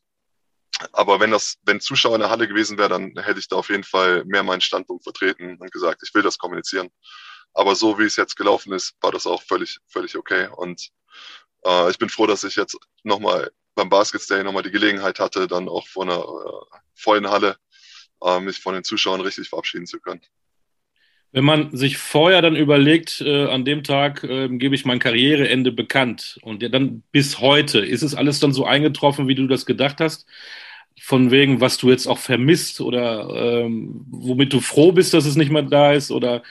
aber 0.91 1.20
wenn 1.20 1.32
das, 1.32 1.58
wenn 1.63 1.80
Zuschauer 1.80 2.15
in 2.15 2.22
der 2.22 2.30
Halle 2.30 2.48
gewesen 2.48 2.78
wäre, 2.78 2.89
dann 2.89 3.17
hätte 3.17 3.39
ich 3.39 3.48
da 3.48 3.56
auf 3.56 3.70
jeden 3.70 3.84
Fall 3.84 4.24
mehr 4.26 4.43
meinen 4.43 4.62
Standpunkt 4.62 5.04
vertreten 5.04 5.58
und 5.58 5.72
gesagt, 5.72 6.02
ich 6.04 6.13
will 6.13 6.22
das 6.22 6.38
kommunizieren. 6.38 6.89
Aber 7.54 7.76
so 7.76 7.98
wie 7.98 8.04
es 8.04 8.15
jetzt 8.15 8.36
gelaufen 8.36 8.74
ist, 8.74 8.93
war 9.02 9.12
das 9.12 9.26
auch 9.26 9.41
völlig, 9.41 9.80
völlig 9.88 10.15
okay. 10.15 10.48
Und 10.56 10.89
äh, 11.65 11.89
ich 11.89 11.98
bin 11.98 12.10
froh, 12.10 12.28
dass 12.28 12.43
ich 12.43 12.56
jetzt 12.56 12.78
nochmal 13.04 13.52
beim 13.74 13.89
Baskets 13.89 14.28
Day 14.28 14.43
nochmal 14.43 14.63
die 14.63 14.72
Gelegenheit 14.72 15.20
hatte, 15.20 15.48
dann 15.48 15.67
auch 15.70 15.88
vor 15.88 16.04
einer 16.04 16.20
äh, 16.20 16.80
vollen 16.93 17.30
Halle 17.30 17.58
äh, 18.24 18.39
mich 18.39 18.60
von 18.60 18.74
den 18.74 18.84
Zuschauern 18.84 19.22
richtig 19.22 19.50
verabschieden 19.50 19.88
zu 19.88 20.00
können. 20.00 20.22
Wenn 21.34 21.44
man 21.44 21.76
sich 21.76 21.98
vorher 21.98 22.42
dann 22.42 22.56
überlegt, 22.56 23.22
äh, 23.22 23.46
an 23.46 23.66
dem 23.66 23.84
Tag 23.84 24.24
äh, 24.24 24.48
gebe 24.48 24.76
ich 24.76 24.86
mein 24.86 25.00
Karriereende 25.00 25.72
bekannt 25.72 26.40
und 26.42 26.63
ja, 26.63 26.70
dann 26.70 27.04
bis 27.12 27.40
heute, 27.40 27.80
ist 27.80 28.02
es 28.02 28.16
alles 28.16 28.40
dann 28.40 28.54
so 28.54 28.66
eingetroffen, 28.66 29.28
wie 29.28 29.36
du 29.36 29.48
das 29.48 29.66
gedacht 29.66 30.00
hast? 30.00 30.26
Von 31.00 31.30
wegen, 31.30 31.62
was 31.62 31.78
du 31.78 31.90
jetzt 31.90 32.08
auch 32.08 32.18
vermisst 32.18 32.82
oder 32.82 33.30
ähm, 33.36 34.06
womit 34.10 34.54
du 34.54 34.62
froh 34.62 34.92
bist, 34.94 35.13
dass 35.13 35.26
es 35.26 35.36
nicht 35.36 35.52
mehr 35.52 35.63
da 35.63 35.94
ist 35.94 36.12
oder 36.12 36.44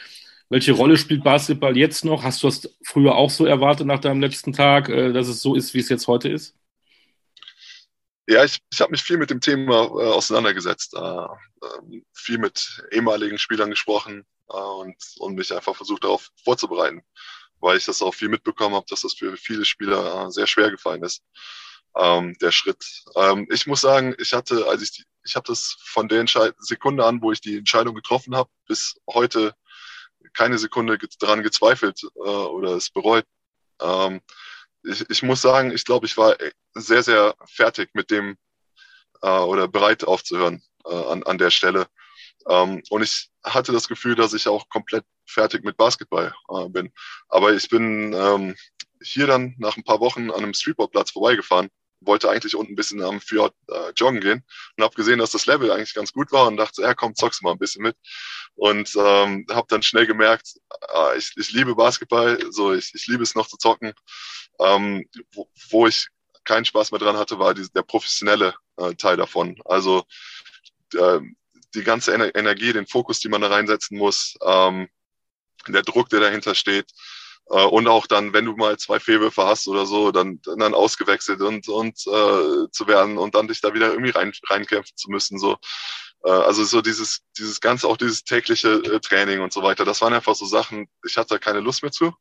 welche 0.51 0.73
Rolle 0.73 0.97
spielt 0.97 1.25
Basketball 1.25 1.77
jetzt 1.77 2.05
noch? 2.05 2.23
Hast 2.23 2.43
du 2.43 2.47
das 2.47 2.71
früher 2.85 3.17
auch 3.17 3.31
so 3.31 3.47
erwartet 3.47 3.87
nach 3.87 3.99
deinem 3.99 4.21
letzten 4.21 4.53
Tag, 4.53 4.89
äh, 4.89 5.13
dass 5.13 5.27
es 5.29 5.41
so 5.41 5.55
ist, 5.57 5.75
wie 5.75 5.81
es 5.81 5.89
jetzt 5.89 6.07
heute 6.07 6.29
ist? 6.29 6.55
Ja, 8.29 8.45
ich, 8.45 8.59
ich 8.73 8.81
habe 8.81 8.91
mich 8.91 9.03
viel 9.03 9.19
mit 9.19 9.31
dem 9.31 9.41
Thema 9.41 9.85
äh, 9.85 10.13
auseinandergesetzt, 10.13 10.95
äh, 10.95 10.99
äh, 10.99 12.03
viel 12.13 12.39
mit 12.39 12.85
ehemaligen 12.93 13.39
Spielern 13.39 13.71
gesprochen 13.71 14.25
und, 14.47 14.97
und 15.19 15.35
mich 15.35 15.53
einfach 15.53 15.77
versucht 15.77 16.05
darauf 16.05 16.31
vorzubereiten, 16.45 17.03
weil 17.61 17.77
ich 17.77 17.85
das 17.85 18.03
auch 18.03 18.15
viel 18.15 18.29
mitbekommen 18.29 18.75
habe, 18.75 18.87
dass 18.89 19.03
das 19.03 19.15
für 19.15 19.37
viele 19.37 19.65
Spieler 19.65 20.27
äh, 20.27 20.31
sehr 20.31 20.47
schwer 20.47 20.71
gefallen 20.71 21.03
ist, 21.03 21.23
ähm, 21.97 22.37
der 22.41 22.53
Schritt. 22.53 23.05
Ähm, 23.15 23.47
ich 23.51 23.67
muss 23.67 23.81
sagen, 23.81 24.15
ich 24.19 24.33
hatte, 24.33 24.67
als 24.69 24.83
ich 24.83 24.93
die, 24.93 25.05
ich 25.25 25.35
habe 25.35 25.47
das 25.47 25.77
von 25.81 26.09
der 26.09 26.21
Entscheid 26.21 26.55
Sekunde 26.59 27.05
an, 27.05 27.21
wo 27.23 27.33
ich 27.33 27.41
die 27.41 27.59
Entscheidung 27.59 27.95
getroffen 27.95 28.37
habe, 28.37 28.51
bis 28.69 29.01
heute 29.09 29.55
keine 30.35 30.59
Sekunde 30.59 30.99
daran 31.19 31.43
gezweifelt 31.43 32.03
äh, 32.03 32.21
oder 32.21 32.73
es 32.73 32.91
bereut. 32.91 33.25
Ähm, 33.81 34.21
ich, 34.85 35.09
ich 35.11 35.23
muss 35.23 35.43
sagen, 35.43 35.73
ich 35.73 35.85
glaube, 35.85 36.07
ich 36.07 36.17
war 36.17 36.37
sehr, 36.75 37.03
sehr 37.03 37.35
fertig 37.47 37.91
mit 37.95 38.11
dem 38.11 38.37
äh, 39.23 39.29
oder 39.29 39.67
bereit 39.69 40.05
aufzuhören 40.05 40.63
äh, 40.85 40.95
an, 40.95 41.23
an 41.25 41.39
der 41.39 41.51
Stelle. 41.51 41.87
Ähm, 42.49 42.83
und 42.91 43.03
ich 43.03 43.31
hatte 43.45 43.73
das 43.73 43.89
Gefühl, 43.89 44.15
dass 44.15 44.35
ich 44.35 44.49
auch 44.49 44.69
komplett 44.69 45.05
fertig 45.27 45.65
mit 45.65 45.77
Basketball 45.77 46.35
äh, 46.49 46.69
bin. 46.69 46.93
Aber 47.29 47.53
ich 47.53 47.69
bin 47.69 48.13
ähm, 48.13 48.57
hier 49.03 49.27
dann 49.27 49.55
nach 49.59 49.77
ein 49.77 49.85
paar 49.85 50.01
Wochen 50.01 50.31
an 50.31 50.43
einem 50.43 50.55
Streetballplatz 50.55 51.11
vorbeigefahren 51.11 51.71
wollte 52.01 52.31
eigentlich 52.31 52.55
unten 52.55 52.73
ein 52.73 52.77
bisschen 52.77 53.03
am 53.03 53.21
Fjord 53.21 53.55
äh, 53.69 53.91
joggen 53.97 54.21
gehen 54.21 54.45
und 54.77 54.85
habe 54.85 54.95
gesehen, 54.95 55.19
dass 55.19 55.31
das 55.31 55.47
Level 55.47 55.71
eigentlich 55.71 55.95
ganz 55.95 56.13
gut 56.13 56.33
war 56.33 56.47
und 56.47 56.57
dachte, 56.57 56.83
ja 56.83 56.95
komm, 56.95 57.15
zockst 57.15 57.43
mal 57.43 57.53
ein 57.53 57.59
bisschen 57.59 57.83
mit. 57.83 57.97
Und 58.55 58.95
ähm, 58.97 59.47
habe 59.51 59.67
dann 59.69 59.83
schnell 59.83 60.07
gemerkt, 60.07 60.55
äh, 60.95 61.19
ich, 61.19 61.33
ich 61.37 61.53
liebe 61.53 61.75
Basketball, 61.75 62.39
so 62.51 62.73
ich, 62.75 62.95
ich 62.95 63.07
liebe 63.07 63.23
es 63.23 63.35
noch 63.35 63.47
zu 63.47 63.57
zocken. 63.57 63.93
Ähm, 64.61 65.09
wo, 65.33 65.49
wo 65.71 65.87
ich 65.87 66.09
keinen 66.45 66.65
Spaß 66.65 66.93
mehr 66.93 67.01
dran 67.01 67.17
hatte, 67.17 67.39
war 67.39 67.55
die, 67.55 67.69
der 67.75 67.83
professionelle 67.83 68.55
äh, 68.77 68.95
Teil 68.95 69.17
davon. 69.17 69.61
Also 69.65 70.05
äh, 70.95 71.21
die 71.75 71.85
ganze 71.85 72.13
Ener 72.15 72.35
Energie, 72.35 72.73
den 72.73 72.87
Fokus, 72.87 73.21
die 73.21 73.29
man 73.29 73.41
da 73.41 73.49
reinsetzen 73.49 73.99
muss, 73.99 74.37
ähm, 74.45 74.89
der 75.69 75.83
Druck, 75.83 76.09
der 76.09 76.21
dahinter 76.21 76.55
steht, 76.55 76.93
äh, 77.51 77.65
und 77.65 77.87
auch 77.89 78.07
dann, 78.07 78.33
wenn 78.33 78.45
du 78.45 78.57
mal 78.57 78.79
zwei 78.79 78.99
Fehlwürfe 78.99 79.45
hast 79.45 79.69
oder 79.69 79.87
so, 79.87 80.11
dann, 80.11 80.41
dann 80.43 80.75
ausgewechselt 80.75 81.41
und, 81.41 81.69
und 81.69 81.99
äh, 82.07 82.71
zu 82.71 82.87
werden 82.87 83.19
und 83.19 83.35
dann 83.35 83.49
dich 83.49 83.61
da 83.61 83.73
wieder 83.75 83.91
irgendwie 83.91 84.11
rein, 84.11 84.33
reinkämpfen 84.49 84.97
zu 84.97 85.11
müssen. 85.11 85.39
So. 85.39 85.57
Äh, 86.25 86.31
also 86.31 86.65
so 86.65 86.83
dieses, 86.83 87.23
dieses 87.39 87.61
ganze, 87.61 87.89
auch 87.89 87.97
dieses 87.97 88.25
tägliche 88.25 88.75
äh, 88.75 89.01
Training 89.01 89.41
und 89.41 89.53
so 89.53 89.63
weiter, 89.63 89.85
das 89.85 90.01
waren 90.01 90.15
einfach 90.15 90.35
so 90.35 90.47
Sachen, 90.47 90.89
ich 91.05 91.17
hatte 91.17 91.39
keine 91.39 91.61
Lust 91.61 91.83
mehr 91.83 91.93
zu. 91.93 92.15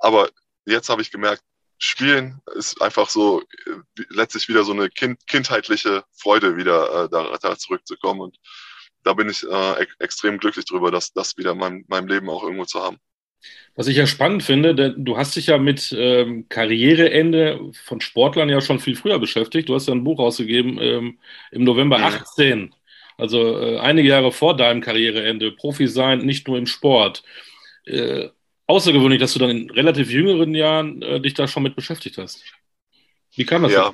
Aber 0.00 0.30
jetzt 0.64 0.88
habe 0.88 1.02
ich 1.02 1.10
gemerkt, 1.10 1.42
Spielen 1.78 2.40
ist 2.56 2.82
einfach 2.82 3.08
so 3.08 3.40
äh, 3.40 4.02
letztlich 4.10 4.48
wieder 4.48 4.64
so 4.64 4.72
eine 4.72 4.90
kind, 4.90 5.24
kindheitliche 5.26 6.04
Freude, 6.12 6.56
wieder 6.56 7.04
äh, 7.04 7.08
da, 7.08 7.36
da 7.40 7.56
zurückzukommen. 7.56 8.20
Und 8.20 8.38
da 9.04 9.14
bin 9.14 9.28
ich 9.28 9.44
äh, 9.48 9.86
extrem 10.00 10.38
glücklich 10.38 10.64
drüber, 10.64 10.90
dass 10.90 11.12
das 11.12 11.36
wieder 11.36 11.52
in 11.52 11.58
meinem, 11.58 11.84
meinem 11.88 12.08
Leben 12.08 12.28
auch 12.28 12.42
irgendwo 12.42 12.64
zu 12.64 12.82
haben. 12.82 12.98
Was 13.76 13.86
ich 13.86 13.96
ja 13.96 14.06
spannend 14.08 14.42
finde, 14.42 14.74
denn 14.74 15.04
du 15.04 15.16
hast 15.16 15.36
dich 15.36 15.46
ja 15.46 15.58
mit 15.58 15.94
ähm, 15.96 16.48
Karriereende 16.48 17.70
von 17.84 18.00
Sportlern 18.00 18.48
ja 18.48 18.60
schon 18.60 18.80
viel 18.80 18.96
früher 18.96 19.20
beschäftigt. 19.20 19.68
Du 19.68 19.74
hast 19.76 19.86
ja 19.86 19.94
ein 19.94 20.02
Buch 20.02 20.18
rausgegeben 20.18 20.78
ähm, 20.80 21.18
im 21.52 21.62
November 21.62 22.00
ja. 22.00 22.08
18, 22.08 22.74
also 23.16 23.60
äh, 23.60 23.78
einige 23.78 24.08
Jahre 24.08 24.32
vor 24.32 24.56
deinem 24.56 24.80
Karriereende. 24.80 25.52
Profi 25.52 25.86
sein, 25.86 26.18
nicht 26.18 26.48
nur 26.48 26.58
im 26.58 26.66
Sport. 26.66 27.22
Äh, 27.84 28.30
außergewöhnlich, 28.68 29.18
dass 29.18 29.32
du 29.32 29.40
dann 29.40 29.50
in 29.50 29.70
relativ 29.70 30.10
jüngeren 30.10 30.54
Jahren 30.54 31.02
äh, 31.02 31.20
dich 31.20 31.34
da 31.34 31.48
schon 31.48 31.64
mit 31.64 31.74
beschäftigt 31.74 32.18
hast. 32.18 32.44
Wie 33.34 33.44
kam 33.44 33.62
das? 33.62 33.72
Ja, 33.72 33.92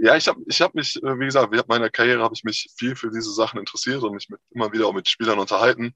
ja 0.00 0.16
ich 0.16 0.28
habe 0.28 0.40
ich 0.46 0.60
hab 0.60 0.74
mich, 0.74 1.02
äh, 1.02 1.18
wie 1.18 1.24
gesagt, 1.24 1.50
während 1.50 1.68
meiner 1.68 1.90
Karriere 1.90 2.22
habe 2.22 2.34
ich 2.34 2.44
mich 2.44 2.68
viel 2.76 2.94
für 2.94 3.10
diese 3.10 3.32
Sachen 3.32 3.58
interessiert 3.58 4.02
und 4.02 4.14
mich 4.14 4.28
mit, 4.28 4.40
immer 4.50 4.72
wieder 4.72 4.86
auch 4.86 4.92
mit 4.92 5.08
Spielern 5.08 5.38
unterhalten. 5.38 5.94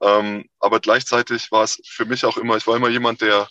Ähm, 0.00 0.48
aber 0.60 0.78
gleichzeitig 0.80 1.50
war 1.50 1.64
es 1.64 1.80
für 1.86 2.04
mich 2.04 2.24
auch 2.24 2.36
immer, 2.36 2.56
ich 2.56 2.66
war 2.66 2.76
immer 2.76 2.90
jemand, 2.90 3.22
der 3.22 3.48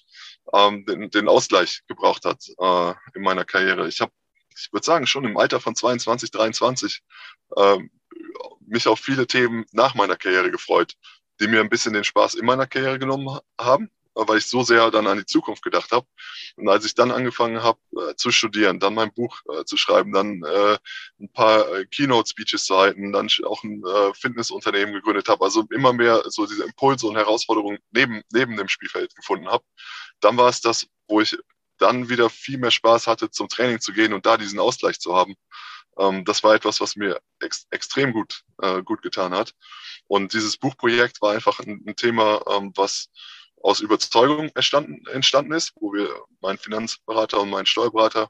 ähm, 0.53 0.85
den, 0.85 1.09
den 1.09 1.27
Ausgleich 1.27 1.81
gebraucht 1.87 2.25
hat 2.25 2.43
äh, 2.59 2.93
in 3.15 3.23
meiner 3.23 3.45
Karriere. 3.45 3.87
Ich 3.87 3.99
habe, 3.99 4.11
ich 4.55 4.69
würde 4.71 4.85
sagen, 4.85 5.07
schon 5.07 5.25
im 5.25 5.37
Alter 5.37 5.59
von 5.59 5.75
22, 5.75 6.29
23 6.29 7.01
äh, 7.55 7.77
mich 8.67 8.87
auf 8.87 8.99
viele 8.99 9.25
Themen 9.25 9.65
nach 9.71 9.95
meiner 9.95 10.15
Karriere 10.15 10.51
gefreut, 10.51 10.93
die 11.39 11.47
mir 11.47 11.61
ein 11.61 11.69
bisschen 11.69 11.93
den 11.93 12.03
Spaß 12.03 12.35
in 12.35 12.45
meiner 12.45 12.67
Karriere 12.67 12.99
genommen 12.99 13.39
haben 13.59 13.89
weil 14.15 14.37
ich 14.37 14.47
so 14.47 14.63
sehr 14.63 14.89
dann 14.91 15.07
an 15.07 15.17
die 15.17 15.25
Zukunft 15.25 15.61
gedacht 15.63 15.91
habe. 15.91 16.07
Und 16.55 16.69
als 16.69 16.85
ich 16.85 16.95
dann 16.95 17.11
angefangen 17.11 17.61
habe 17.61 17.79
äh, 17.97 18.15
zu 18.15 18.31
studieren, 18.31 18.79
dann 18.79 18.93
mein 18.93 19.13
Buch 19.13 19.41
äh, 19.53 19.65
zu 19.65 19.77
schreiben, 19.77 20.13
dann 20.13 20.41
äh, 20.43 20.77
ein 21.19 21.31
paar 21.31 21.69
äh, 21.73 21.85
Keynote-Speeches 21.85 22.65
zu 22.65 22.77
halten, 22.77 23.11
dann 23.11 23.29
auch 23.43 23.63
ein 23.63 23.83
äh, 23.85 24.13
Fitnessunternehmen 24.13 24.93
gegründet 24.93 25.27
habe, 25.27 25.43
also 25.43 25.65
immer 25.71 25.93
mehr 25.93 26.23
so 26.27 26.45
diese 26.45 26.63
Impulse 26.63 27.07
und 27.07 27.15
Herausforderungen 27.15 27.79
neben, 27.91 28.21
neben 28.31 28.55
dem 28.55 28.69
Spielfeld 28.69 29.13
gefunden 29.15 29.47
habe, 29.47 29.63
dann 30.21 30.37
war 30.37 30.49
es 30.49 30.61
das, 30.61 30.87
wo 31.07 31.21
ich 31.21 31.37
dann 31.77 32.07
wieder 32.07 32.29
viel 32.29 32.57
mehr 32.57 32.71
Spaß 32.71 33.07
hatte, 33.07 33.29
zum 33.29 33.49
Training 33.49 33.81
zu 33.81 33.91
gehen 33.91 34.13
und 34.13 34.25
da 34.25 34.37
diesen 34.37 34.59
Ausgleich 34.59 34.99
zu 34.99 35.13
haben. 35.13 35.35
Ähm, 35.97 36.23
das 36.23 36.43
war 36.43 36.55
etwas, 36.55 36.79
was 36.79 36.95
mir 36.95 37.19
ex 37.39 37.67
extrem 37.69 38.13
gut, 38.13 38.43
äh, 38.61 38.81
gut 38.81 39.01
getan 39.01 39.33
hat. 39.33 39.53
Und 40.07 40.33
dieses 40.33 40.57
Buchprojekt 40.57 41.21
war 41.21 41.33
einfach 41.33 41.59
ein, 41.59 41.83
ein 41.87 41.95
Thema, 41.95 42.41
ähm, 42.49 42.71
was 42.75 43.09
aus 43.61 43.79
Überzeugung 43.79 44.49
entstanden, 44.53 45.05
entstanden 45.07 45.53
ist, 45.53 45.73
wo 45.79 45.93
wir, 45.93 46.09
mein 46.39 46.57
Finanzberater 46.57 47.41
und 47.41 47.49
mein 47.49 47.65
Steuerberater 47.65 48.29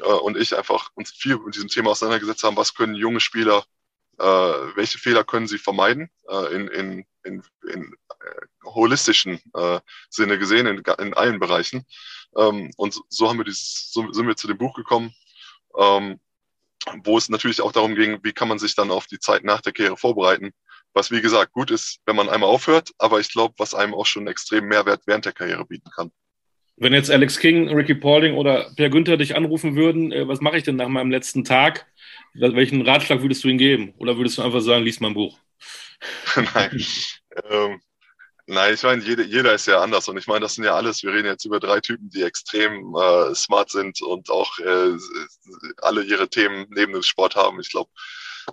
äh, 0.00 0.04
und 0.04 0.38
ich 0.38 0.56
einfach 0.56 0.90
uns 0.94 1.10
viel 1.10 1.38
mit 1.38 1.54
diesem 1.54 1.68
Thema 1.68 1.90
auseinandergesetzt 1.90 2.44
haben, 2.44 2.56
was 2.56 2.74
können 2.74 2.94
junge 2.94 3.20
Spieler, 3.20 3.64
äh, 4.18 4.24
welche 4.24 4.98
Fehler 4.98 5.24
können 5.24 5.46
sie 5.46 5.58
vermeiden 5.58 6.08
äh, 6.28 6.54
in, 6.54 6.68
in, 6.68 7.06
in, 7.24 7.42
in 7.70 7.94
äh, 8.08 8.46
holistischen 8.64 9.40
äh, 9.54 9.80
Sinne 10.08 10.38
gesehen, 10.38 10.66
in, 10.66 10.82
in 10.98 11.14
allen 11.14 11.38
Bereichen. 11.38 11.84
Ähm, 12.36 12.70
und 12.76 13.00
so 13.08 13.28
haben 13.28 13.38
wir 13.38 13.44
dieses, 13.44 13.90
so 13.92 14.10
sind 14.12 14.26
wir 14.26 14.36
zu 14.36 14.46
dem 14.46 14.58
Buch 14.58 14.74
gekommen, 14.74 15.14
ähm, 15.76 16.20
wo 17.02 17.18
es 17.18 17.28
natürlich 17.28 17.60
auch 17.60 17.72
darum 17.72 17.94
ging, 17.94 18.20
wie 18.22 18.32
kann 18.32 18.48
man 18.48 18.58
sich 18.58 18.74
dann 18.74 18.90
auf 18.90 19.06
die 19.06 19.18
Zeit 19.18 19.44
nach 19.44 19.60
der 19.60 19.72
Karriere 19.72 19.96
vorbereiten. 19.96 20.52
Was 20.94 21.10
wie 21.10 21.20
gesagt 21.20 21.52
gut 21.52 21.70
ist, 21.70 21.98
wenn 22.06 22.16
man 22.16 22.28
einmal 22.28 22.48
aufhört, 22.48 22.90
aber 22.98 23.20
ich 23.20 23.30
glaube, 23.30 23.54
was 23.58 23.74
einem 23.74 23.94
auch 23.94 24.06
schon 24.06 24.26
extrem 24.26 24.66
Mehrwert 24.66 25.02
während 25.06 25.24
der 25.24 25.32
Karriere 25.32 25.66
bieten 25.66 25.90
kann. 25.90 26.10
Wenn 26.76 26.92
jetzt 26.92 27.10
Alex 27.10 27.38
King, 27.38 27.68
Ricky 27.68 27.94
Paulding 27.94 28.34
oder 28.34 28.72
Per 28.76 28.90
Günther 28.90 29.16
dich 29.16 29.36
anrufen 29.36 29.76
würden, 29.76 30.10
äh, 30.12 30.26
was 30.26 30.40
mache 30.40 30.56
ich 30.56 30.64
denn 30.64 30.76
nach 30.76 30.88
meinem 30.88 31.10
letzten 31.10 31.44
Tag? 31.44 31.86
Welchen 32.32 32.82
Ratschlag 32.82 33.22
würdest 33.22 33.44
du 33.44 33.48
ihnen 33.48 33.58
geben? 33.58 33.94
Oder 33.98 34.16
würdest 34.16 34.38
du 34.38 34.42
einfach 34.42 34.60
sagen, 34.60 34.84
lies 34.84 34.98
mein 35.00 35.14
Buch? 35.14 35.38
Nein. 36.54 36.84
ähm, 37.48 37.80
Nein, 38.46 38.74
ich 38.74 38.82
meine, 38.82 39.02
jeder, 39.02 39.24
jeder 39.24 39.54
ist 39.54 39.66
ja 39.66 39.80
anders 39.80 40.06
und 40.08 40.18
ich 40.18 40.26
meine, 40.26 40.40
das 40.40 40.54
sind 40.54 40.64
ja 40.64 40.74
alles, 40.74 41.02
wir 41.02 41.14
reden 41.14 41.28
jetzt 41.28 41.46
über 41.46 41.60
drei 41.60 41.80
Typen, 41.80 42.10
die 42.10 42.22
extrem 42.22 42.94
äh, 42.94 43.34
smart 43.34 43.70
sind 43.70 44.02
und 44.02 44.28
auch 44.28 44.58
äh, 44.58 44.98
alle 45.80 46.02
ihre 46.02 46.28
Themen 46.28 46.66
neben 46.68 46.92
dem 46.92 47.02
Sport 47.02 47.36
haben. 47.36 47.58
Ich 47.60 47.70
glaube 47.70 47.90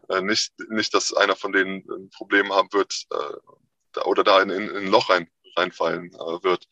äh, 0.10 0.22
nicht, 0.22 0.54
nicht, 0.70 0.94
dass 0.94 1.14
einer 1.14 1.36
von 1.36 1.52
denen 1.52 1.84
ein 1.90 2.10
Problem 2.10 2.54
haben 2.54 2.72
wird 2.74 3.06
äh, 3.12 4.00
oder 4.02 4.24
da 4.24 4.42
in, 4.42 4.50
in, 4.50 4.70
in 4.70 4.78
ein 4.78 4.88
Loch 4.88 5.10
rein, 5.10 5.28
reinfallen 5.56 6.14
äh, 6.14 6.44
wird. 6.44 6.68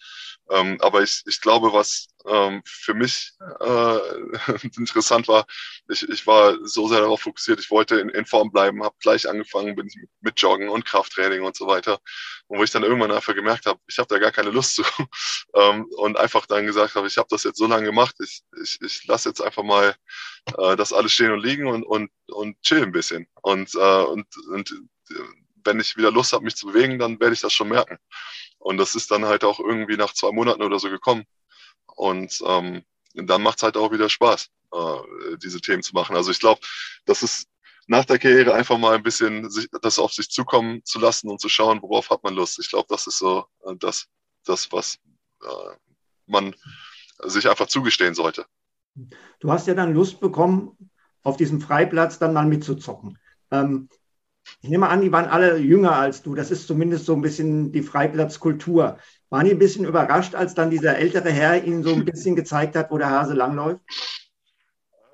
Ähm, 0.49 0.77
aber 0.81 1.03
ich, 1.03 1.21
ich 1.27 1.41
glaube, 1.41 1.73
was 1.73 2.07
ähm, 2.25 2.61
für 2.65 2.93
mich 2.93 3.33
äh, 3.59 3.99
interessant 4.77 5.27
war, 5.27 5.45
ich, 5.89 6.07
ich 6.07 6.25
war 6.25 6.57
so 6.63 6.87
sehr 6.87 7.01
darauf 7.01 7.21
fokussiert, 7.21 7.59
ich 7.59 7.69
wollte 7.71 7.99
in, 7.99 8.09
in 8.09 8.25
Form 8.25 8.51
bleiben, 8.51 8.83
habe 8.83 8.95
gleich 8.99 9.27
angefangen, 9.27 9.75
bin 9.75 9.89
mit 10.21 10.39
Joggen 10.39 10.69
und 10.69 10.85
Krafttraining 10.85 11.43
und 11.43 11.55
so 11.55 11.67
weiter. 11.67 11.99
Und 12.49 12.57
wo 12.57 12.63
ich 12.63 12.71
dann 12.71 12.83
irgendwann 12.83 13.11
einfach 13.11 13.35
gemerkt 13.35 13.67
habe, 13.67 13.79
ich 13.87 13.99
habe 13.99 14.07
da 14.07 14.17
gar 14.17 14.31
keine 14.31 14.49
Lust 14.49 14.73
zu. 14.73 14.83
ähm, 15.53 15.85
und 15.97 16.17
einfach 16.17 16.47
dann 16.47 16.65
gesagt 16.65 16.95
habe, 16.95 17.05
ich 17.05 17.17
habe 17.17 17.27
das 17.29 17.43
jetzt 17.43 17.59
so 17.59 17.67
lange 17.67 17.85
gemacht, 17.85 18.15
ich, 18.19 18.41
ich, 18.61 18.81
ich 18.81 19.05
lasse 19.05 19.29
jetzt 19.29 19.39
einfach 19.39 19.61
mal 19.61 19.95
äh, 20.57 20.75
das 20.75 20.91
alles 20.91 21.13
stehen 21.13 21.31
und 21.31 21.41
liegen 21.41 21.67
und, 21.67 21.83
und, 21.83 22.09
und 22.27 22.59
chill 22.63 22.81
ein 22.81 22.91
bisschen. 22.91 23.27
Und, 23.43 23.75
äh, 23.75 24.03
und, 24.03 24.25
und 24.51 24.73
wenn 25.63 25.79
ich 25.79 25.95
wieder 25.95 26.11
Lust 26.11 26.33
habe, 26.33 26.43
mich 26.43 26.55
zu 26.55 26.67
bewegen, 26.67 26.97
dann 26.97 27.19
werde 27.19 27.33
ich 27.33 27.41
das 27.41 27.53
schon 27.53 27.69
merken. 27.69 27.99
Und 28.57 28.77
das 28.77 28.95
ist 28.95 29.11
dann 29.11 29.25
halt 29.25 29.43
auch 29.43 29.59
irgendwie 29.59 29.97
nach 29.97 30.13
zwei 30.13 30.31
Monaten 30.31 30.63
oder 30.63 30.79
so 30.79 30.89
gekommen. 30.89 31.25
Und 31.85 32.41
ähm, 32.47 32.83
dann 33.13 33.43
macht 33.43 33.57
es 33.57 33.63
halt 33.63 33.77
auch 33.77 33.91
wieder 33.91 34.09
Spaß, 34.09 34.49
äh, 34.73 35.37
diese 35.37 35.61
Themen 35.61 35.83
zu 35.83 35.93
machen. 35.93 36.15
Also 36.15 36.31
ich 36.31 36.39
glaube, 36.39 36.61
das 37.05 37.21
ist 37.21 37.48
nach 37.89 38.05
der 38.05 38.19
Karriere 38.19 38.53
einfach 38.53 38.77
mal 38.77 38.95
ein 38.95 39.01
bisschen 39.01 39.49
sich, 39.49 39.67
das 39.81 39.97
auf 39.97 40.13
sich 40.13 40.29
zukommen 40.29 40.81
zu 40.85 40.99
lassen 40.99 41.27
und 41.27 41.41
zu 41.41 41.49
schauen, 41.49 41.81
worauf 41.81 42.11
hat 42.11 42.23
man 42.23 42.35
Lust. 42.35 42.59
Ich 42.59 42.69
glaube, 42.69 42.85
das 42.87 43.07
ist 43.07 43.17
so 43.17 43.45
äh, 43.65 43.75
das, 43.79 44.05
das, 44.45 44.71
was 44.71 44.99
äh, 45.41 45.75
man 46.27 46.55
sich 47.23 47.49
einfach 47.49 47.65
zugestehen 47.65 48.13
sollte. 48.13 48.45
Du 49.39 49.51
hast 49.51 49.67
ja 49.67 49.73
dann 49.73 49.95
Lust 49.95 50.19
bekommen, 50.19 50.77
auf 51.23 51.37
diesem 51.37 51.61
Freiplatz 51.61 52.19
dann 52.19 52.33
mal 52.33 52.45
mitzuzocken. 52.45 53.17
Ähm, 53.49 53.89
ich 54.61 54.69
nehme 54.69 54.87
an, 54.87 55.01
die 55.01 55.11
waren 55.11 55.25
alle 55.25 55.57
jünger 55.57 55.95
als 55.95 56.21
du. 56.21 56.35
Das 56.35 56.51
ist 56.51 56.67
zumindest 56.67 57.05
so 57.05 57.15
ein 57.15 57.21
bisschen 57.21 57.71
die 57.71 57.81
Freiplatzkultur. 57.81 58.99
Waren 59.29 59.45
die 59.45 59.51
ein 59.51 59.59
bisschen 59.59 59.85
überrascht, 59.85 60.35
als 60.35 60.53
dann 60.53 60.69
dieser 60.69 60.97
ältere 60.97 61.31
Herr 61.31 61.63
ihnen 61.63 61.83
so 61.83 61.93
ein 61.93 62.05
bisschen 62.05 62.35
gezeigt 62.35 62.75
hat, 62.75 62.91
wo 62.91 62.99
der 62.99 63.09
Hase 63.09 63.33
langläuft? 63.33 63.81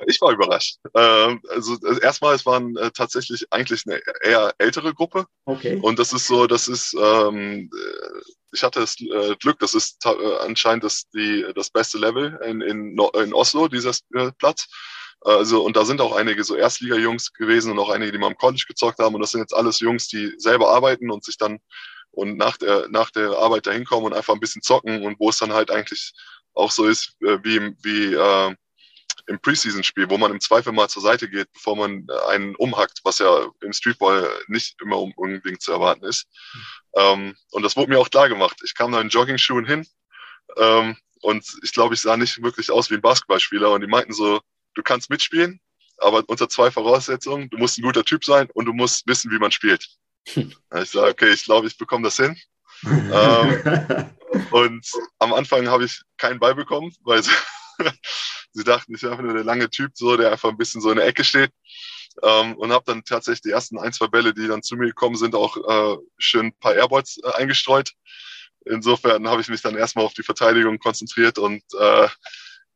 Ich 0.07 0.21
war 0.21 0.31
überrascht. 0.31 0.77
Ähm, 0.93 1.41
also 1.49 1.77
erstmal, 2.01 2.35
es 2.35 2.45
waren 2.45 2.75
äh, 2.77 2.91
tatsächlich 2.91 3.45
eigentlich 3.51 3.83
eine 3.85 4.01
eher 4.21 4.53
ältere 4.57 4.93
Gruppe. 4.93 5.25
Okay. 5.45 5.79
Und 5.81 5.99
das 5.99 6.13
ist 6.13 6.27
so, 6.27 6.47
das 6.47 6.67
ist, 6.67 6.95
ähm, 6.99 7.69
äh, 7.73 8.21
ich 8.53 8.63
hatte 8.63 8.79
das 8.79 8.99
äh, 8.99 9.35
Glück, 9.37 9.59
das 9.59 9.73
ist 9.73 10.05
anscheinend 10.41 10.83
das, 10.83 11.09
die, 11.13 11.45
das 11.55 11.69
beste 11.69 11.97
Level 11.97 12.39
in, 12.45 12.61
in, 12.61 12.97
in 13.15 13.33
Oslo, 13.33 13.67
dieser 13.67 13.93
Platz. 14.37 14.67
Also, 15.21 15.63
und 15.63 15.75
da 15.75 15.85
sind 15.85 16.01
auch 16.01 16.15
einige 16.15 16.43
so 16.43 16.55
Erstliga-Jungs 16.55 17.33
gewesen 17.33 17.71
und 17.71 17.79
auch 17.79 17.89
einige, 17.89 18.11
die 18.11 18.17
mal 18.17 18.29
im 18.29 18.37
College 18.37 18.65
gezockt 18.67 18.99
haben. 18.99 19.15
Und 19.15 19.21
das 19.21 19.31
sind 19.31 19.41
jetzt 19.41 19.55
alles 19.55 19.79
Jungs, 19.79 20.07
die 20.07 20.33
selber 20.37 20.69
arbeiten 20.69 21.09
und 21.09 21.23
sich 21.23 21.37
dann 21.37 21.59
und 22.11 22.37
nach 22.37 22.57
der, 22.57 22.87
nach 22.89 23.11
der 23.11 23.31
Arbeit 23.31 23.67
dahin 23.67 23.85
kommen 23.85 24.05
und 24.05 24.13
einfach 24.13 24.33
ein 24.33 24.39
bisschen 24.39 24.61
zocken 24.61 25.03
und 25.03 25.19
wo 25.19 25.29
es 25.29 25.37
dann 25.37 25.53
halt 25.53 25.69
eigentlich 25.69 26.13
auch 26.53 26.71
so 26.71 26.85
ist, 26.85 27.15
äh, 27.21 27.39
wie, 27.43 27.75
wie 27.83 28.13
äh, 28.13 28.55
im 29.27 29.39
Preseason-Spiel, 29.39 30.09
wo 30.09 30.17
man 30.17 30.31
im 30.31 30.39
Zweifel 30.39 30.71
mal 30.71 30.87
zur 30.87 31.01
Seite 31.01 31.29
geht, 31.29 31.51
bevor 31.53 31.75
man 31.75 32.07
einen 32.29 32.55
umhackt, 32.55 32.99
was 33.03 33.19
ja 33.19 33.47
im 33.61 33.73
Streetball 33.73 34.29
nicht 34.47 34.79
immer 34.81 34.99
unbedingt 34.99 35.61
zu 35.61 35.71
erwarten 35.71 36.05
ist. 36.05 36.27
Mhm. 36.53 36.61
Ähm, 36.95 37.37
und 37.51 37.63
das 37.63 37.75
wurde 37.75 37.89
mir 37.89 37.99
auch 37.99 38.09
klar 38.09 38.29
gemacht. 38.29 38.61
Ich 38.63 38.75
kam 38.75 38.91
da 38.91 39.01
in 39.01 39.09
Jogging-Schuhen 39.09 39.65
hin 39.65 39.87
ähm, 40.57 40.95
und 41.21 41.45
ich 41.63 41.73
glaube, 41.73 41.95
ich 41.95 42.01
sah 42.01 42.17
nicht 42.17 42.41
wirklich 42.43 42.71
aus 42.71 42.89
wie 42.89 42.95
ein 42.95 43.01
Basketballspieler 43.01 43.71
und 43.71 43.81
die 43.81 43.87
meinten 43.87 44.13
so, 44.13 44.41
du 44.75 44.83
kannst 44.83 45.09
mitspielen, 45.09 45.59
aber 45.97 46.23
unter 46.27 46.49
zwei 46.49 46.71
Voraussetzungen. 46.71 47.49
Du 47.49 47.57
musst 47.57 47.77
ein 47.77 47.83
guter 47.83 48.03
Typ 48.03 48.23
sein 48.23 48.49
und 48.53 48.65
du 48.65 48.73
musst 48.73 49.07
wissen, 49.07 49.31
wie 49.31 49.39
man 49.39 49.51
spielt. 49.51 49.87
Ich 50.81 50.89
sage, 50.89 51.11
okay, 51.11 51.29
ich 51.29 51.45
glaube, 51.45 51.67
ich 51.67 51.77
bekomme 51.77 52.03
das 52.03 52.17
hin. 52.17 52.35
ähm, 52.83 54.09
und 54.51 54.85
am 55.19 55.33
Anfang 55.33 55.67
habe 55.67 55.85
ich 55.85 56.01
keinen 56.17 56.39
Ball 56.39 56.55
bekommen, 56.55 56.93
weil 57.03 57.19
sie, 58.51 58.63
dachten, 58.63 58.95
ich 58.95 59.01
bin 59.01 59.11
einfach 59.11 59.23
nur 59.23 59.33
der 59.33 59.43
lange 59.43 59.69
Typ, 59.69 59.91
so, 59.95 60.17
der 60.17 60.31
einfach 60.31 60.49
ein 60.49 60.57
bisschen 60.57 60.81
so 60.81 60.89
in 60.89 60.97
der 60.97 61.07
Ecke 61.07 61.23
steht. 61.23 61.51
Ähm, 62.23 62.55
und 62.55 62.71
habe 62.71 62.85
dann 62.85 63.03
tatsächlich 63.03 63.41
die 63.41 63.51
ersten 63.51 63.77
ein, 63.77 63.91
zwei 63.91 64.07
Bälle, 64.07 64.33
die 64.33 64.47
dann 64.47 64.63
zu 64.63 64.75
mir 64.75 64.87
gekommen 64.87 65.15
sind, 65.15 65.35
auch 65.35 65.57
äh, 65.57 65.97
schön 66.17 66.47
ein 66.47 66.59
paar 66.59 66.73
Airballs 66.73 67.19
äh, 67.23 67.31
eingestreut. 67.33 67.91
Insofern 68.65 69.27
habe 69.27 69.41
ich 69.41 69.49
mich 69.49 69.61
dann 69.61 69.75
erstmal 69.75 70.05
auf 70.05 70.13
die 70.13 70.23
Verteidigung 70.23 70.79
konzentriert 70.79 71.37
und 71.37 71.61
äh, 71.77 72.07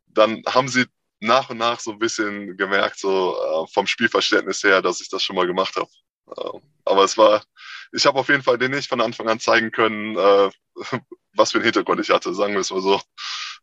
dann 0.08 0.44
haben 0.48 0.68
sie 0.68 0.86
nach 1.20 1.50
und 1.50 1.58
nach 1.58 1.80
so 1.80 1.92
ein 1.92 2.00
bisschen 2.00 2.58
gemerkt, 2.58 3.00
so 3.00 3.36
äh, 3.36 3.74
vom 3.74 3.88
Spielverständnis 3.88 4.64
her, 4.64 4.82
dass 4.82 5.02
ich 5.02 5.10
das 5.10 5.24
schon 5.24 5.36
mal 5.36 5.48
gemacht 5.48 5.76
habe. 5.76 5.90
Äh, 6.38 6.60
aber 6.86 7.04
es 7.04 7.18
war, 7.18 7.44
ich 7.92 8.06
habe 8.06 8.20
auf 8.20 8.30
jeden 8.30 8.44
Fall 8.44 8.58
den 8.58 8.72
nicht 8.72 8.90
von 8.90 9.02
Anfang 9.02 9.28
an 9.28 9.40
zeigen 9.40 9.72
können, 9.72 10.18
äh, 10.18 10.50
was 11.34 11.52
für 11.52 11.58
einen 11.58 11.66
Hintergrund 11.66 12.00
ich 12.02 12.10
hatte, 12.10 12.34
sagen 12.34 12.54
wir 12.54 12.62
es 12.62 12.72
mal 12.72 12.82
so. 12.82 13.02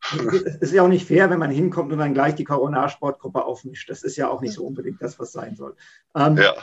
Es 0.46 0.56
ist 0.56 0.72
ja 0.72 0.82
auch 0.82 0.88
nicht 0.88 1.06
fair, 1.06 1.30
wenn 1.30 1.38
man 1.38 1.50
hinkommt 1.50 1.92
und 1.92 1.98
dann 1.98 2.14
gleich 2.14 2.34
die 2.34 2.44
Corona-Sportgruppe 2.44 3.44
aufmischt. 3.44 3.90
Das 3.90 4.02
ist 4.02 4.16
ja 4.16 4.28
auch 4.28 4.40
nicht 4.40 4.54
so 4.54 4.64
unbedingt 4.64 5.02
das, 5.02 5.18
was 5.18 5.32
sein 5.32 5.56
soll. 5.56 5.76
Ähm, 6.14 6.36
ja. 6.36 6.54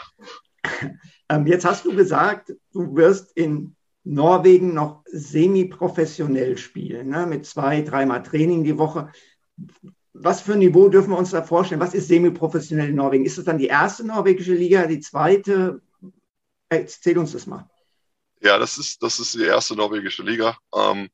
Ähm, 1.30 1.48
jetzt 1.48 1.66
hast 1.66 1.86
du 1.86 1.96
gesagt, 1.96 2.54
du 2.74 2.96
wirst 2.96 3.32
in 3.36 3.76
Norwegen 4.04 4.74
noch 4.74 5.04
semi-professionell 5.06 6.58
spielen, 6.58 7.10
ne? 7.10 7.26
mit 7.26 7.46
zwei, 7.46 7.82
dreimal 7.82 8.22
Training 8.24 8.66
die 8.66 8.78
Woche 8.78 9.10
was 10.14 10.42
für 10.42 10.54
ein 10.54 10.60
Niveau 10.60 10.90
dürfen 10.90 11.10
wir 11.10 11.18
uns 11.18 11.32
da 11.32 11.42
vorstellen? 11.42 11.82
Was 11.82 11.94
ist 11.94 12.08
semi-professionell 12.08 12.90
in 12.90 12.96
Norwegen? 12.96 13.26
Ist 13.26 13.38
das 13.38 13.46
dann 13.46 13.58
die 13.58 13.68
erste 13.68 14.06
norwegische 14.06 14.54
Liga, 14.54 14.86
die 14.86 15.00
zweite? 15.00 15.82
Erzähl 16.70 17.18
uns 17.18 17.34
das 17.34 17.48
mal. 17.48 17.70
Ja, 18.42 18.58
das 18.60 18.78
ist, 18.78 19.02
das 19.02 19.20
ist 19.20 19.34
die 19.36 19.44
erste 19.44 19.76
norwegische 19.76 20.24
Liga. 20.24 20.58
Ähm, 20.76 21.10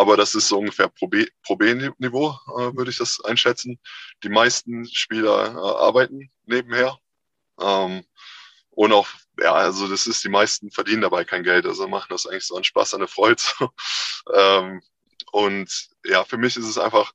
aber 0.00 0.16
das 0.16 0.34
ist 0.34 0.48
so 0.48 0.58
ungefähr 0.58 0.88
Pro 0.88 1.08
B-Niveau, 1.08 2.30
äh, 2.30 2.74
würde 2.74 2.90
ich 2.90 2.96
das 2.96 3.22
einschätzen. 3.22 3.78
Die 4.24 4.30
meisten 4.30 4.86
Spieler 4.86 5.54
äh, 5.54 5.58
arbeiten 5.58 6.30
nebenher. 6.46 6.98
Ähm, 7.60 8.04
und 8.70 8.92
auch, 8.92 9.08
ja, 9.38 9.52
also 9.52 9.88
das 9.88 10.06
ist, 10.06 10.24
die 10.24 10.30
meisten 10.30 10.70
verdienen 10.70 11.02
dabei 11.02 11.24
kein 11.24 11.42
Geld. 11.42 11.66
Also 11.66 11.86
machen 11.86 12.08
das 12.08 12.26
eigentlich 12.26 12.46
so 12.46 12.56
an 12.56 12.64
Spaß, 12.64 12.92
der 12.92 13.08
Freude. 13.08 13.42
ähm, 14.34 14.80
und 15.32 15.88
ja, 16.06 16.24
für 16.24 16.38
mich 16.38 16.56
ist 16.56 16.64
es 16.66 16.78
einfach, 16.78 17.12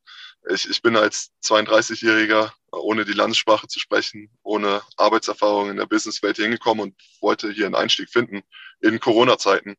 ich, 0.51 0.69
ich 0.69 0.83
bin 0.83 0.95
als 0.95 1.31
32-Jähriger, 1.43 2.51
ohne 2.71 3.03
die 3.03 3.13
Landessprache 3.13 3.67
zu 3.67 3.79
sprechen, 3.79 4.29
ohne 4.43 4.83
Arbeitserfahrung 4.95 5.71
in 5.71 5.77
der 5.77 5.87
Businesswelt 5.87 6.37
hingekommen 6.37 6.83
und 6.83 6.95
wollte 7.19 7.51
hier 7.51 7.65
einen 7.65 7.73
Einstieg 7.73 8.11
finden 8.11 8.43
in 8.79 8.99
Corona-Zeiten. 8.99 9.75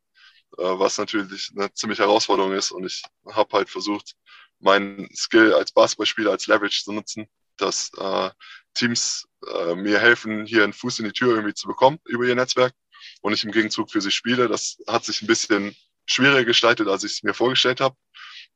Äh, 0.57 0.63
was 0.63 0.97
natürlich 0.97 1.51
eine 1.55 1.73
ziemliche 1.73 2.03
Herausforderung 2.03 2.53
ist. 2.53 2.71
Und 2.71 2.85
ich 2.85 3.03
habe 3.31 3.57
halt 3.57 3.69
versucht, 3.69 4.15
meinen 4.59 5.09
Skill 5.15 5.53
als 5.53 5.71
Basketballspieler 5.71 6.31
als 6.31 6.47
Leverage 6.47 6.83
zu 6.83 6.91
nutzen, 6.91 7.27
dass 7.57 7.91
äh, 7.97 8.29
Teams 8.73 9.27
äh, 9.53 9.75
mir 9.75 9.99
helfen, 9.99 10.45
hier 10.45 10.63
einen 10.63 10.73
Fuß 10.73 10.99
in 10.99 11.05
die 11.05 11.11
Tür 11.11 11.35
irgendwie 11.35 11.53
zu 11.53 11.67
bekommen 11.67 11.99
über 12.05 12.25
ihr 12.25 12.35
Netzwerk 12.35 12.73
und 13.21 13.33
ich 13.33 13.43
im 13.43 13.51
Gegenzug 13.51 13.91
für 13.91 14.01
sie 14.01 14.11
spiele. 14.11 14.47
Das 14.47 14.77
hat 14.87 15.03
sich 15.03 15.21
ein 15.21 15.27
bisschen 15.27 15.75
schwieriger 16.05 16.45
gestaltet, 16.45 16.87
als 16.87 17.03
ich 17.03 17.13
es 17.13 17.23
mir 17.23 17.33
vorgestellt 17.33 17.81
habe. 17.81 17.95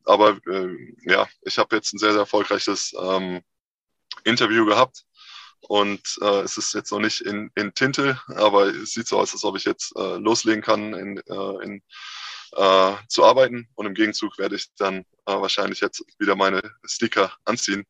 Aber 0.05 0.39
äh, 0.47 0.75
ja, 1.03 1.27
ich 1.43 1.57
habe 1.57 1.75
jetzt 1.75 1.93
ein 1.93 1.99
sehr, 1.99 2.11
sehr 2.11 2.21
erfolgreiches 2.21 2.93
ähm, 2.99 3.41
Interview 4.23 4.65
gehabt 4.65 5.05
und 5.67 6.17
äh, 6.21 6.41
es 6.41 6.57
ist 6.57 6.73
jetzt 6.73 6.91
noch 6.91 6.99
nicht 6.99 7.21
in, 7.21 7.51
in 7.55 7.73
Tinte, 7.73 8.19
aber 8.27 8.67
es 8.67 8.91
sieht 8.91 9.07
so 9.07 9.19
aus, 9.19 9.33
als 9.33 9.43
ob 9.43 9.55
ich 9.57 9.65
jetzt 9.65 9.95
äh, 9.95 10.17
loslegen 10.17 10.61
kann, 10.61 10.93
in, 10.93 11.17
äh, 11.17 11.63
in, 11.63 11.81
äh, 12.53 12.93
zu 13.07 13.23
arbeiten. 13.23 13.67
Und 13.75 13.85
im 13.85 13.93
Gegenzug 13.93 14.37
werde 14.37 14.55
ich 14.55 14.73
dann 14.75 14.99
äh, 15.25 15.33
wahrscheinlich 15.33 15.79
jetzt 15.79 16.03
wieder 16.19 16.35
meine 16.35 16.61
Sticker 16.83 17.31
anziehen. 17.45 17.85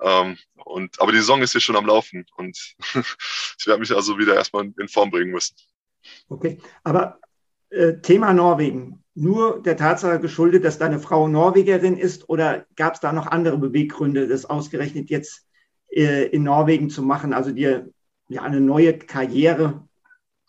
Ähm, 0.00 0.38
und, 0.64 1.00
aber 1.00 1.12
die 1.12 1.18
Saison 1.18 1.42
ist 1.42 1.52
hier 1.52 1.60
schon 1.60 1.76
am 1.76 1.86
Laufen 1.86 2.24
und 2.36 2.56
ich 3.58 3.66
werde 3.66 3.80
mich 3.80 3.92
also 3.92 4.18
wieder 4.18 4.34
erstmal 4.34 4.72
in 4.78 4.88
Form 4.88 5.10
bringen 5.10 5.32
müssen. 5.32 5.56
Okay, 6.28 6.60
aber 6.84 7.18
äh, 7.70 7.94
Thema 7.94 8.32
Norwegen. 8.32 9.02
Nur 9.14 9.60
der 9.62 9.76
Tatsache 9.76 10.20
geschuldet, 10.20 10.64
dass 10.64 10.78
deine 10.78 11.00
Frau 11.00 11.26
Norwegerin 11.26 11.96
ist 11.96 12.28
oder 12.28 12.66
gab 12.76 12.94
es 12.94 13.00
da 13.00 13.12
noch 13.12 13.26
andere 13.26 13.58
Beweggründe, 13.58 14.28
das 14.28 14.44
ausgerechnet 14.44 15.10
jetzt 15.10 15.47
in 16.04 16.42
Norwegen 16.42 16.90
zu 16.90 17.02
machen, 17.02 17.32
also 17.32 17.50
dir 17.50 17.90
ja, 18.28 18.42
eine 18.42 18.60
neue 18.60 18.98
Karriere 18.98 19.88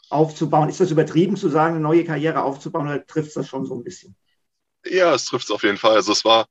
aufzubauen. 0.10 0.70
Ist 0.70 0.80
das 0.80 0.92
übertrieben 0.92 1.38
zu 1.38 1.50
sagen, 1.50 1.76
eine 1.76 1.84
neue 1.84 2.04
Karriere 2.04 2.44
aufzubauen 2.44 2.88
oder 2.88 3.06
trifft 3.06 3.36
das 3.36 3.48
schon 3.48 3.66
so 3.66 3.76
ein 3.76 3.84
bisschen? 3.84 4.16
Ja, 4.86 5.14
es 5.14 5.26
trifft 5.26 5.46
es 5.46 5.52
auf 5.52 5.64
jeden 5.64 5.78
Fall. 5.78 5.96
Also 5.96 6.12
es 6.12 6.26
war, 6.26 6.48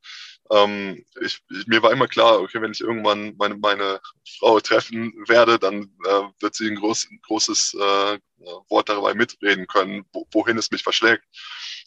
ähm, 0.51 1.05
ich, 1.21 1.43
mir 1.67 1.83
war 1.83 1.93
immer 1.93 2.09
klar, 2.09 2.41
okay, 2.41 2.61
wenn 2.61 2.73
ich 2.73 2.81
irgendwann 2.81 3.35
meine, 3.37 3.57
meine 3.57 4.01
Frau 4.39 4.61
treffen 4.61 5.13
werde, 5.27 5.59
dann 5.59 5.91
äh, 6.05 6.23
wird 6.41 6.55
sie 6.55 6.69
ein, 6.69 6.77
groß, 6.77 7.09
großes 7.23 7.75
äh, 7.75 8.19
Wort 8.69 8.89
dabei 8.89 9.15
mitreden 9.15 9.67
können, 9.67 10.05
wo, 10.13 10.27
wohin 10.33 10.59
es 10.59 10.71
mich 10.71 10.83
verschlägt. 10.83 11.25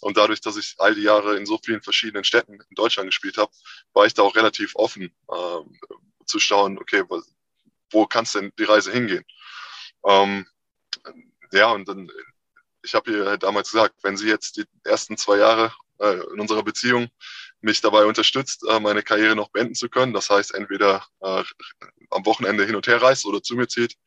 Und 0.02 0.18
dadurch, 0.18 0.42
dass 0.42 0.58
ich 0.58 0.76
all 0.80 0.96
die 0.96 1.04
Jahre 1.04 1.38
in 1.38 1.46
so 1.46 1.60
vielen 1.64 1.82
verschiedenen 1.82 2.24
Städten 2.24 2.54
in 2.54 2.76
Deutschland 2.76 3.08
gespielt 3.08 3.38
habe, 3.38 3.52
war 3.94 4.06
ich 4.06 4.14
da 4.14 4.24
auch 4.24 4.36
relativ 4.36 4.76
offen, 4.76 5.12
äh, 5.30 5.60
zu 6.32 6.40
schauen, 6.40 6.80
okay, 6.80 7.04
wo, 7.08 7.22
wo 7.92 8.08
kann 8.08 8.24
es 8.24 8.32
denn 8.32 8.52
die 8.58 8.64
Reise 8.64 8.92
hingehen? 8.92 9.26
Ähm, 10.06 10.48
ja, 11.52 11.72
und 11.72 11.88
dann, 11.88 12.10
ich 12.84 12.96
habe 12.96 13.12
ihr 13.12 13.26
halt 13.26 13.44
damals 13.44 13.72
gesagt, 13.72 13.96
wenn 14.04 14.18
sie 14.18 14.28
jetzt 14.28 14.58
die 14.58 14.66
ersten 14.84 15.18
zwei 15.18 15.38
Jahre 15.38 15.74
äh, 16.00 16.20
in 16.34 16.40
unserer 16.40 16.64
Beziehung 16.64 17.10
mich 17.60 17.82
dabei 17.82 18.06
unterstützt, 18.06 18.64
äh, 18.68 18.80
meine 18.80 19.04
Karriere 19.04 19.36
noch 19.36 19.50
beenden 19.50 19.76
zu 19.76 19.90
können, 19.90 20.14
das 20.14 20.30
heißt 20.30 20.54
entweder 20.56 21.06
äh, 21.20 21.44
am 22.10 22.26
Wochenende 22.26 22.66
hin 22.66 22.76
und 22.76 22.88
her 22.88 23.02
reist 23.02 23.26
oder 23.26 23.44
zu 23.44 23.56
mir 23.56 23.68
zieht, 23.68 23.98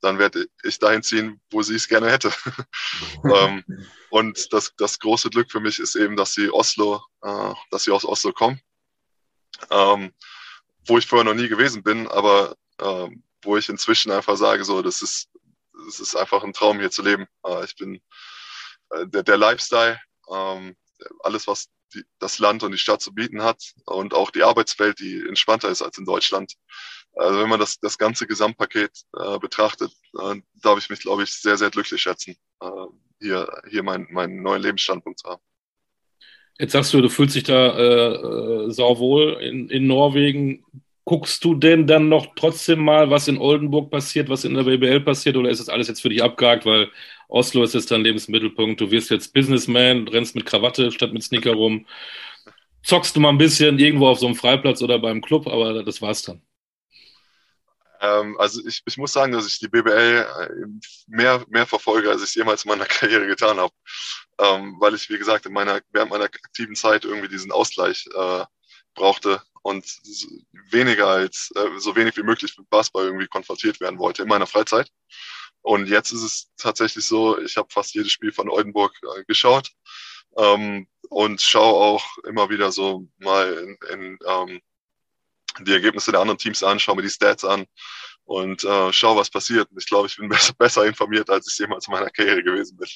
dann 0.00 0.18
werde 0.18 0.46
ich 0.62 0.78
dahin 0.78 1.02
ziehen, 1.02 1.40
wo 1.50 1.62
sie 1.62 1.74
es 1.74 1.88
gerne 1.88 2.10
hätte. 2.10 2.32
ähm, 3.34 3.64
und 4.10 4.52
das, 4.52 4.74
das 4.76 4.98
große 4.98 5.30
Glück 5.30 5.50
für 5.50 5.60
mich 5.60 5.78
ist 5.78 5.94
eben, 5.94 6.16
dass 6.16 6.34
sie 6.34 6.50
Oslo, 6.50 7.02
äh, 7.22 7.52
dass 7.70 7.84
sie 7.84 7.90
aus 7.90 8.04
Oslo 8.04 8.32
kommen. 8.32 8.60
Ähm, 9.70 10.12
wo 10.90 10.98
ich 10.98 11.06
vorher 11.06 11.24
noch 11.24 11.40
nie 11.40 11.48
gewesen 11.48 11.82
bin, 11.82 12.08
aber 12.08 12.56
äh, 12.78 13.08
wo 13.42 13.56
ich 13.56 13.68
inzwischen 13.68 14.10
einfach 14.10 14.36
sage, 14.36 14.64
so, 14.64 14.82
das 14.82 15.02
ist, 15.02 15.28
das 15.86 16.00
ist 16.00 16.16
einfach 16.16 16.42
ein 16.42 16.52
Traum 16.52 16.80
hier 16.80 16.90
zu 16.90 17.02
leben. 17.02 17.26
Äh, 17.46 17.64
ich 17.64 17.76
bin 17.76 18.02
äh, 18.90 19.06
der, 19.06 19.22
der 19.22 19.36
Lifestyle, 19.36 20.00
ähm, 20.28 20.76
alles, 21.20 21.46
was 21.46 21.68
die, 21.94 22.04
das 22.18 22.40
Land 22.40 22.64
und 22.64 22.72
die 22.72 22.78
Stadt 22.78 23.00
zu 23.00 23.14
bieten 23.14 23.42
hat 23.42 23.62
und 23.86 24.14
auch 24.14 24.30
die 24.30 24.42
Arbeitswelt, 24.42 24.98
die 24.98 25.20
entspannter 25.26 25.68
ist 25.68 25.80
als 25.80 25.96
in 25.96 26.04
Deutschland. 26.04 26.54
Also 27.14 27.40
wenn 27.40 27.48
man 27.48 27.60
das, 27.60 27.78
das 27.78 27.96
ganze 27.96 28.26
Gesamtpaket 28.26 28.92
äh, 29.16 29.38
betrachtet, 29.38 29.92
äh, 30.20 30.40
darf 30.54 30.78
ich 30.78 30.90
mich, 30.90 31.00
glaube 31.00 31.22
ich, 31.22 31.32
sehr, 31.32 31.56
sehr 31.56 31.70
glücklich 31.70 32.02
schätzen, 32.02 32.36
äh, 32.60 32.86
hier, 33.20 33.48
hier 33.68 33.84
meinen 33.84 34.08
mein 34.10 34.42
neuen 34.42 34.62
Lebensstandpunkt 34.62 35.20
zu 35.20 35.28
haben. 35.30 35.42
Jetzt 36.60 36.72
sagst 36.72 36.92
du, 36.92 37.00
du 37.00 37.08
fühlst 37.08 37.34
dich 37.36 37.44
da 37.44 37.78
äh, 37.78 38.66
äh, 38.66 38.70
sauwohl 38.70 39.38
in, 39.40 39.70
in 39.70 39.86
Norwegen. 39.86 40.62
Guckst 41.06 41.42
du 41.42 41.54
denn 41.54 41.86
dann 41.86 42.10
noch 42.10 42.34
trotzdem 42.36 42.80
mal, 42.84 43.10
was 43.10 43.28
in 43.28 43.38
Oldenburg 43.38 43.90
passiert, 43.90 44.28
was 44.28 44.44
in 44.44 44.54
der 44.54 44.64
BBL 44.64 45.00
passiert, 45.00 45.36
oder 45.38 45.48
ist 45.48 45.60
das 45.60 45.70
alles 45.70 45.88
jetzt 45.88 46.02
für 46.02 46.10
dich 46.10 46.22
abgehakt, 46.22 46.66
weil 46.66 46.90
Oslo 47.28 47.62
ist 47.64 47.74
jetzt 47.74 47.90
dein 47.90 48.02
Lebensmittelpunkt, 48.02 48.80
du 48.80 48.90
wirst 48.90 49.10
jetzt 49.10 49.32
Businessman, 49.32 50.06
rennst 50.08 50.34
mit 50.34 50.44
Krawatte 50.44 50.92
statt 50.92 51.14
mit 51.14 51.22
Sneaker 51.22 51.54
rum, 51.54 51.86
zockst 52.82 53.16
du 53.16 53.20
mal 53.20 53.30
ein 53.30 53.38
bisschen 53.38 53.78
irgendwo 53.78 54.08
auf 54.08 54.18
so 54.20 54.26
einem 54.26 54.36
Freiplatz 54.36 54.82
oder 54.82 54.98
beim 54.98 55.22
Club, 55.22 55.46
aber 55.46 55.82
das 55.84 56.02
war's 56.02 56.22
dann. 56.22 56.42
Ähm, 58.00 58.38
also 58.38 58.66
ich, 58.66 58.82
ich 58.86 58.96
muss 58.96 59.12
sagen, 59.12 59.32
dass 59.32 59.46
ich 59.46 59.58
die 59.58 59.68
BBL 59.68 60.26
äh, 60.26 60.66
mehr, 61.06 61.44
mehr 61.48 61.66
verfolge, 61.66 62.10
als 62.10 62.22
ich 62.22 62.30
es 62.30 62.34
jemals 62.34 62.64
in 62.64 62.70
meiner 62.70 62.84
Karriere 62.86 63.26
getan 63.26 63.58
habe. 63.58 63.74
Ähm, 64.38 64.76
weil 64.80 64.94
ich, 64.94 65.08
wie 65.10 65.18
gesagt, 65.18 65.46
in 65.46 65.52
meiner, 65.52 65.80
während 65.92 66.10
meiner 66.10 66.24
aktiven 66.24 66.74
Zeit 66.74 67.04
irgendwie 67.04 67.28
diesen 67.28 67.52
Ausgleich 67.52 68.06
äh, 68.14 68.44
brauchte 68.94 69.42
und 69.62 69.84
weniger 70.70 71.08
als, 71.08 71.50
äh, 71.54 71.78
so 71.78 71.94
wenig 71.94 72.16
wie 72.16 72.22
möglich 72.22 72.56
mit 72.56 72.70
Basketball 72.70 73.04
irgendwie 73.04 73.26
konfrontiert 73.26 73.80
werden 73.80 73.98
wollte 73.98 74.22
in 74.22 74.28
meiner 74.28 74.46
Freizeit. 74.46 74.90
Und 75.62 75.88
jetzt 75.88 76.12
ist 76.12 76.22
es 76.22 76.50
tatsächlich 76.56 77.04
so, 77.04 77.38
ich 77.38 77.56
habe 77.56 77.68
fast 77.70 77.94
jedes 77.94 78.12
Spiel 78.12 78.32
von 78.32 78.48
Oldenburg 78.48 78.94
äh, 79.02 79.24
geschaut 79.24 79.70
ähm, 80.38 80.88
und 81.10 81.42
schaue 81.42 81.74
auch 81.74 82.18
immer 82.24 82.48
wieder 82.48 82.72
so 82.72 83.06
mal 83.18 83.52
in, 83.52 83.78
in 83.92 84.18
ähm, 84.26 84.60
die 85.60 85.72
Ergebnisse 85.72 86.12
der 86.12 86.20
anderen 86.20 86.38
Teams 86.38 86.62
an, 86.62 86.78
schaue 86.78 86.96
mir 86.96 87.02
die 87.02 87.10
Stats 87.10 87.44
an 87.44 87.66
und 88.24 88.64
äh, 88.64 88.92
schaue, 88.92 89.18
was 89.18 89.30
passiert. 89.30 89.68
Ich 89.76 89.86
glaube, 89.86 90.06
ich 90.06 90.16
bin 90.16 90.28
besser, 90.30 90.52
besser 90.54 90.86
informiert, 90.86 91.28
als 91.30 91.50
ich 91.50 91.58
jemals 91.58 91.86
in 91.86 91.92
meiner 91.92 92.10
Karriere 92.10 92.42
gewesen 92.42 92.76
bin. 92.76 92.88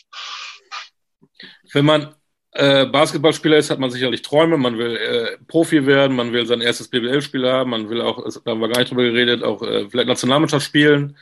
Wenn 1.73 1.85
man 1.85 2.15
äh, 2.53 2.87
Basketballspieler 2.87 3.57
ist, 3.57 3.71
hat 3.71 3.81
man 3.81 3.91
sicherlich 3.91 4.23
Träume. 4.23 4.57
Man 4.57 4.79
will 4.79 4.97
äh, 4.97 5.39
Profi 5.49 5.87
werden, 5.87 6.15
man 6.15 6.33
will 6.33 6.47
sein 6.47 6.61
erstes 6.61 6.89
BBL-Spiel 6.89 7.49
haben, 7.49 7.71
man 7.71 7.91
will 7.91 8.01
auch, 8.01 8.25
da 8.45 8.53
haben 8.53 8.61
wir 8.61 8.69
gar 8.69 8.79
nicht 8.79 8.91
drüber 8.91 9.03
geredet, 9.03 9.43
auch 9.43 9.63
äh, 9.63 9.89
vielleicht 9.91 10.09
Nationalmannschaft 10.09 10.65
spielen. 10.65 11.19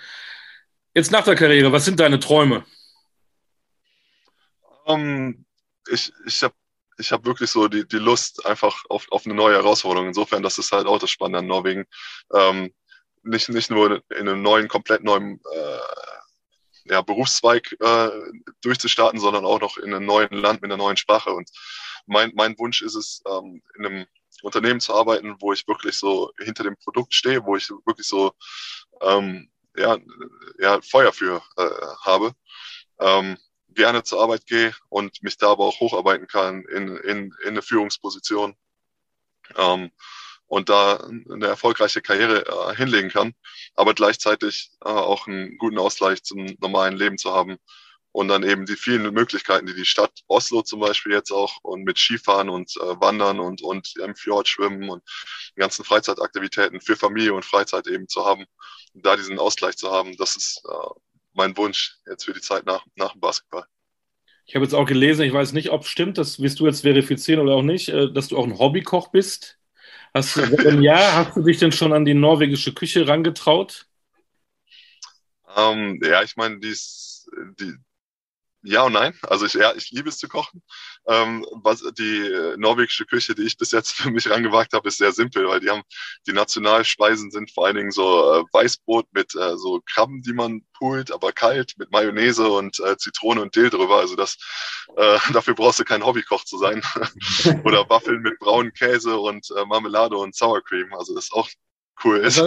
Jetzt 0.95 1.11
nach 1.11 1.25
der 1.25 1.35
Karriere, 1.35 1.73
was 1.73 1.87
sind 1.87 1.99
deine 2.01 2.21
Träume? 2.21 2.65
Um, 4.85 5.01
ähm, 5.01 5.45
ich 5.91 6.13
ich 6.27 6.43
habe 6.43 6.55
ich 6.99 7.13
hab 7.13 7.25
wirklich 7.25 7.51
so 7.51 7.69
die, 7.69 7.87
die 7.87 7.99
Lust 7.99 8.45
einfach 8.47 8.85
auf, 8.89 9.07
auf 9.11 9.25
eine 9.25 9.35
neue 9.35 9.57
Herausforderung. 9.57 10.09
Insofern, 10.09 10.43
das 10.43 10.59
ist 10.59 10.73
halt 10.73 10.87
auch 10.87 10.99
das 10.99 11.11
Spannende 11.11 11.41
an 11.41 11.47
Norwegen. 11.47 11.87
Ähm, 12.35 12.73
nicht, 13.23 13.49
nicht 13.49 13.71
nur 13.71 14.03
in 14.11 14.29
einem 14.29 14.43
neuen, 14.43 14.69
komplett 14.69 15.03
neuen 15.05 15.41
äh, 15.53 16.93
ja, 16.93 17.03
Berufszweig 17.03 17.77
äh, 17.81 18.11
durchzustarten, 18.63 19.21
sondern 19.21 19.45
auch 19.45 19.61
noch 19.61 19.77
in 19.77 19.95
einem 19.95 20.07
neuen 20.07 20.33
Land 20.33 20.63
mit 20.63 20.71
einer 20.71 20.83
neuen 20.83 20.97
Sprache. 20.97 21.33
Und 21.33 21.51
mein, 22.07 22.33
mein 22.35 22.59
Wunsch 22.59 22.83
ist 22.83 22.97
es, 22.97 23.23
ähm, 23.27 23.63
in 23.77 23.87
einem 23.87 24.07
Unternehmen 24.43 24.81
zu 24.81 24.95
arbeiten, 24.95 25.37
wo 25.41 25.53
ich 25.53 25.69
wirklich 25.69 25.97
so 25.97 26.33
hinter 26.39 26.65
dem 26.65 26.77
Produkt 26.77 27.15
stehe, 27.15 27.45
wo 27.45 27.57
ich 27.57 27.71
wirklich 27.87 28.07
so 28.07 28.33
ähm, 29.01 29.49
ja, 29.77 29.99
ja, 30.59 30.81
Feuer 30.83 31.13
für 31.13 31.43
äh, 31.57 31.71
habe. 32.05 32.35
Ähm, 32.99 33.39
gerne 33.75 34.03
zur 34.03 34.23
Arbeit 34.23 34.47
gehe 34.47 34.75
und 34.89 35.23
mich 35.23 35.37
da 35.37 35.51
aber 35.51 35.65
auch 35.65 35.81
hocharbeiten 35.81 36.27
kann 36.27 36.65
in, 36.65 36.97
in, 36.97 37.35
in 37.45 37.49
eine 37.49 37.63
Führungsposition. 37.63 38.55
Ähm, 39.57 39.91
und 40.47 40.69
da 40.69 40.97
eine 40.97 41.47
erfolgreiche 41.47 42.03
Karriere 42.03 42.45
äh, 42.47 42.77
hinlegen 42.77 43.09
kann, 43.09 43.33
aber 43.75 43.95
gleichzeitig 43.95 44.71
äh, 44.85 44.89
auch 44.89 45.27
einen 45.27 45.57
guten 45.57 45.79
Ausgleich 45.79 46.23
zum 46.25 46.45
normalen 46.61 46.99
Leben 46.99 47.17
zu 47.17 47.33
haben 47.33 47.57
und 48.13 48.29
dann 48.29 48.43
eben 48.43 48.67
die 48.67 48.77
vielen 48.77 49.15
Möglichkeiten, 49.15 49.67
die 49.67 49.75
die 49.75 49.87
Stadt 49.87 50.13
Oslo 50.29 50.61
zum 50.61 50.81
Beispiel 50.81 51.13
jetzt 51.13 51.33
auch 51.33 51.57
und 51.63 51.85
mit 51.85 51.99
Skifahren 51.99 52.51
und 52.51 52.77
äh, 52.77 53.01
Wandern 53.01 53.41
und, 53.41 53.63
und 53.63 53.97
im 53.97 54.15
Fjord 54.15 54.47
schwimmen 54.47 54.91
und 54.91 55.03
ganzen 55.57 55.85
Freizeitaktivitäten 55.85 56.83
für 56.83 56.97
Familie 56.97 57.33
und 57.33 57.47
Freizeit 57.47 57.87
eben 57.87 58.07
zu 58.07 58.25
haben, 58.27 58.45
da 58.93 59.17
diesen 59.17 59.39
Ausgleich 59.39 59.79
zu 59.79 59.91
haben, 59.91 60.15
das 60.19 60.37
ist 60.37 60.63
äh, 60.69 61.01
mein 61.35 61.57
Wunsch 61.57 61.97
jetzt 62.07 62.25
für 62.25 62.33
die 62.33 62.41
Zeit 62.41 62.67
nach, 62.67 62.85
nach 62.97 63.13
dem 63.13 63.21
Basketball. 63.21 63.65
Ich 64.45 64.55
habe 64.55 64.65
jetzt 64.65 64.75
auch 64.75 64.87
gelesen, 64.87 65.25
ich 65.25 65.33
weiß 65.33 65.53
nicht, 65.53 65.71
ob 65.71 65.83
es 65.83 65.89
stimmt, 65.89 66.19
das 66.19 66.41
wirst 66.41 66.61
du 66.61 66.67
jetzt 66.67 66.83
verifizieren 66.83 67.41
oder 67.41 67.55
auch 67.55 67.63
nicht, 67.63 67.89
äh, 67.89 68.13
dass 68.13 68.29
du 68.29 68.37
auch 68.37 68.45
ein 68.45 68.59
Hobbykoch 68.59 69.09
bist. 69.09 69.59
Hast 70.15 70.37
du, 70.37 70.43
wenn 70.43 70.83
ja, 70.83 71.15
hast 71.15 71.37
du 71.37 71.43
dich 71.43 71.59
denn 71.59 71.73
schon 71.73 71.93
an 71.93 72.05
die 72.05 72.15
norwegische 72.15 72.75
Küche 72.75 73.07
rangetraut? 73.09 73.87
Ähm, 75.57 76.01
ja, 76.03 76.23
ich 76.23 76.37
meine, 76.37 76.59
die, 76.59 76.75
die, 77.59 77.75
ja 78.63 78.83
und 78.83 78.93
nein. 78.93 79.19
Also 79.23 79.47
ich, 79.47 79.55
ja, 79.55 79.73
ich 79.75 79.91
liebe 79.91 80.09
es 80.09 80.19
zu 80.19 80.29
kochen. 80.29 80.63
Ähm, 81.07 81.45
was 81.63 81.83
die 81.99 82.55
norwegische 82.57 83.05
Küche, 83.05 83.35
die 83.35 83.43
ich 83.43 83.59
bis 83.59 83.73
jetzt 83.73 83.93
für 83.97 84.11
mich 84.11 84.31
rangewagt 84.31 84.73
habe, 84.73 84.89
ist 84.89 84.99
sehr 84.99 85.13
simpel, 85.13 85.49
weil 85.49 85.61
die 85.61 85.71
haben 85.71 85.83
die 86.27 86.33
Nationalspeisen 86.33 87.31
sind 87.31 87.53
vor 87.53 87.67
allen 87.67 87.77
Dingen 87.77 87.91
so 87.91 88.33
äh, 88.33 88.45
Weißbrot 88.53 89.07
mit 89.13 89.35
äh, 89.35 89.57
so 89.57 89.81
Krabben, 89.87 90.23
die 90.23 90.33
man 90.33 90.63
pult, 90.75 91.11
aber 91.13 91.33
kalt 91.33 91.75
mit 91.77 91.91
Mayonnaise 91.91 92.49
und 92.49 92.79
äh, 92.81 92.97
Zitrone 92.97 93.43
und 93.43 93.55
Dill 93.57 93.71
drüber. 93.71 93.97
Also 93.97 94.17
das 94.17 94.37
äh, 94.97 95.19
dafür 95.33 95.55
brauchst 95.55 95.81
du 95.81 95.85
kein 95.85 96.05
Hobbykoch 96.05 96.45
zu 96.45 96.59
sein. 96.59 96.83
Oder 97.65 97.89
Waffeln 97.89 98.23
mit 98.23 98.39
braunen 98.39 98.73
Käse 98.73 99.19
und 99.19 99.51
äh, 99.57 99.65
Marmelade 99.65 100.17
und 100.17 100.35
Sour 100.37 100.63
Cream. 100.63 100.93
Also 100.95 101.15
das 101.15 101.25
ist 101.25 101.33
auch 101.33 101.49
cool 102.05 102.19
ist. 102.19 102.39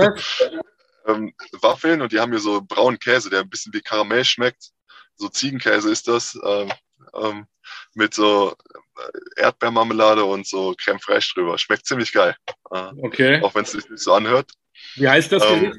ähm, 1.07 1.34
Waffeln 1.61 2.01
und 2.01 2.11
die 2.11 2.20
haben 2.20 2.32
hier 2.32 2.39
so 2.39 2.61
braunen 2.61 2.99
Käse, 2.99 3.30
der 3.30 3.41
ein 3.41 3.49
bisschen 3.49 3.74
wie 3.74 3.82
Karamell 3.82 4.26
schmeckt 4.26 4.72
so 5.16 5.30
Ziegenkäse 5.30 5.91
ist 5.91 6.07
das, 6.07 6.38
ähm, 6.45 6.72
ähm, 7.13 7.47
mit 7.93 8.13
so 8.13 8.51
äh, 8.51 9.41
Erdbeermarmelade 9.41 10.24
und 10.24 10.47
so 10.47 10.74
Creme 10.78 10.99
fraiche 10.99 11.34
drüber. 11.34 11.57
Schmeckt 11.57 11.86
ziemlich 11.86 12.11
geil. 12.11 12.36
Äh, 12.72 12.91
okay. 13.01 13.41
Auch 13.41 13.55
wenn 13.55 13.63
es 13.63 13.72
sich 13.72 13.89
nicht 13.89 14.01
so 14.01 14.13
anhört. 14.13 14.51
Wie 14.95 15.07
heißt 15.07 15.32
das 15.32 15.43
ähm, 15.45 15.74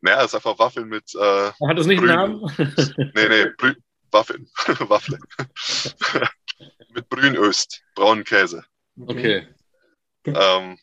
Naja, 0.00 0.20
es 0.20 0.26
ist 0.26 0.34
einfach 0.34 0.58
Waffeln 0.58 0.88
mit. 0.88 1.14
Äh, 1.14 1.18
Hat 1.68 1.78
das 1.78 1.86
nicht 1.86 2.00
Brün 2.00 2.10
einen 2.10 2.40
Namen? 2.40 3.12
nee, 3.14 3.28
nee, 3.28 3.46
Brü 3.56 3.74
Waffeln. 4.10 4.48
Waffeln. 4.88 5.20
mit 6.94 7.08
Brünöst, 7.08 7.82
braunen 7.94 8.24
Käse. 8.24 8.64
Okay. 8.98 9.46
Ähm, 10.24 10.78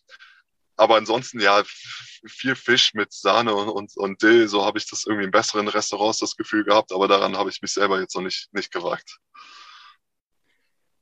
aber 0.76 0.96
ansonsten, 0.96 1.40
ja, 1.40 1.64
viel 2.26 2.56
Fisch 2.56 2.94
mit 2.94 3.12
Sahne 3.12 3.54
und, 3.54 3.70
und, 3.70 3.98
und 3.98 4.22
Dill. 4.22 4.48
So 4.48 4.66
habe 4.66 4.78
ich 4.78 4.90
das 4.90 5.06
irgendwie 5.06 5.26
in 5.26 5.32
besseren 5.32 5.68
Restaurants 5.68 6.20
das 6.20 6.36
Gefühl 6.36 6.64
gehabt, 6.64 6.92
aber 6.92 7.08
daran 7.08 7.38
habe 7.38 7.50
ich 7.50 7.62
mich 7.62 7.74
selber 7.74 8.00
jetzt 8.00 8.16
noch 8.16 8.24
nicht, 8.24 8.54
nicht 8.54 8.72
gewagt. 8.72 9.20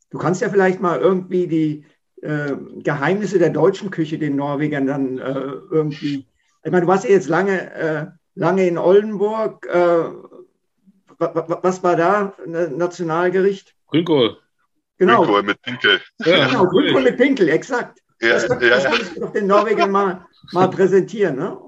Du 0.10 0.18
kannst 0.18 0.42
ja 0.42 0.50
vielleicht 0.50 0.82
mal 0.82 1.00
irgendwie 1.00 1.48
die 1.48 1.86
äh, 2.22 2.56
Geheimnisse 2.84 3.40
der 3.40 3.50
deutschen 3.50 3.92
Küche 3.92 4.20
den 4.20 4.36
Norwegern 4.36 4.86
dann 4.86 5.18
äh, 5.18 5.52
irgendwie. 5.72 6.28
Ich 6.64 6.72
meine, 6.72 6.82
du 6.82 6.88
warst 6.88 7.06
ja 7.06 7.12
jetzt 7.12 7.30
lange, 7.30 7.74
äh, 7.74 8.08
lange 8.36 8.68
in 8.68 8.78
Oldenburg. 8.78 9.66
Äh, 9.68 10.12
was 11.18 11.84
war 11.84 11.96
da 11.96 12.34
Nationalgericht? 12.46 13.76
Grünkohl. 13.88 14.38
Genau. 14.98 15.24
Grünkohl 15.24 15.44
mit 15.44 15.62
Pinkel. 15.62 16.02
Ja, 16.26 16.48
genau, 16.48 16.66
Grünkohl 16.66 17.04
mit 17.04 17.18
Pinkel, 17.18 17.50
exakt. 17.50 18.00
Das, 18.22 18.48
ja, 18.48 18.56
das 18.56 18.84
ja. 18.84 19.20
doch 19.20 19.34
den 19.34 19.48
Norwegern 19.48 19.92
mal, 19.92 20.28
mal 20.52 20.70
präsentieren, 20.70 21.38
ne? 21.38 21.60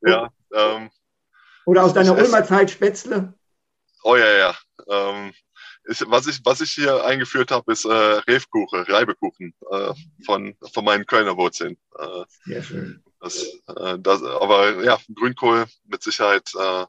Ja. 0.00 0.30
Ähm, 0.54 0.90
Oder 1.66 1.84
aus 1.84 1.92
deiner 1.92 2.16
Ulmer 2.16 2.44
Zeit 2.44 2.70
Spätzle? 2.70 3.34
Oh 4.02 4.16
ja, 4.16 4.30
ja. 4.38 4.56
Ähm, 4.88 5.32
ich, 5.88 6.02
was, 6.06 6.26
ich, 6.26 6.40
was 6.44 6.62
ich 6.62 6.72
hier 6.72 7.04
eingeführt 7.04 7.50
habe, 7.50 7.72
ist 7.72 7.84
äh, 7.84 7.92
Refkuchen, 7.92 8.84
Reibekuchen 8.84 9.54
äh, 9.70 9.92
von, 10.24 10.56
von 10.72 10.84
meinen 10.84 11.04
Kölner 11.04 11.36
Wurzeln. 11.36 11.76
Äh, 11.98 12.24
Sehr 12.46 12.62
schön. 12.62 13.04
Das, 13.20 13.42
äh, 13.76 13.98
das, 13.98 14.22
aber 14.22 14.82
ja, 14.82 14.98
Grünkohl 15.14 15.66
mit 15.84 16.02
Sicherheit. 16.02 16.50
Äh, 16.58 16.86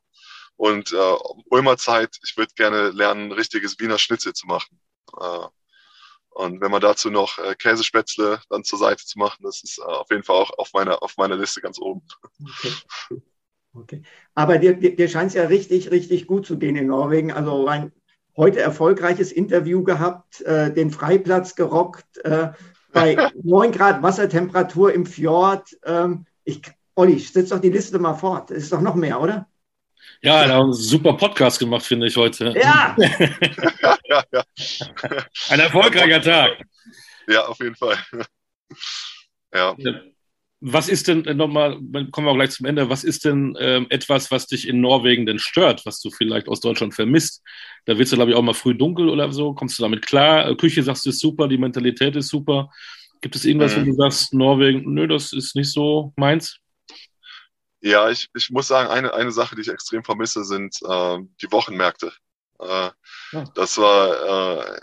und 0.55 0.93
äh, 0.93 1.17
Ulmer 1.49 1.75
Zeit, 1.77 2.19
ich 2.23 2.37
würde 2.37 2.53
gerne 2.55 2.91
lernen, 2.91 3.25
ein 3.25 3.31
richtiges 3.31 3.79
Wiener 3.79 3.97
Schnitzel 3.97 4.33
zu 4.33 4.47
machen. 4.47 4.79
Äh, 5.19 5.47
und 6.31 6.61
wenn 6.61 6.71
man 6.71 6.81
dazu 6.81 7.09
noch 7.09 7.37
äh, 7.39 7.55
Käsespätzle 7.55 8.39
dann 8.49 8.63
zur 8.63 8.79
Seite 8.79 9.05
zu 9.05 9.19
machen, 9.19 9.43
das 9.43 9.63
ist 9.63 9.79
äh, 9.79 9.83
auf 9.83 10.09
jeden 10.09 10.23
Fall 10.23 10.37
auch 10.37 10.51
auf 10.57 10.71
meiner, 10.73 11.03
auf 11.03 11.17
meiner 11.17 11.35
Liste 11.35 11.61
ganz 11.61 11.77
oben. 11.79 12.01
Okay. 12.41 13.21
okay. 13.73 14.01
Aber 14.33 14.57
dir, 14.57 14.73
dir, 14.75 15.09
scheint 15.09 15.29
es 15.29 15.33
ja 15.35 15.43
richtig, 15.43 15.91
richtig 15.91 16.27
gut 16.27 16.45
zu 16.45 16.57
gehen 16.57 16.77
in 16.77 16.87
Norwegen. 16.87 17.31
Also 17.33 17.67
ein 17.67 17.91
heute 18.37 18.61
erfolgreiches 18.61 19.31
Interview 19.31 19.83
gehabt, 19.83 20.41
äh, 20.41 20.73
den 20.73 20.89
Freiplatz 20.89 21.55
gerockt, 21.55 22.17
äh, 22.19 22.51
bei 22.93 23.15
9 23.43 23.71
Grad 23.73 24.01
Wassertemperatur 24.01 24.93
im 24.93 25.05
Fjord. 25.05 25.77
Ähm, 25.83 26.25
ich, 26.45 26.61
Olli, 26.95 27.19
setz 27.19 27.49
doch 27.49 27.59
die 27.59 27.69
Liste 27.69 27.99
mal 27.99 28.15
fort. 28.15 28.51
Es 28.51 28.63
ist 28.63 28.73
doch 28.73 28.81
noch 28.81 28.95
mehr, 28.95 29.19
oder? 29.19 29.47
Ja, 30.21 30.43
er 30.43 30.49
hat 30.49 30.51
einen 30.51 30.73
super 30.73 31.13
Podcast 31.13 31.59
gemacht, 31.59 31.85
finde 31.85 32.07
ich 32.07 32.15
heute. 32.15 32.53
Ja. 32.55 32.95
ja, 34.05 34.23
ja. 34.31 34.43
Ein 35.49 35.59
erfolgreicher 35.59 36.21
Tag. 36.21 36.63
Ja, 37.27 37.45
auf 37.45 37.59
jeden 37.59 37.75
Fall. 37.75 37.97
Ja. 39.53 39.75
Was 40.63 40.89
ist 40.89 41.07
denn 41.07 41.25
äh, 41.25 41.33
nochmal, 41.33 41.79
kommen 42.11 42.27
wir 42.27 42.31
auch 42.31 42.35
gleich 42.35 42.51
zum 42.51 42.67
Ende, 42.67 42.87
was 42.87 43.03
ist 43.03 43.25
denn 43.25 43.57
ähm, 43.59 43.87
etwas, 43.89 44.29
was 44.29 44.45
dich 44.45 44.67
in 44.67 44.79
Norwegen 44.79 45.25
denn 45.25 45.39
stört, 45.39 45.87
was 45.87 45.99
du 46.01 46.11
vielleicht 46.11 46.47
aus 46.47 46.59
Deutschland 46.59 46.93
vermisst? 46.93 47.41
Da 47.85 47.97
wird 47.97 48.07
es, 48.07 48.13
glaube 48.13 48.29
ich, 48.29 48.37
auch 48.37 48.43
mal 48.43 48.53
früh 48.53 48.75
dunkel 48.75 49.09
oder 49.09 49.31
so. 49.31 49.55
Kommst 49.55 49.79
du 49.79 49.83
damit 49.83 50.05
klar? 50.05 50.47
Äh, 50.47 50.55
Küche 50.55 50.83
sagst 50.83 51.05
du 51.05 51.09
ist 51.09 51.19
super, 51.19 51.47
die 51.47 51.57
Mentalität 51.57 52.15
ist 52.15 52.27
super. 52.27 52.69
Gibt 53.21 53.35
es 53.35 53.43
irgendwas, 53.43 53.75
mhm. 53.75 53.81
wo 53.81 53.85
du 53.85 53.93
sagst, 53.93 54.33
Norwegen, 54.35 54.93
nö, 54.93 55.07
das 55.07 55.33
ist 55.33 55.55
nicht 55.55 55.71
so 55.71 56.13
meins? 56.15 56.59
Ja, 57.81 58.09
ich, 58.09 58.29
ich 58.35 58.51
muss 58.51 58.67
sagen, 58.67 58.89
eine, 58.89 59.13
eine 59.13 59.31
Sache, 59.31 59.55
die 59.55 59.61
ich 59.61 59.69
extrem 59.69 60.03
vermisse, 60.03 60.43
sind 60.45 60.79
äh, 60.83 61.17
die 61.41 61.51
Wochenmärkte. 61.51 62.13
Äh, 62.59 62.89
ja. 63.31 63.43
Das 63.55 63.77
war 63.77 64.59
äh, 64.59 64.81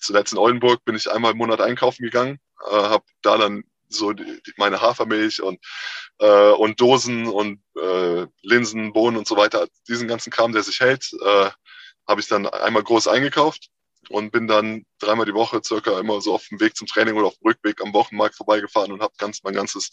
zuletzt 0.00 0.32
in 0.32 0.38
Oldenburg, 0.38 0.84
bin 0.84 0.96
ich 0.96 1.10
einmal 1.10 1.32
im 1.32 1.38
Monat 1.38 1.60
einkaufen 1.60 2.02
gegangen, 2.02 2.40
äh, 2.66 2.74
habe 2.74 3.04
da 3.22 3.36
dann 3.36 3.64
so 3.88 4.12
die, 4.12 4.40
meine 4.56 4.80
Hafermilch 4.80 5.42
und, 5.42 5.60
äh, 6.18 6.50
und 6.50 6.80
Dosen 6.80 7.26
und 7.26 7.62
äh, 7.80 8.26
Linsen, 8.42 8.92
Bohnen 8.92 9.18
und 9.18 9.26
so 9.26 9.36
weiter, 9.36 9.68
diesen 9.86 10.08
ganzen 10.08 10.30
Kram, 10.30 10.52
der 10.52 10.62
sich 10.62 10.80
hält, 10.80 11.10
äh, 11.22 11.50
habe 12.08 12.20
ich 12.20 12.28
dann 12.28 12.46
einmal 12.46 12.82
groß 12.82 13.06
eingekauft 13.08 13.70
und 14.10 14.30
bin 14.30 14.46
dann 14.46 14.84
dreimal 14.98 15.26
die 15.26 15.34
Woche 15.34 15.60
circa 15.64 15.98
immer 15.98 16.20
so 16.20 16.34
auf 16.34 16.46
dem 16.48 16.60
Weg 16.60 16.76
zum 16.76 16.86
Training 16.86 17.16
oder 17.16 17.28
auf 17.28 17.38
dem 17.38 17.48
Rückweg 17.48 17.80
am 17.82 17.92
Wochenmarkt 17.92 18.36
vorbeigefahren 18.36 18.92
und 18.92 19.02
habe 19.02 19.14
ganz 19.18 19.42
mein 19.42 19.54
ganzes 19.54 19.90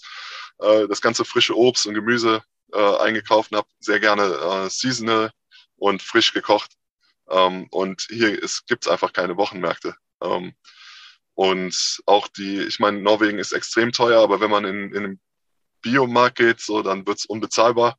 äh, 0.59 0.87
das 0.87 1.01
ganze 1.01 1.25
frische 1.25 1.57
Obst 1.57 1.87
und 1.87 1.93
Gemüse 1.93 2.43
äh, 2.73 2.97
eingekauft 2.97 3.51
und 3.51 3.57
habe 3.57 3.67
sehr 3.79 3.99
gerne 3.99 4.23
äh, 4.23 4.69
seasonal 4.69 5.31
und 5.77 6.01
frisch 6.01 6.33
gekocht. 6.33 6.71
Ähm, 7.29 7.67
und 7.71 8.07
hier 8.09 8.41
es 8.43 8.63
einfach 8.87 9.13
keine 9.13 9.37
Wochenmärkte. 9.37 9.95
Ähm, 10.21 10.53
und 11.33 12.01
auch 12.05 12.27
die, 12.27 12.61
ich 12.61 12.79
meine, 12.79 13.01
Norwegen 13.01 13.39
ist 13.39 13.51
extrem 13.53 13.91
teuer, 13.91 14.21
aber 14.21 14.41
wenn 14.41 14.51
man 14.51 14.65
in, 14.65 14.93
in 14.93 15.03
den 15.03 15.21
Biomarkt 15.81 16.37
geht, 16.37 16.61
so, 16.61 16.81
dann 16.81 17.07
wird's 17.07 17.25
unbezahlbar. 17.25 17.97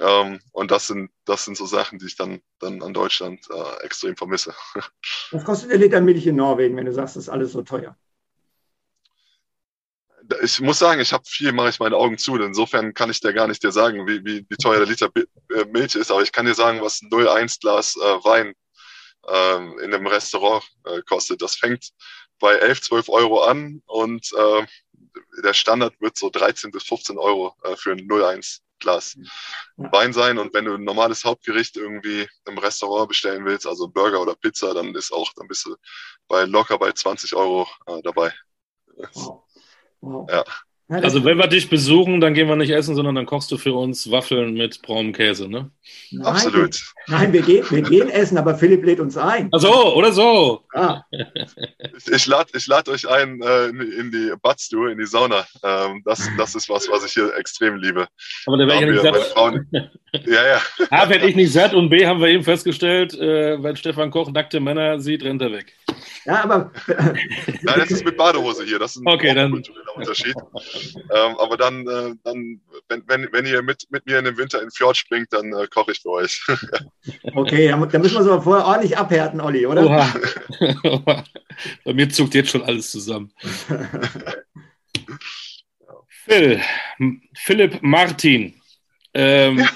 Ähm, 0.00 0.40
und 0.52 0.70
das 0.70 0.86
sind, 0.86 1.10
das 1.26 1.44
sind 1.44 1.56
so 1.56 1.66
Sachen, 1.66 1.98
die 1.98 2.06
ich 2.06 2.16
dann, 2.16 2.40
dann 2.58 2.82
an 2.82 2.94
Deutschland 2.94 3.46
äh, 3.50 3.84
extrem 3.84 4.16
vermisse. 4.16 4.54
Was 5.30 5.44
kostet 5.44 5.70
der 5.70 5.78
Liter 5.78 6.00
Milch 6.00 6.26
in 6.26 6.36
Norwegen, 6.36 6.76
wenn 6.76 6.86
du 6.86 6.92
sagst, 6.92 7.16
das 7.16 7.24
ist 7.24 7.28
alles 7.28 7.52
so 7.52 7.62
teuer? 7.62 7.96
Ich 10.42 10.60
muss 10.60 10.78
sagen, 10.78 11.00
ich 11.00 11.12
habe 11.12 11.24
viel, 11.26 11.52
mache 11.52 11.70
ich 11.70 11.80
meine 11.80 11.96
Augen 11.96 12.16
zu. 12.16 12.36
Insofern 12.36 12.94
kann 12.94 13.10
ich 13.10 13.20
dir 13.20 13.32
gar 13.34 13.48
nicht 13.48 13.62
dir 13.62 13.72
sagen, 13.72 14.06
wie, 14.06 14.24
wie, 14.24 14.46
wie 14.48 14.56
teuer 14.56 14.78
der 14.78 14.86
Liter 14.86 15.10
äh, 15.14 15.64
Milch 15.66 15.96
ist. 15.96 16.10
Aber 16.10 16.22
ich 16.22 16.32
kann 16.32 16.46
dir 16.46 16.54
sagen, 16.54 16.80
was 16.80 17.02
ein 17.02 17.10
0,1 17.10 17.60
Glas 17.60 17.96
äh, 17.96 18.24
Wein 18.24 18.54
ähm, 19.28 19.78
in 19.80 19.92
einem 19.92 20.06
Restaurant 20.06 20.64
äh, 20.86 21.02
kostet. 21.02 21.42
Das 21.42 21.56
fängt 21.56 21.90
bei 22.38 22.54
11, 22.54 22.82
12 22.82 23.08
Euro 23.10 23.42
an 23.42 23.82
und 23.86 24.32
äh, 24.32 24.66
der 25.42 25.52
Standard 25.52 26.00
wird 26.00 26.16
so 26.16 26.30
13 26.30 26.70
bis 26.70 26.84
15 26.84 27.18
Euro 27.18 27.54
äh, 27.64 27.76
für 27.76 27.92
ein 27.92 28.08
0,1 28.08 28.60
Glas 28.80 29.16
ja. 29.16 29.92
Wein 29.92 30.12
sein. 30.12 30.38
Und 30.38 30.52
wenn 30.54 30.64
du 30.64 30.74
ein 30.74 30.84
normales 30.84 31.24
Hauptgericht 31.24 31.76
irgendwie 31.76 32.28
im 32.46 32.58
Restaurant 32.58 33.08
bestellen 33.08 33.44
willst, 33.44 33.66
also 33.66 33.88
Burger 33.88 34.20
oder 34.20 34.34
Pizza, 34.34 34.74
dann 34.74 34.94
ist 34.94 35.12
auch, 35.12 35.32
dann 35.34 35.48
bist 35.48 35.66
du 35.66 35.76
bei 36.28 36.44
locker 36.44 36.78
bei 36.78 36.92
20 36.92 37.34
Euro 37.34 37.68
äh, 37.86 38.00
dabei. 38.02 38.32
Wow. 39.14 39.44
wow. 40.00 40.30
Ja. 40.30 40.44
Also 40.90 41.24
wenn 41.24 41.38
wir 41.38 41.46
dich 41.46 41.70
besuchen, 41.70 42.20
dann 42.20 42.34
gehen 42.34 42.48
wir 42.48 42.56
nicht 42.56 42.70
essen, 42.70 42.96
sondern 42.96 43.14
dann 43.14 43.26
kochst 43.26 43.52
du 43.52 43.58
für 43.58 43.74
uns 43.74 44.10
Waffeln 44.10 44.54
mit 44.54 44.82
braunem 44.82 45.12
Käse, 45.12 45.48
ne? 45.48 45.70
Nein, 46.10 46.26
Absolut. 46.26 46.74
Wir, 47.06 47.16
nein, 47.16 47.32
wir 47.32 47.42
gehen, 47.42 47.64
wir 47.70 47.82
gehen 47.82 48.10
essen, 48.10 48.36
aber 48.36 48.56
Philipp 48.56 48.84
lädt 48.84 48.98
uns 48.98 49.16
ein. 49.16 49.48
Ach 49.52 49.60
so, 49.60 49.94
oder 49.94 50.10
so. 50.12 50.64
Ah. 50.74 51.02
Ich, 51.96 52.12
ich 52.12 52.26
lade 52.26 52.50
ich 52.54 52.66
lad 52.66 52.88
euch 52.88 53.08
ein 53.08 53.40
äh, 53.40 53.66
in 53.66 54.10
die 54.10 54.32
Badstue, 54.42 54.90
in 54.90 54.98
die 54.98 55.06
Sauna. 55.06 55.46
Ähm, 55.62 56.02
das, 56.04 56.28
das 56.36 56.56
ist 56.56 56.68
was, 56.68 56.88
was 56.90 57.04
ich 57.04 57.12
hier 57.12 57.36
extrem 57.36 57.76
liebe. 57.76 58.08
Aber 58.46 58.56
da 58.56 58.66
wäre 58.66 58.84
ich 58.84 58.90
nicht 58.90 59.02
satt. 59.02 59.16
Frauen, 59.16 59.68
ja, 60.12 60.46
ja. 60.46 60.60
A, 60.90 61.08
werde 61.08 61.28
ich 61.28 61.36
nicht 61.36 61.52
satt 61.52 61.72
und 61.72 61.88
B, 61.88 62.06
haben 62.06 62.20
wir 62.20 62.28
eben 62.28 62.42
festgestellt, 62.42 63.14
äh, 63.14 63.62
wenn 63.62 63.76
Stefan 63.76 64.10
Koch 64.10 64.30
nackte 64.32 64.58
Männer 64.58 64.98
sieht, 64.98 65.22
rennt 65.22 65.42
er 65.42 65.52
weg. 65.52 65.72
Ja, 66.24 66.44
aber. 66.44 66.72
Nein, 66.86 67.24
das 67.62 67.90
ist 67.90 68.04
mit 68.04 68.16
Badehose 68.16 68.64
hier. 68.64 68.78
Das 68.78 68.96
ist 68.96 69.02
ein 69.02 69.08
okay, 69.08 69.34
dann. 69.34 69.62
Unterschied. 69.94 70.34
Ähm, 70.94 71.36
aber 71.38 71.56
dann, 71.56 71.86
äh, 71.86 72.14
dann 72.24 72.60
wenn, 72.88 73.02
wenn, 73.06 73.32
wenn 73.32 73.46
ihr 73.46 73.62
mit, 73.62 73.86
mit 73.90 74.06
mir 74.06 74.18
in 74.18 74.24
den 74.24 74.36
Winter 74.36 74.58
in 74.58 74.66
den 74.66 74.70
Fjord 74.70 74.96
springt, 74.96 75.32
dann 75.32 75.52
äh, 75.52 75.66
koche 75.68 75.92
ich 75.92 76.00
für 76.00 76.10
euch. 76.10 76.44
okay, 77.34 77.68
dann, 77.68 77.88
dann 77.88 78.02
müssen 78.02 78.14
wir 78.14 78.20
es 78.20 78.28
aber 78.28 78.42
vorher 78.42 78.66
ordentlich 78.66 78.98
abhärten, 78.98 79.40
Olli, 79.40 79.66
oder? 79.66 79.86
Oha. 79.86 80.12
Bei 81.84 81.92
mir 81.92 82.08
zuckt 82.08 82.34
jetzt 82.34 82.50
schon 82.50 82.62
alles 82.62 82.90
zusammen. 82.90 83.32
Phil, 86.08 86.60
Philipp 87.34 87.82
Martin. 87.82 88.54
Ähm, 89.14 89.66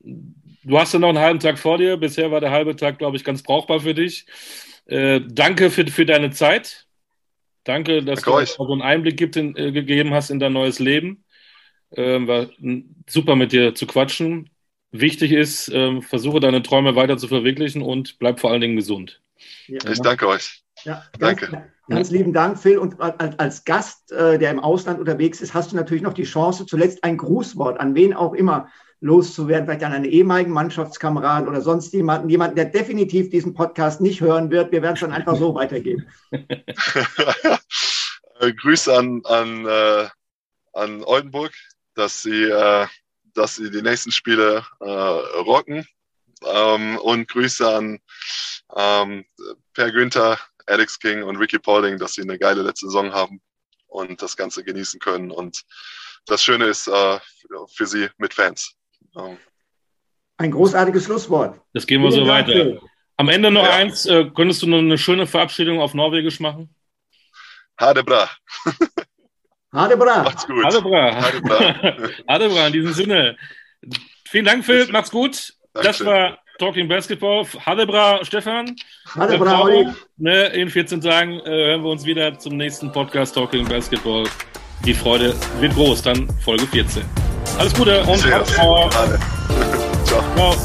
du 0.00 0.34
du 0.70 0.78
hast 0.78 0.92
ja 0.92 0.98
noch 0.98 1.10
einen 1.10 1.18
halben 1.18 1.40
Tag 1.40 1.58
vor 1.58 1.78
dir. 1.78 1.96
Bisher 1.96 2.30
war 2.30 2.40
der 2.40 2.50
halbe 2.50 2.76
Tag, 2.76 2.98
glaube 2.98 3.16
ich, 3.16 3.24
ganz 3.24 3.42
brauchbar 3.42 3.80
für 3.80 3.94
dich. 3.94 4.26
Äh, 4.86 5.20
danke 5.26 5.70
für, 5.70 5.86
für 5.86 6.06
deine 6.06 6.30
Zeit. 6.30 6.86
Danke, 7.64 8.02
dass 8.02 8.22
danke 8.22 8.44
du 8.44 8.64
so 8.64 8.72
einen 8.72 8.82
Einblick 8.82 9.16
gibt 9.16 9.36
in, 9.36 9.56
äh, 9.56 9.72
gegeben 9.72 10.14
hast 10.14 10.30
in 10.30 10.40
dein 10.40 10.52
neues 10.52 10.78
Leben. 10.78 11.24
Ähm, 11.92 12.26
war 12.28 12.46
super 13.08 13.36
mit 13.36 13.52
dir 13.52 13.74
zu 13.74 13.86
quatschen. 13.86 14.50
Wichtig 14.92 15.32
ist, 15.32 15.68
ähm, 15.72 16.02
versuche 16.02 16.40
deine 16.40 16.62
Träume 16.62 16.96
weiter 16.96 17.16
zu 17.16 17.28
verwirklichen 17.28 17.82
und 17.82 18.18
bleib 18.18 18.40
vor 18.40 18.50
allen 18.50 18.60
Dingen 18.60 18.76
gesund. 18.76 19.20
Ja, 19.66 19.78
ich 19.90 20.00
danke 20.00 20.26
euch. 20.26 20.62
Ja, 20.84 21.04
ganz, 21.18 21.40
danke. 21.40 21.70
Ganz 21.88 22.10
lieben 22.10 22.32
Dank, 22.32 22.58
Phil. 22.58 22.78
Und 22.78 23.00
als 23.00 23.64
Gast, 23.64 24.12
äh, 24.12 24.38
der 24.38 24.50
im 24.50 24.60
Ausland 24.60 25.00
unterwegs 25.00 25.40
ist, 25.40 25.54
hast 25.54 25.72
du 25.72 25.76
natürlich 25.76 26.02
noch 26.02 26.12
die 26.12 26.24
Chance, 26.24 26.66
zuletzt 26.66 27.02
ein 27.04 27.16
Grußwort 27.16 27.80
an 27.80 27.94
wen 27.94 28.14
auch 28.14 28.34
immer 28.34 28.68
loszuwerden, 29.00 29.66
vielleicht 29.66 29.84
an 29.84 29.92
einen 29.92 30.04
ehemaligen 30.04 30.52
Mannschaftskameraden 30.52 31.48
oder 31.48 31.60
sonst 31.60 31.92
jemanden, 31.92 32.28
jemanden, 32.28 32.56
der 32.56 32.66
definitiv 32.66 33.30
diesen 33.30 33.54
Podcast 33.54 34.00
nicht 34.00 34.20
hören 34.20 34.50
wird. 34.50 34.72
Wir 34.72 34.82
werden 34.82 34.94
es 34.94 35.00
dann 35.00 35.12
einfach 35.12 35.36
so 35.36 35.54
weitergeben. 35.56 36.06
Grüße 38.40 38.96
an, 38.96 39.22
an, 39.24 39.66
äh, 39.66 40.08
an 40.72 41.02
Oldenburg, 41.04 41.52
dass 41.94 42.22
sie, 42.22 42.44
äh, 42.44 42.86
dass 43.34 43.56
sie 43.56 43.70
die 43.70 43.82
nächsten 43.82 44.12
Spiele 44.12 44.64
äh, 44.80 44.90
rocken. 44.90 45.86
Ähm, 46.42 46.96
und 46.98 47.28
Grüße 47.28 47.68
an 47.68 47.98
ähm, 48.76 49.24
Per 49.74 49.90
Günther, 49.92 50.38
Alex 50.66 50.98
King 50.98 51.22
und 51.22 51.36
Ricky 51.36 51.58
Paulding, 51.58 51.98
dass 51.98 52.14
sie 52.14 52.22
eine 52.22 52.38
geile 52.38 52.62
letzte 52.62 52.86
Saison 52.86 53.12
haben 53.12 53.42
und 53.88 54.22
das 54.22 54.36
Ganze 54.36 54.64
genießen 54.64 55.00
können. 55.00 55.30
Und 55.30 55.64
das 56.26 56.42
Schöne 56.42 56.66
ist 56.66 56.86
äh, 56.88 57.18
für 57.74 57.86
sie 57.86 58.08
mit 58.18 58.32
Fans. 58.32 58.74
Ein 60.36 60.50
großartiges 60.50 61.04
Schlusswort. 61.04 61.60
Das 61.72 61.86
gehen 61.86 62.02
wir 62.02 62.10
Vielen 62.10 62.26
so 62.26 62.30
Dank 62.30 62.48
weiter. 62.48 62.64
Für. 62.64 62.80
Am 63.16 63.28
Ende 63.28 63.50
noch 63.50 63.64
ja. 63.64 63.74
eins, 63.74 64.06
äh, 64.06 64.30
könntest 64.34 64.62
du 64.62 64.66
noch 64.66 64.78
eine 64.78 64.96
schöne 64.96 65.26
Verabschiedung 65.26 65.80
auf 65.80 65.92
Norwegisch 65.92 66.40
machen? 66.40 66.74
Hadebra. 67.78 68.30
Hadebra. 69.72 70.22
Macht's 70.22 70.46
gut. 70.46 70.64
Hadebra. 70.64 71.14
Hadebra. 71.14 72.08
Hadebra, 72.28 72.66
in 72.66 72.72
diesem 72.72 72.92
Sinne. 72.92 73.36
Vielen 74.26 74.46
Dank, 74.46 74.64
Phil. 74.64 74.86
Macht's 74.90 75.10
gut. 75.10 75.52
Dankeschön. 75.74 76.06
Das 76.06 76.06
war 76.06 76.38
Talking 76.58 76.88
Basketball. 76.88 77.46
Hadebra, 77.66 78.24
Stefan. 78.24 78.76
Hadebra, 79.14 79.62
Olli. 79.62 79.88
Ne, 80.16 80.46
in 80.48 80.68
14 80.68 81.00
Tagen 81.00 81.40
äh, 81.40 81.50
hören 81.50 81.82
wir 81.82 81.90
uns 81.90 82.04
wieder 82.04 82.38
zum 82.38 82.56
nächsten 82.56 82.90
Podcast 82.92 83.34
Talking 83.34 83.68
Basketball. 83.68 84.24
Die 84.84 84.94
Freude 84.94 85.34
wird 85.60 85.74
groß. 85.74 86.02
Dann 86.02 86.28
Folge 86.44 86.66
14. 86.66 87.02
Alles 87.58 87.74
Gute 87.74 88.02
und 88.04 88.18
Ciao. 88.54 88.88
Ciao. 90.04 90.56